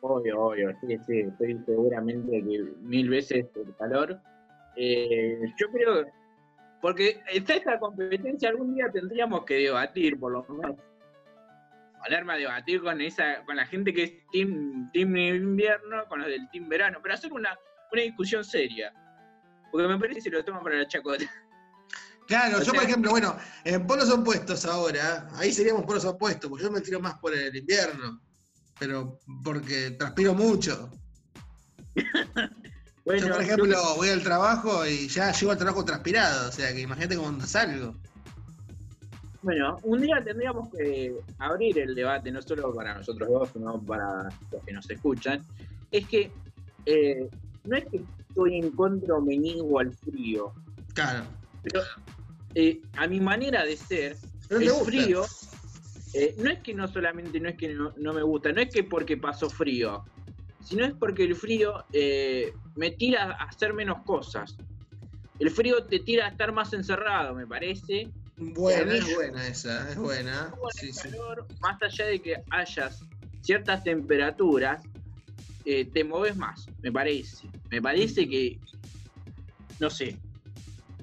Obvio, 0.00 0.40
obvio, 0.40 0.70
sí, 0.80 0.96
sí, 1.06 1.20
estoy 1.20 1.62
seguramente 1.66 2.30
que 2.32 2.64
mil 2.80 3.08
veces 3.10 3.44
el 3.54 3.76
calor. 3.78 4.18
Eh, 4.76 5.38
yo 5.58 5.70
creo, 5.70 6.06
porque 6.80 7.20
está 7.32 7.54
esta 7.54 7.78
competencia, 7.78 8.48
algún 8.48 8.74
día 8.74 8.90
tendríamos 8.92 9.44
que 9.44 9.54
debatir, 9.54 10.18
por 10.18 10.32
lo 10.32 10.44
menos. 10.44 10.76
Ponerme 12.04 12.32
a 12.32 12.36
debatir 12.36 12.82
con 12.82 13.00
esa, 13.00 13.44
con 13.44 13.54
la 13.56 13.66
gente 13.66 13.92
que 13.94 14.02
es 14.02 14.12
team, 14.32 14.90
team 14.92 15.16
invierno, 15.16 16.04
con 16.08 16.18
los 16.20 16.28
del 16.28 16.48
team 16.50 16.68
verano, 16.68 16.98
pero 17.00 17.14
hacer 17.14 17.32
una, 17.32 17.56
una 17.92 18.02
discusión 18.02 18.42
seria. 18.44 18.92
Porque 19.70 19.86
me 19.86 19.96
parece 19.98 20.16
que 20.16 20.20
se 20.22 20.30
lo 20.30 20.44
toman 20.44 20.64
para 20.64 20.78
la 20.78 20.88
chacota. 20.88 21.24
Claro, 22.26 22.56
O 22.56 22.58
yo 22.58 22.64
sea- 22.72 22.74
por 22.80 22.82
ejemplo, 22.82 23.10
bueno, 23.12 23.36
en 23.64 23.86
polos 23.86 24.10
opuestos 24.10 24.64
ahora, 24.64 25.28
ahí 25.36 25.52
seríamos 25.52 25.84
polos 25.84 26.04
opuestos, 26.04 26.50
porque 26.50 26.64
yo 26.64 26.72
me 26.72 26.80
tiro 26.80 26.98
más 26.98 27.14
por 27.20 27.32
el 27.34 27.54
invierno, 27.54 28.20
pero 28.80 29.20
porque 29.44 29.92
transpiro 29.92 30.34
mucho. 30.34 30.90
Bueno, 33.04 33.20
yo 33.26 33.32
por 33.34 33.36
yo- 33.36 33.42
ejemplo 33.42 33.76
voy 33.96 34.08
al 34.10 34.22
trabajo 34.22 34.86
y 34.86 35.08
ya 35.08 35.32
llego 35.32 35.52
al 35.52 35.58
trabajo 35.58 35.84
transpirado, 35.84 36.48
o 36.48 36.52
sea 36.52 36.72
que 36.72 36.80
imagínate 36.80 37.16
cuando 37.16 37.44
salgo. 37.46 37.94
Bueno, 39.42 39.76
un 39.82 40.00
día 40.00 40.22
tendríamos 40.24 40.68
que 40.72 41.12
abrir 41.38 41.76
el 41.80 41.96
debate, 41.96 42.30
no 42.30 42.40
solo 42.40 42.72
para 42.72 42.94
nosotros 42.94 43.28
dos, 43.28 43.50
sino 43.52 43.82
para 43.82 44.32
los 44.52 44.62
que 44.64 44.72
nos 44.72 44.88
escuchan. 44.88 45.42
Es 45.90 46.06
que 46.06 46.32
eh, 46.86 47.28
no 47.64 47.76
es 47.76 47.84
que 47.86 48.04
estoy 48.28 48.58
en 48.58 48.70
contra 48.70 49.16
o 49.16 49.20
me 49.20 49.36
niego 49.36 49.80
al 49.80 49.92
frío, 49.92 50.52
Claro. 50.94 51.24
pero 51.62 51.80
eh, 52.54 52.80
a 52.96 53.08
mi 53.08 53.18
manera 53.18 53.64
de 53.64 53.76
ser, 53.76 54.16
el 54.48 54.70
frío, 54.70 55.24
eh, 56.12 56.34
no 56.38 56.50
es 56.50 56.60
que 56.60 56.72
no 56.74 56.86
solamente 56.86 57.40
no 57.40 57.48
es 57.48 57.56
que 57.56 57.74
no, 57.74 57.92
no 57.96 58.12
me 58.12 58.22
gusta, 58.22 58.52
no 58.52 58.60
es 58.60 58.70
que 58.72 58.84
porque 58.84 59.16
pasó 59.16 59.50
frío, 59.50 60.04
sino 60.62 60.84
es 60.84 60.94
porque 60.94 61.24
el 61.24 61.34
frío 61.34 61.84
eh, 61.92 62.52
me 62.76 62.92
tira 62.92 63.36
a 63.38 63.44
hacer 63.44 63.74
menos 63.74 64.04
cosas. 64.04 64.58
El 65.38 65.50
frío 65.50 65.86
te 65.86 66.00
tira 66.00 66.26
a 66.26 66.28
estar 66.28 66.52
más 66.52 66.72
encerrado, 66.72 67.34
me 67.34 67.46
parece. 67.46 68.10
Buena, 68.36 68.94
es 68.94 69.14
buena 69.14 69.46
esa, 69.46 69.90
es 69.90 69.96
buena. 69.96 70.54
Sí, 70.74 70.88
el 70.88 70.94
sí. 70.94 71.10
calor, 71.10 71.46
más 71.60 71.82
allá 71.82 72.06
de 72.06 72.22
que 72.22 72.36
hayas 72.50 73.00
ciertas 73.40 73.82
temperaturas, 73.82 74.82
eh, 75.64 75.84
te 75.92 76.04
moves 76.04 76.36
más, 76.36 76.68
me 76.82 76.92
parece. 76.92 77.48
Me 77.70 77.82
parece 77.82 78.28
que, 78.28 78.58
no 79.80 79.90
sé, 79.90 80.18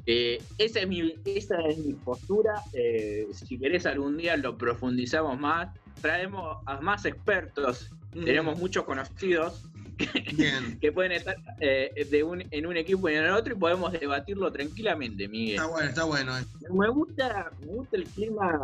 eh, 0.05 0.41
esa, 0.57 0.80
es 0.80 0.88
mi, 0.88 1.14
esa 1.26 1.60
es 1.68 1.78
mi 1.78 1.93
postura. 1.93 2.53
eh, 2.74 3.28
si 3.32 3.60
querés 3.60 3.86
algún 3.86 4.18
día 4.18 4.38
lo 4.38 4.57
profundizamos 4.57 5.39
más, 5.39 5.70
traemos 6.01 6.57
a 6.66 6.80
más 6.82 7.05
expertos, 7.05 7.89
Mm, 8.14 8.26
tenemos 8.26 8.57
muchos 8.57 8.84
conocidos 8.86 9.64
que 10.82 10.91
pueden 10.91 11.12
estar 11.12 11.36
eh, 11.60 12.07
de 12.10 12.24
un, 12.24 12.43
en 12.49 12.66
un 12.66 12.78
equipo 12.78 13.07
y 13.10 13.16
en 13.16 13.26
el 13.26 13.32
otro 13.32 13.53
y 13.53 13.60
podemos 13.60 13.91
debatirlo 13.91 14.51
tranquilamente, 14.51 15.28
Miguel. 15.28 15.55
Está 15.57 15.68
bueno, 15.68 15.89
está 15.89 16.03
bueno. 16.05 16.32
Me 16.72 16.89
gusta, 16.89 17.51
me 17.60 17.68
gusta 17.68 17.97
el 17.97 18.05
clima, 18.10 18.60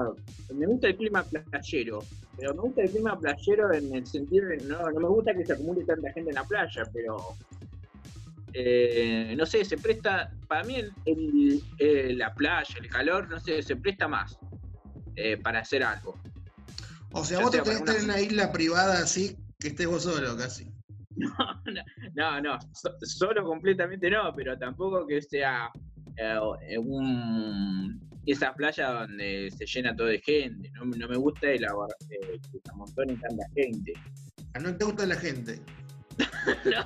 me 0.50 0.66
gusta 0.68 0.88
el 0.88 0.98
clima 0.98 1.28
playero, 1.30 2.04
pero 2.38 2.54
me 2.56 2.62
gusta 2.62 2.82
el 2.84 2.92
clima 2.92 3.20
playero 3.20 3.74
en 3.74 3.96
el 3.96 4.06
sentido 4.06 4.48
de 4.48 4.58
no, 4.58 4.80
no 4.92 5.00
me 5.00 5.08
gusta 5.10 5.34
que 5.36 5.46
se 5.46 5.54
acumule 5.54 5.86
tanta 5.86 6.12
gente 6.14 6.30
en 6.32 6.36
la 6.36 6.46
playa, 6.46 6.84
pero 6.94 7.24
eh, 8.54 9.36
no 9.38 9.46
sé, 9.46 9.64
se 9.66 9.78
presta, 9.78 10.30
para 10.48 10.64
mí 10.64 10.76
el, 10.76 10.92
el- 11.06 11.62
eh, 11.78 12.14
la 12.16 12.34
playa, 12.34 12.76
el 12.82 12.90
calor, 12.90 13.30
no 13.30 13.40
sé, 13.40 13.62
se 13.62 13.76
presta 13.78 14.08
más 14.08 14.38
eh, 15.16 15.38
para 15.38 15.60
hacer 15.60 15.84
algo. 15.84 16.18
O 17.16 17.24
sea, 17.24 17.40
vos 17.40 17.52
te 17.52 17.60
tenés 17.62 17.80
que 17.80 17.86
para 17.86 17.98
tener 17.98 18.04
una 18.10 18.22
isla 18.22 18.52
privada 18.52 19.00
así 19.00 19.38
que 19.60 19.70
estés 19.70 19.88
vos 19.88 20.04
solo 20.04 20.36
casi. 20.38 20.70
No, 22.16 22.42
no, 22.42 22.60
so- 22.74 22.94
solo 23.04 23.44
completamente 23.44 24.10
no, 24.10 24.34
pero 24.36 24.58
tampoco 24.58 25.06
que 25.08 25.22
sea 25.22 25.70
eh, 26.18 26.78
un, 26.78 28.00
esa 28.26 28.54
playa 28.54 28.90
donde 28.92 29.50
se 29.58 29.66
llena 29.66 29.96
todo 29.96 30.08
de 30.08 30.20
gente. 30.20 30.70
No, 30.72 30.86
no 30.86 31.08
me 31.08 31.18
gusta 31.18 31.48
el 31.52 31.64
eh, 31.64 32.40
se 32.52 32.60
amontone 32.72 33.16
tanta 33.18 33.46
gente. 33.56 33.94
Ah, 34.54 34.60
No 34.60 34.76
te 34.76 34.86
gusta 34.86 35.06
la 35.06 35.16
gente. 35.16 35.60
No, 36.66 36.84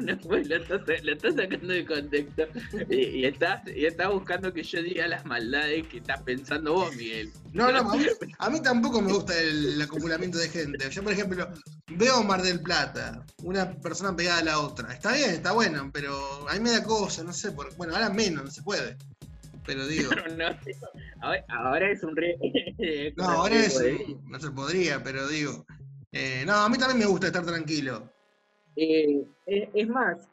no, 0.00 0.18
pues 0.18 0.48
lo 0.48 0.56
estás, 0.56 1.04
lo 1.04 1.12
estás 1.12 1.34
sacando 1.34 1.72
de 1.72 1.84
contexto 1.84 2.42
y, 2.90 2.96
y 2.96 3.24
estás, 3.24 3.62
y 3.74 3.86
estás 3.86 4.10
buscando 4.10 4.52
que 4.52 4.62
yo 4.62 4.82
diga 4.82 5.06
las 5.08 5.24
maldades 5.24 5.86
que 5.88 5.98
estás 5.98 6.22
pensando 6.22 6.74
vos, 6.74 6.94
Miguel. 6.96 7.32
No, 7.52 7.70
no, 7.70 7.90
a 7.90 7.96
mí, 7.96 8.06
a 8.38 8.50
mí 8.50 8.62
tampoco 8.62 9.00
me 9.00 9.12
gusta 9.12 9.38
el, 9.38 9.80
acumulamiento 9.80 10.38
de 10.38 10.48
gente. 10.48 10.90
Yo, 10.90 11.02
por 11.02 11.12
ejemplo, 11.12 11.48
veo 11.88 12.22
Mar 12.22 12.42
del 12.42 12.60
Plata, 12.60 13.24
una 13.42 13.72
persona 13.72 14.14
pegada 14.14 14.40
a 14.40 14.44
la 14.44 14.58
otra. 14.60 14.92
Está 14.92 15.12
bien, 15.12 15.30
está 15.30 15.52
bueno, 15.52 15.90
pero 15.92 16.48
a 16.48 16.54
mí 16.54 16.60
me 16.60 16.72
da 16.72 16.82
cosa, 16.82 17.24
no 17.24 17.32
sé, 17.32 17.52
por, 17.52 17.74
bueno, 17.76 17.94
ahora 17.94 18.10
menos, 18.10 18.44
no 18.44 18.50
se 18.50 18.62
puede. 18.62 18.96
Pero 19.66 19.86
digo, 19.86 20.10
No, 20.36 20.44
ahora, 21.20 21.44
ahora 21.48 21.90
es 21.90 22.02
un 22.02 22.16
re. 22.16 22.36
no, 23.16 23.24
ahora 23.24 23.56
es, 23.56 23.80
no 24.24 24.38
se 24.38 24.50
podría, 24.50 25.02
pero 25.02 25.26
digo, 25.28 25.66
eh, 26.12 26.44
no, 26.46 26.54
a 26.54 26.68
mí 26.68 26.78
también 26.78 27.00
me 27.00 27.06
gusta 27.06 27.26
estar 27.26 27.44
tranquilo. 27.44 28.13
Eh, 28.76 29.24
es, 29.46 29.68
es 29.72 29.88
más, 29.88 30.28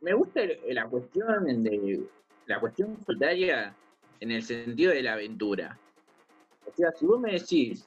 me 0.00 0.14
gusta 0.14 0.40
la 0.68 0.86
cuestión 0.86 1.62
de 1.62 2.06
la 2.46 2.60
cuestión 2.60 2.96
solitaria 3.04 3.74
en 4.20 4.30
el 4.30 4.42
sentido 4.42 4.92
de 4.92 5.02
la 5.02 5.12
aventura. 5.14 5.78
O 6.66 6.72
sea, 6.74 6.92
si 6.92 7.06
vos 7.06 7.20
me 7.20 7.32
decís 7.32 7.86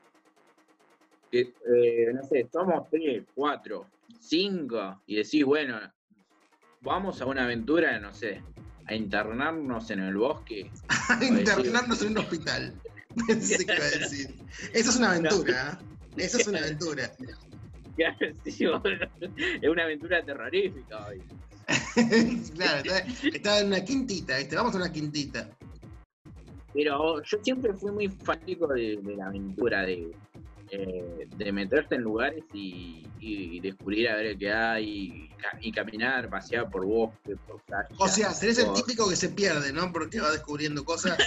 que, 1.31 1.41
eh, 1.41 2.13
no 2.13 2.23
sé, 2.23 2.47
somos 2.51 2.89
tres, 2.89 3.23
cuatro, 3.33 3.87
cinco, 4.19 5.01
y 5.05 5.15
decís, 5.15 5.43
bueno, 5.45 5.79
vamos 6.81 7.21
a 7.21 7.25
una 7.25 7.43
aventura, 7.43 7.99
no 7.99 8.13
sé, 8.13 8.41
a 8.85 8.93
internarnos 8.93 9.89
en 9.91 9.99
el 9.99 10.15
bosque. 10.15 10.69
Internarnos 11.21 12.01
en 12.01 12.11
un 12.11 12.17
hospital. 12.19 12.73
Pensé 13.27 13.65
que 13.65 13.75
iba 13.75 13.85
a 13.85 13.89
decir. 13.89 14.35
Eso 14.73 14.89
es 14.89 14.97
una 14.97 15.11
aventura, 15.11 15.79
¿eh? 15.81 16.23
Eso 16.23 16.37
es 16.37 16.47
una 16.47 16.59
aventura. 16.59 17.11
Sí, 18.45 18.65
es 19.61 19.69
una 19.69 19.83
aventura 19.83 20.23
terrorífica 20.23 21.07
hoy. 21.07 21.21
claro, 22.55 22.83
está 23.33 23.59
en 23.59 23.67
una 23.67 23.83
quintita, 23.83 24.37
¿viste? 24.37 24.55
Vamos 24.55 24.73
a 24.75 24.77
una 24.77 24.91
quintita. 24.91 25.49
Pero 26.73 27.21
yo 27.23 27.37
siempre 27.43 27.73
fui 27.73 27.91
muy 27.91 28.07
fanático 28.07 28.67
de, 28.67 28.97
de 29.01 29.15
la 29.15 29.27
aventura, 29.27 29.81
de, 29.83 30.11
eh, 30.73 31.27
de 31.35 31.51
meterte 31.51 31.95
en 31.95 32.01
lugares 32.01 32.43
y, 32.53 33.05
y 33.19 33.59
descubrir 33.59 34.07
a 34.09 34.15
ver 34.15 34.37
qué 34.37 34.51
hay, 34.51 34.85
y, 34.87 35.27
ca- 35.37 35.57
y 35.59 35.71
caminar, 35.71 36.29
pasear 36.29 36.69
por 36.69 36.85
bosque, 36.85 37.35
por 37.45 37.61
playa. 37.63 37.89
O 37.99 38.07
sea, 38.07 38.29
serés 38.31 38.57
el 38.59 38.67
por- 38.67 38.75
típico 38.75 39.09
que 39.09 39.17
se 39.17 39.29
pierde, 39.29 39.73
¿no? 39.73 39.91
Porque 39.91 40.21
va 40.21 40.31
descubriendo 40.31 40.85
cosas. 40.85 41.17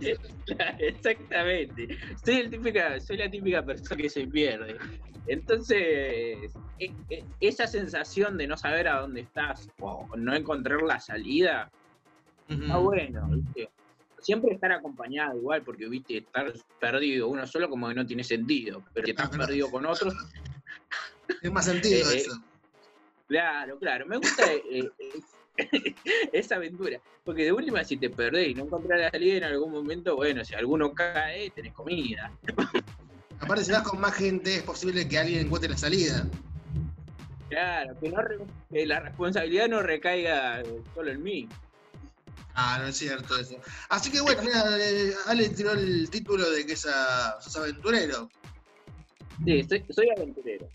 Exactamente. 0.78 1.88
Soy, 2.24 2.36
el 2.36 2.50
típica, 2.50 3.00
soy 3.00 3.16
la 3.16 3.30
típica 3.30 3.64
persona 3.64 3.96
que 3.96 4.10
se 4.10 4.26
pierde. 4.26 4.76
Entonces, 5.26 6.52
e- 6.78 6.92
e- 7.08 7.24
esa 7.40 7.66
sensación 7.66 8.36
de 8.36 8.46
no 8.46 8.56
saber 8.56 8.88
a 8.88 9.00
dónde 9.00 9.22
estás 9.22 9.68
o 9.80 10.08
no 10.16 10.34
encontrar 10.34 10.82
la 10.82 10.98
salida, 10.98 11.70
está 12.48 12.76
bueno, 12.78 13.28
¿viste? 13.30 13.70
Siempre 14.22 14.54
estar 14.54 14.72
acompañado 14.72 15.36
igual, 15.38 15.62
porque 15.62 15.88
viste, 15.88 16.18
estar 16.18 16.52
perdido 16.78 17.28
uno 17.28 17.46
solo 17.46 17.68
como 17.68 17.88
que 17.88 17.94
no 17.94 18.06
tiene 18.06 18.22
sentido, 18.24 18.82
pero 18.92 19.04
que 19.04 19.10
estás 19.12 19.30
Ah, 19.32 19.38
perdido 19.38 19.70
con 19.70 19.86
otros, 19.86 20.14
Es 21.42 21.50
más 21.50 21.64
sentido 21.64 22.10
Eh, 22.10 22.16
eso. 22.16 22.32
claro, 23.28 23.78
claro, 23.78 24.06
me 24.06 24.16
gusta 24.18 24.52
eh, 24.52 24.90
eh, 24.98 25.54
esa 26.32 26.56
aventura, 26.56 27.00
porque 27.24 27.44
de 27.44 27.52
última 27.52 27.84
si 27.84 27.96
te 27.96 28.10
perdés 28.10 28.48
y 28.48 28.54
no 28.54 28.64
encontrás 28.64 29.00
la 29.00 29.10
salida 29.10 29.36
en 29.38 29.44
algún 29.44 29.72
momento, 29.72 30.16
bueno, 30.16 30.44
si 30.44 30.54
alguno 30.54 30.92
cae, 30.92 31.50
tenés 31.50 31.72
comida. 31.72 32.30
Aparte, 33.40 33.64
si 33.64 33.72
vas 33.72 33.82
con 33.82 34.00
más 34.00 34.14
gente, 34.14 34.56
es 34.56 34.62
posible 34.62 35.08
que 35.08 35.18
alguien 35.18 35.46
encuentre 35.46 35.70
la 35.70 35.78
salida. 35.78 36.26
Claro, 37.48 37.98
que, 37.98 38.08
no 38.10 38.18
que 38.70 38.86
la 38.86 39.00
responsabilidad 39.00 39.68
no 39.68 39.82
recaiga 39.82 40.62
solo 40.94 41.10
en 41.10 41.22
mí. 41.22 41.48
Ah, 42.62 42.78
no 42.78 42.88
es 42.88 42.96
cierto 42.98 43.38
eso. 43.38 43.56
Así 43.88 44.10
que 44.10 44.20
bueno, 44.20 44.42
mira, 44.42 44.62
eh, 44.78 45.14
Ale 45.26 45.48
tiró 45.48 45.72
el 45.72 46.10
título 46.10 46.50
de 46.50 46.66
que 46.66 46.74
es 46.74 46.86
a- 46.86 47.40
sos 47.40 47.56
aventurero. 47.56 48.28
Sí, 49.46 49.62
soy, 49.66 49.82
soy 49.88 50.10
aventurero. 50.14 50.68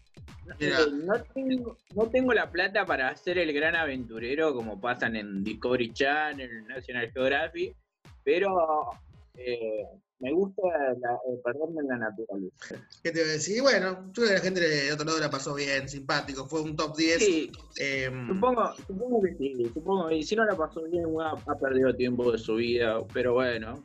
No, 0.47 0.55
Mira. 0.59 0.79
no 0.91 1.23
tengo, 1.33 1.77
no 1.93 2.07
tengo 2.09 2.33
la 2.33 2.49
plata 2.51 2.85
para 2.87 3.15
ser 3.15 3.37
el 3.37 3.53
gran 3.53 3.75
aventurero 3.75 4.53
como 4.55 4.81
pasan 4.81 5.15
en 5.15 5.43
Discovery 5.43 5.93
Channel, 5.93 6.65
National 6.67 7.11
Geographic, 7.11 7.75
pero 8.23 8.89
eh, 9.37 9.85
me 10.25 10.33
gusta 10.33 10.61
la- 10.99 11.19
eh, 11.29 11.39
perderme 11.43 11.81
en 11.81 11.87
la 11.87 11.97
naturaleza. 11.97 12.75
¿Qué 13.03 13.11
te 13.11 13.19
voy 13.21 13.29
a 13.29 13.33
decir? 13.33 13.61
Bueno, 13.61 14.05
yo 14.07 14.11
creo 14.13 14.27
que 14.29 14.33
la 14.33 14.39
gente 14.41 14.59
de 14.61 14.91
otro 14.91 15.05
lado 15.05 15.19
la 15.19 15.29
pasó 15.29 15.53
bien, 15.53 15.87
simpático. 15.87 16.47
Fue 16.47 16.61
un 16.63 16.75
top 16.75 16.97
10. 16.97 17.23
Sí, 17.23 17.51
eh, 17.79 18.09
supongo, 18.27 18.73
supongo 18.87 19.21
que 19.21 19.35
sí, 19.35 19.71
supongo 19.71 20.07
que 20.09 20.23
si 20.23 20.35
no 20.35 20.45
la 20.45 20.55
pasó 20.55 20.81
bien 20.83 21.05
ha, 21.21 21.29
ha 21.31 21.59
perdido 21.59 21.95
tiempo 21.95 22.31
de 22.31 22.39
su 22.39 22.55
vida, 22.55 22.97
pero 23.13 23.33
bueno, 23.33 23.83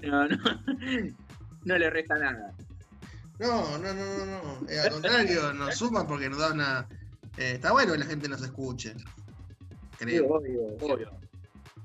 no, 0.00 0.28
no, 0.28 0.36
no 1.64 1.78
le 1.78 1.88
resta 1.90 2.18
nada. 2.18 2.52
no, 3.38 3.78
no, 3.78 3.94
no, 3.94 4.26
no, 4.26 4.26
no. 4.26 4.68
Eh, 4.68 4.80
al 4.80 4.90
contrario, 4.90 5.52
nos 5.52 5.76
suman 5.76 6.04
porque 6.08 6.28
nos 6.28 6.40
da 6.40 6.52
una. 6.52 6.88
eh, 7.38 7.52
está 7.54 7.70
bueno 7.70 7.92
que 7.92 7.98
la 8.00 8.06
gente 8.06 8.28
nos 8.28 8.42
escuche. 8.42 8.92
Sí, 8.98 10.04
Creo. 10.04 10.26
obvio, 10.26 10.62
obvio, 10.80 11.10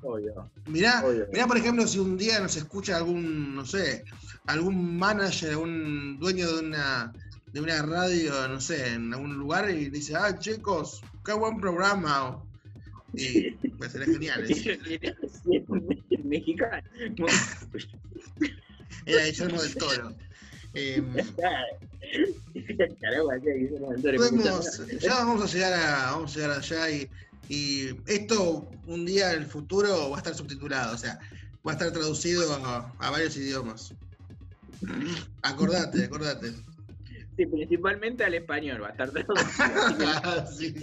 obvio. 0.04 0.49
Mirá, 0.68 1.04
Obvio. 1.06 1.28
mirá, 1.32 1.47
por 1.47 1.58
ejemplo, 1.58 1.88
si 1.88 1.99
un 1.99 2.18
día 2.18 2.39
nos 2.39 2.56
escucha 2.58 2.97
algún, 2.97 3.56
no 3.56 3.66
sé, 3.66 4.04
algún 4.47 4.97
manager, 4.97 5.52
algún 5.52 6.18
dueño 6.20 6.52
de 6.52 6.60
una, 6.68 7.14
de 7.54 7.60
una 7.62 7.82
radio, 7.82 8.47
no 8.47 8.60
sé, 8.62 8.93
en 8.93 9.14
algún 9.14 9.36
lugar 9.38 9.70
y 9.70 9.89
dice, 9.89 10.16
ah, 10.16 10.38
chicos, 10.39 11.02
qué 11.26 11.34
buen 11.34 11.60
programa. 11.60 12.41
Y 13.14 13.52
pues 13.78 13.91
sería 13.91 14.06
genial. 14.14 14.43
eso. 14.49 15.74
Mexicano. 16.24 16.82
Era 19.06 19.26
Guillermo 19.26 19.62
del 19.62 19.76
Toro. 19.76 20.14
Eh, 20.74 21.04
Caramba, 23.02 23.39
sí, 23.39 23.49
Guillermo 23.52 23.91
del 23.91 24.02
Toro, 24.02 24.18
podemos- 24.18 24.88
ya 24.99 25.16
vamos 25.16 25.43
a 25.43 25.54
llegar 25.54 25.74
a, 25.74 26.12
vamos 26.12 26.32
a 26.32 26.39
llegar 26.39 26.58
allá 26.58 26.89
y, 26.89 27.10
y 27.52 27.89
esto 28.08 28.70
un 28.86 29.06
día 29.06 29.34
en 29.34 29.41
el 29.41 29.45
futuro 29.45 30.10
va 30.10 30.16
a 30.16 30.20
estar 30.20 30.34
subtitulado, 30.34 30.95
o 30.95 30.97
sea, 30.97 31.20
va 31.68 31.74
a 31.74 31.76
estar 31.76 31.91
traducido 31.91 32.54
a, 32.54 32.93
a 32.97 33.12
varios 33.12 33.36
idiomas. 33.36 33.93
Acordate, 35.41 36.06
acordate. 36.06 36.54
Sí, 37.36 37.45
principalmente 37.45 38.24
al 38.24 38.36
español 38.36 38.82
va 38.82 38.88
a 38.88 38.91
estar 38.91 39.12
traducido. 39.12 40.47
Sí. 40.58 40.74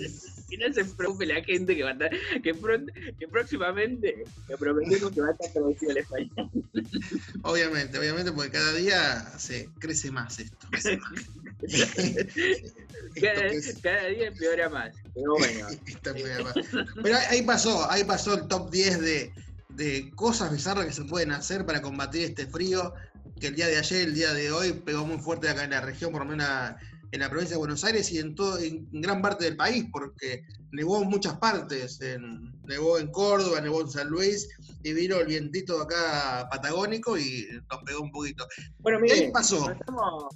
Que 0.48 0.56
no 0.58 0.72
se 0.72 0.84
preocupe 0.84 1.26
la 1.26 1.42
gente 1.44 1.76
que 1.76 1.82
va 1.82 1.90
a 1.90 1.92
estar, 1.92 2.10
que, 2.42 2.54
pron- 2.54 2.90
que 3.18 3.28
próximamente 3.28 4.24
le 4.48 4.56
prometemos 4.56 5.12
que 5.12 5.20
va 5.20 5.28
a 5.28 5.32
estar 5.32 5.52
traducido 5.52 5.90
al 5.92 5.96
español. 5.98 6.50
Obviamente, 7.42 7.98
obviamente, 7.98 8.32
porque 8.32 8.50
cada 8.52 8.72
día 8.74 9.20
se 9.38 9.68
crece 9.78 10.10
más 10.10 10.38
esto. 10.38 10.66
Cada, 13.20 13.48
que 13.48 13.56
es- 13.56 13.78
cada 13.82 14.06
día 14.06 14.28
empeora 14.28 14.68
más. 14.68 14.94
Pero 15.14 15.32
bueno. 15.38 15.68
Pero 17.02 17.16
ahí- 17.16 17.26
ahí 17.30 17.42
pasó, 17.42 17.90
ahí 17.90 18.04
pasó 18.04 18.34
el 18.34 18.48
top 18.48 18.70
10 18.70 19.00
de, 19.00 19.32
de 19.70 20.10
cosas 20.14 20.52
bizarras 20.52 20.86
que 20.86 20.92
se 20.92 21.04
pueden 21.04 21.32
hacer 21.32 21.66
para 21.66 21.82
combatir 21.82 22.22
este 22.24 22.46
frío, 22.46 22.94
que 23.40 23.48
el 23.48 23.54
día 23.56 23.66
de 23.66 23.76
ayer, 23.76 24.02
el 24.08 24.14
día 24.14 24.32
de 24.32 24.50
hoy, 24.50 24.72
pegó 24.72 25.04
muy 25.06 25.18
fuerte 25.18 25.48
acá 25.48 25.64
en 25.64 25.70
la 25.70 25.80
región, 25.80 26.12
por 26.12 26.24
lo 26.24 26.30
menos 26.30 26.46
en 27.10 27.20
la 27.20 27.30
provincia 27.30 27.54
de 27.54 27.58
Buenos 27.58 27.84
Aires 27.84 28.10
y 28.12 28.18
en, 28.18 28.34
todo, 28.34 28.58
en 28.58 28.86
gran 28.92 29.22
parte 29.22 29.44
del 29.44 29.56
país, 29.56 29.86
porque 29.90 30.42
nevó 30.72 31.02
en 31.02 31.08
muchas 31.08 31.38
partes, 31.38 32.00
en- 32.02 32.52
nevó 32.66 32.98
en 32.98 33.10
Córdoba, 33.10 33.60
nevó 33.62 33.80
en 33.80 33.88
San 33.90 34.08
Luis, 34.08 34.48
y 34.82 34.92
vino 34.92 35.16
el 35.16 35.26
vientito 35.26 35.80
acá 35.80 36.46
patagónico 36.50 37.16
y 37.18 37.48
nos 37.70 37.82
pegó 37.84 38.02
un 38.02 38.10
poquito. 38.12 38.46
bueno 38.80 38.98
¿Qué 38.98 39.14
miren, 39.14 39.32
pasó? 39.32 39.58
nos 39.68 39.80
estamos 39.80 40.26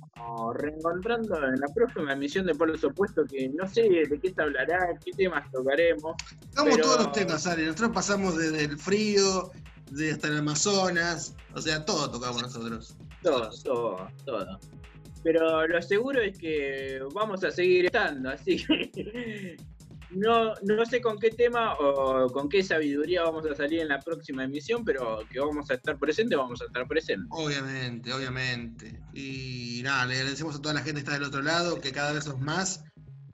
reencontrando 0.55 1.37
en 1.47 1.61
la 1.61 1.69
próxima 1.75 2.13
emisión 2.15 2.47
de 2.47 2.55
Polos 2.55 2.83
Opuestos, 2.85 3.27
que 3.31 3.49
no 3.51 3.69
sé 3.69 3.83
de 3.83 4.19
qué 4.21 4.33
se 4.33 4.43
hablará, 4.43 4.79
qué 5.05 5.13
temas 5.13 5.51
tocaremos. 5.53 6.15
Tocamos 6.51 6.75
Pero- 6.77 6.83
todos 6.85 7.05
los 7.05 7.13
temas, 7.13 7.47
Ale. 7.47 7.67
Nosotros 7.67 7.91
pasamos 7.93 8.37
desde 8.39 8.65
el 8.65 8.79
frío, 8.79 9.51
de 9.91 10.13
hasta 10.13 10.29
el 10.29 10.39
Amazonas, 10.39 11.35
o 11.55 11.61
sea, 11.61 11.85
todo 11.85 12.11
tocamos 12.11 12.41
nosotros. 12.41 12.97
Todo, 13.23 13.51
todo, 13.63 14.09
todo. 14.25 14.59
Pero 15.23 15.67
lo 15.67 15.81
seguro 15.83 16.21
es 16.21 16.37
que 16.39 17.01
vamos 17.15 17.45
a 17.45 17.51
seguir 17.51 17.87
estando, 17.87 18.31
así 18.31 18.65
que 18.65 19.57
no, 20.11 20.55
no 20.63 20.85
sé 20.87 21.01
con 21.01 21.19
qué 21.19 21.31
tema 21.31 21.75
o 21.75 22.29
con 22.31 22.49
qué 22.49 22.63
sabiduría 22.63 23.23
vamos 23.23 23.47
a 23.47 23.55
salir 23.55 23.81
en 23.81 23.89
la 23.89 24.01
próxima 24.01 24.45
emisión, 24.45 24.85
pero 24.85 25.21
que 25.31 25.39
vamos 25.41 25.71
a 25.71 25.75
estar 25.75 25.97
presentes, 25.99 26.37
vamos 26.37 26.61
a 26.61 26.67
estar 26.67 26.87
presentes. 26.89 27.29
Obviamente, 27.31 28.13
obviamente. 28.13 29.01
Y 29.15 29.81
nada, 29.85 30.07
le 30.07 30.17
agradecemos 30.17 30.57
a 30.57 30.61
toda 30.63 30.75
la 30.75 30.81
gente 30.83 30.95
que 31.01 31.05
está 31.05 31.15
del 31.15 31.25
otro 31.25 31.43
lado, 31.43 31.81
que 31.81 31.93
cada 31.93 32.13
vez 32.13 32.25
sos 32.25 32.41
más, 32.41 32.85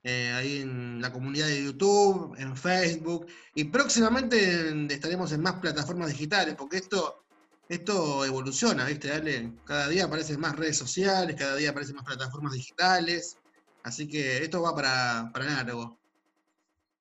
eh, 0.03 0.31
ahí 0.33 0.59
en 0.59 1.01
la 1.01 1.11
comunidad 1.11 1.47
de 1.47 1.63
YouTube, 1.65 2.33
en 2.37 2.55
Facebook, 2.55 3.27
y 3.55 3.65
próximamente 3.65 4.69
en- 4.69 4.89
estaremos 4.91 5.31
en 5.33 5.41
más 5.41 5.55
plataformas 5.55 6.09
digitales, 6.09 6.55
porque 6.55 6.77
esto, 6.77 7.25
esto 7.69 8.25
evoluciona, 8.25 8.85
¿viste, 8.85 9.11
Ale? 9.11 9.51
Cada 9.63 9.87
día 9.87 10.05
aparecen 10.05 10.39
más 10.39 10.57
redes 10.57 10.77
sociales, 10.77 11.35
cada 11.37 11.55
día 11.55 11.69
aparecen 11.69 11.95
más 11.95 12.05
plataformas 12.05 12.53
digitales, 12.53 13.37
así 13.83 14.07
que 14.07 14.37
esto 14.37 14.61
va 14.63 14.75
para, 14.75 15.29
para 15.31 15.45
largo. 15.45 15.97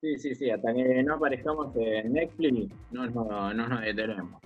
Sí, 0.03 0.19
sí, 0.19 0.35
sí, 0.35 0.51
hasta 0.51 0.73
que 0.75 1.03
no 1.03 1.15
aparezcamos 1.15 1.75
en 1.75 2.13
Netflix, 2.13 2.71
no, 2.93 3.07
no, 3.09 3.55
no 3.55 3.69
nos 3.69 3.81
detenemos. 3.81 4.41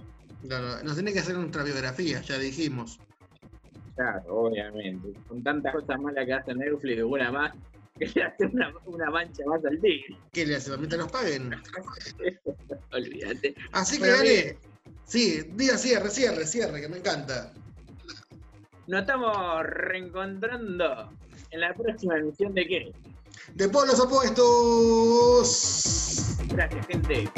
Claro, 0.46 0.82
nos 0.82 0.94
tiene 0.94 1.12
que 1.12 1.18
hacer 1.18 1.36
nuestra 1.36 1.64
biografía, 1.64 2.20
ya 2.22 2.38
dijimos. 2.38 2.98
Claro, 3.96 4.22
obviamente. 4.28 5.12
Con 5.28 5.42
tantas 5.42 5.74
cosas 5.74 6.00
malas 6.00 6.24
que 6.24 6.32
hace 6.32 6.54
Netflix, 6.54 7.02
una 7.02 7.32
más, 7.32 7.52
que 7.98 8.06
le 8.06 8.22
hace 8.22 8.46
una, 8.46 8.72
una 8.86 9.10
mancha 9.10 9.42
más 9.46 9.64
al 9.64 9.80
tigre. 9.80 10.16
¿Qué 10.32 10.46
le 10.46 10.56
hace? 10.56 10.76
Mientras 10.78 11.00
nos 11.00 11.12
paguen. 11.12 11.50
Olvídate. 12.92 13.54
Así 13.72 13.96
que 13.96 14.04
Bueno, 14.04 14.16
dale. 14.16 14.71
Sí, 15.06 15.42
diga 15.54 15.76
cierre, 15.76 16.08
cierre, 16.10 16.46
cierre, 16.46 16.80
que 16.80 16.88
me 16.88 16.98
encanta. 16.98 17.52
Nos 18.86 19.00
estamos 19.02 19.62
reencontrando 19.64 21.10
en 21.50 21.60
la 21.60 21.74
próxima 21.74 22.16
emisión 22.16 22.54
de 22.54 22.66
qué? 22.66 22.92
De 23.54 23.68
polos 23.68 24.00
opuestos. 24.00 25.48
Gracias, 26.48 26.86
gente. 26.86 27.28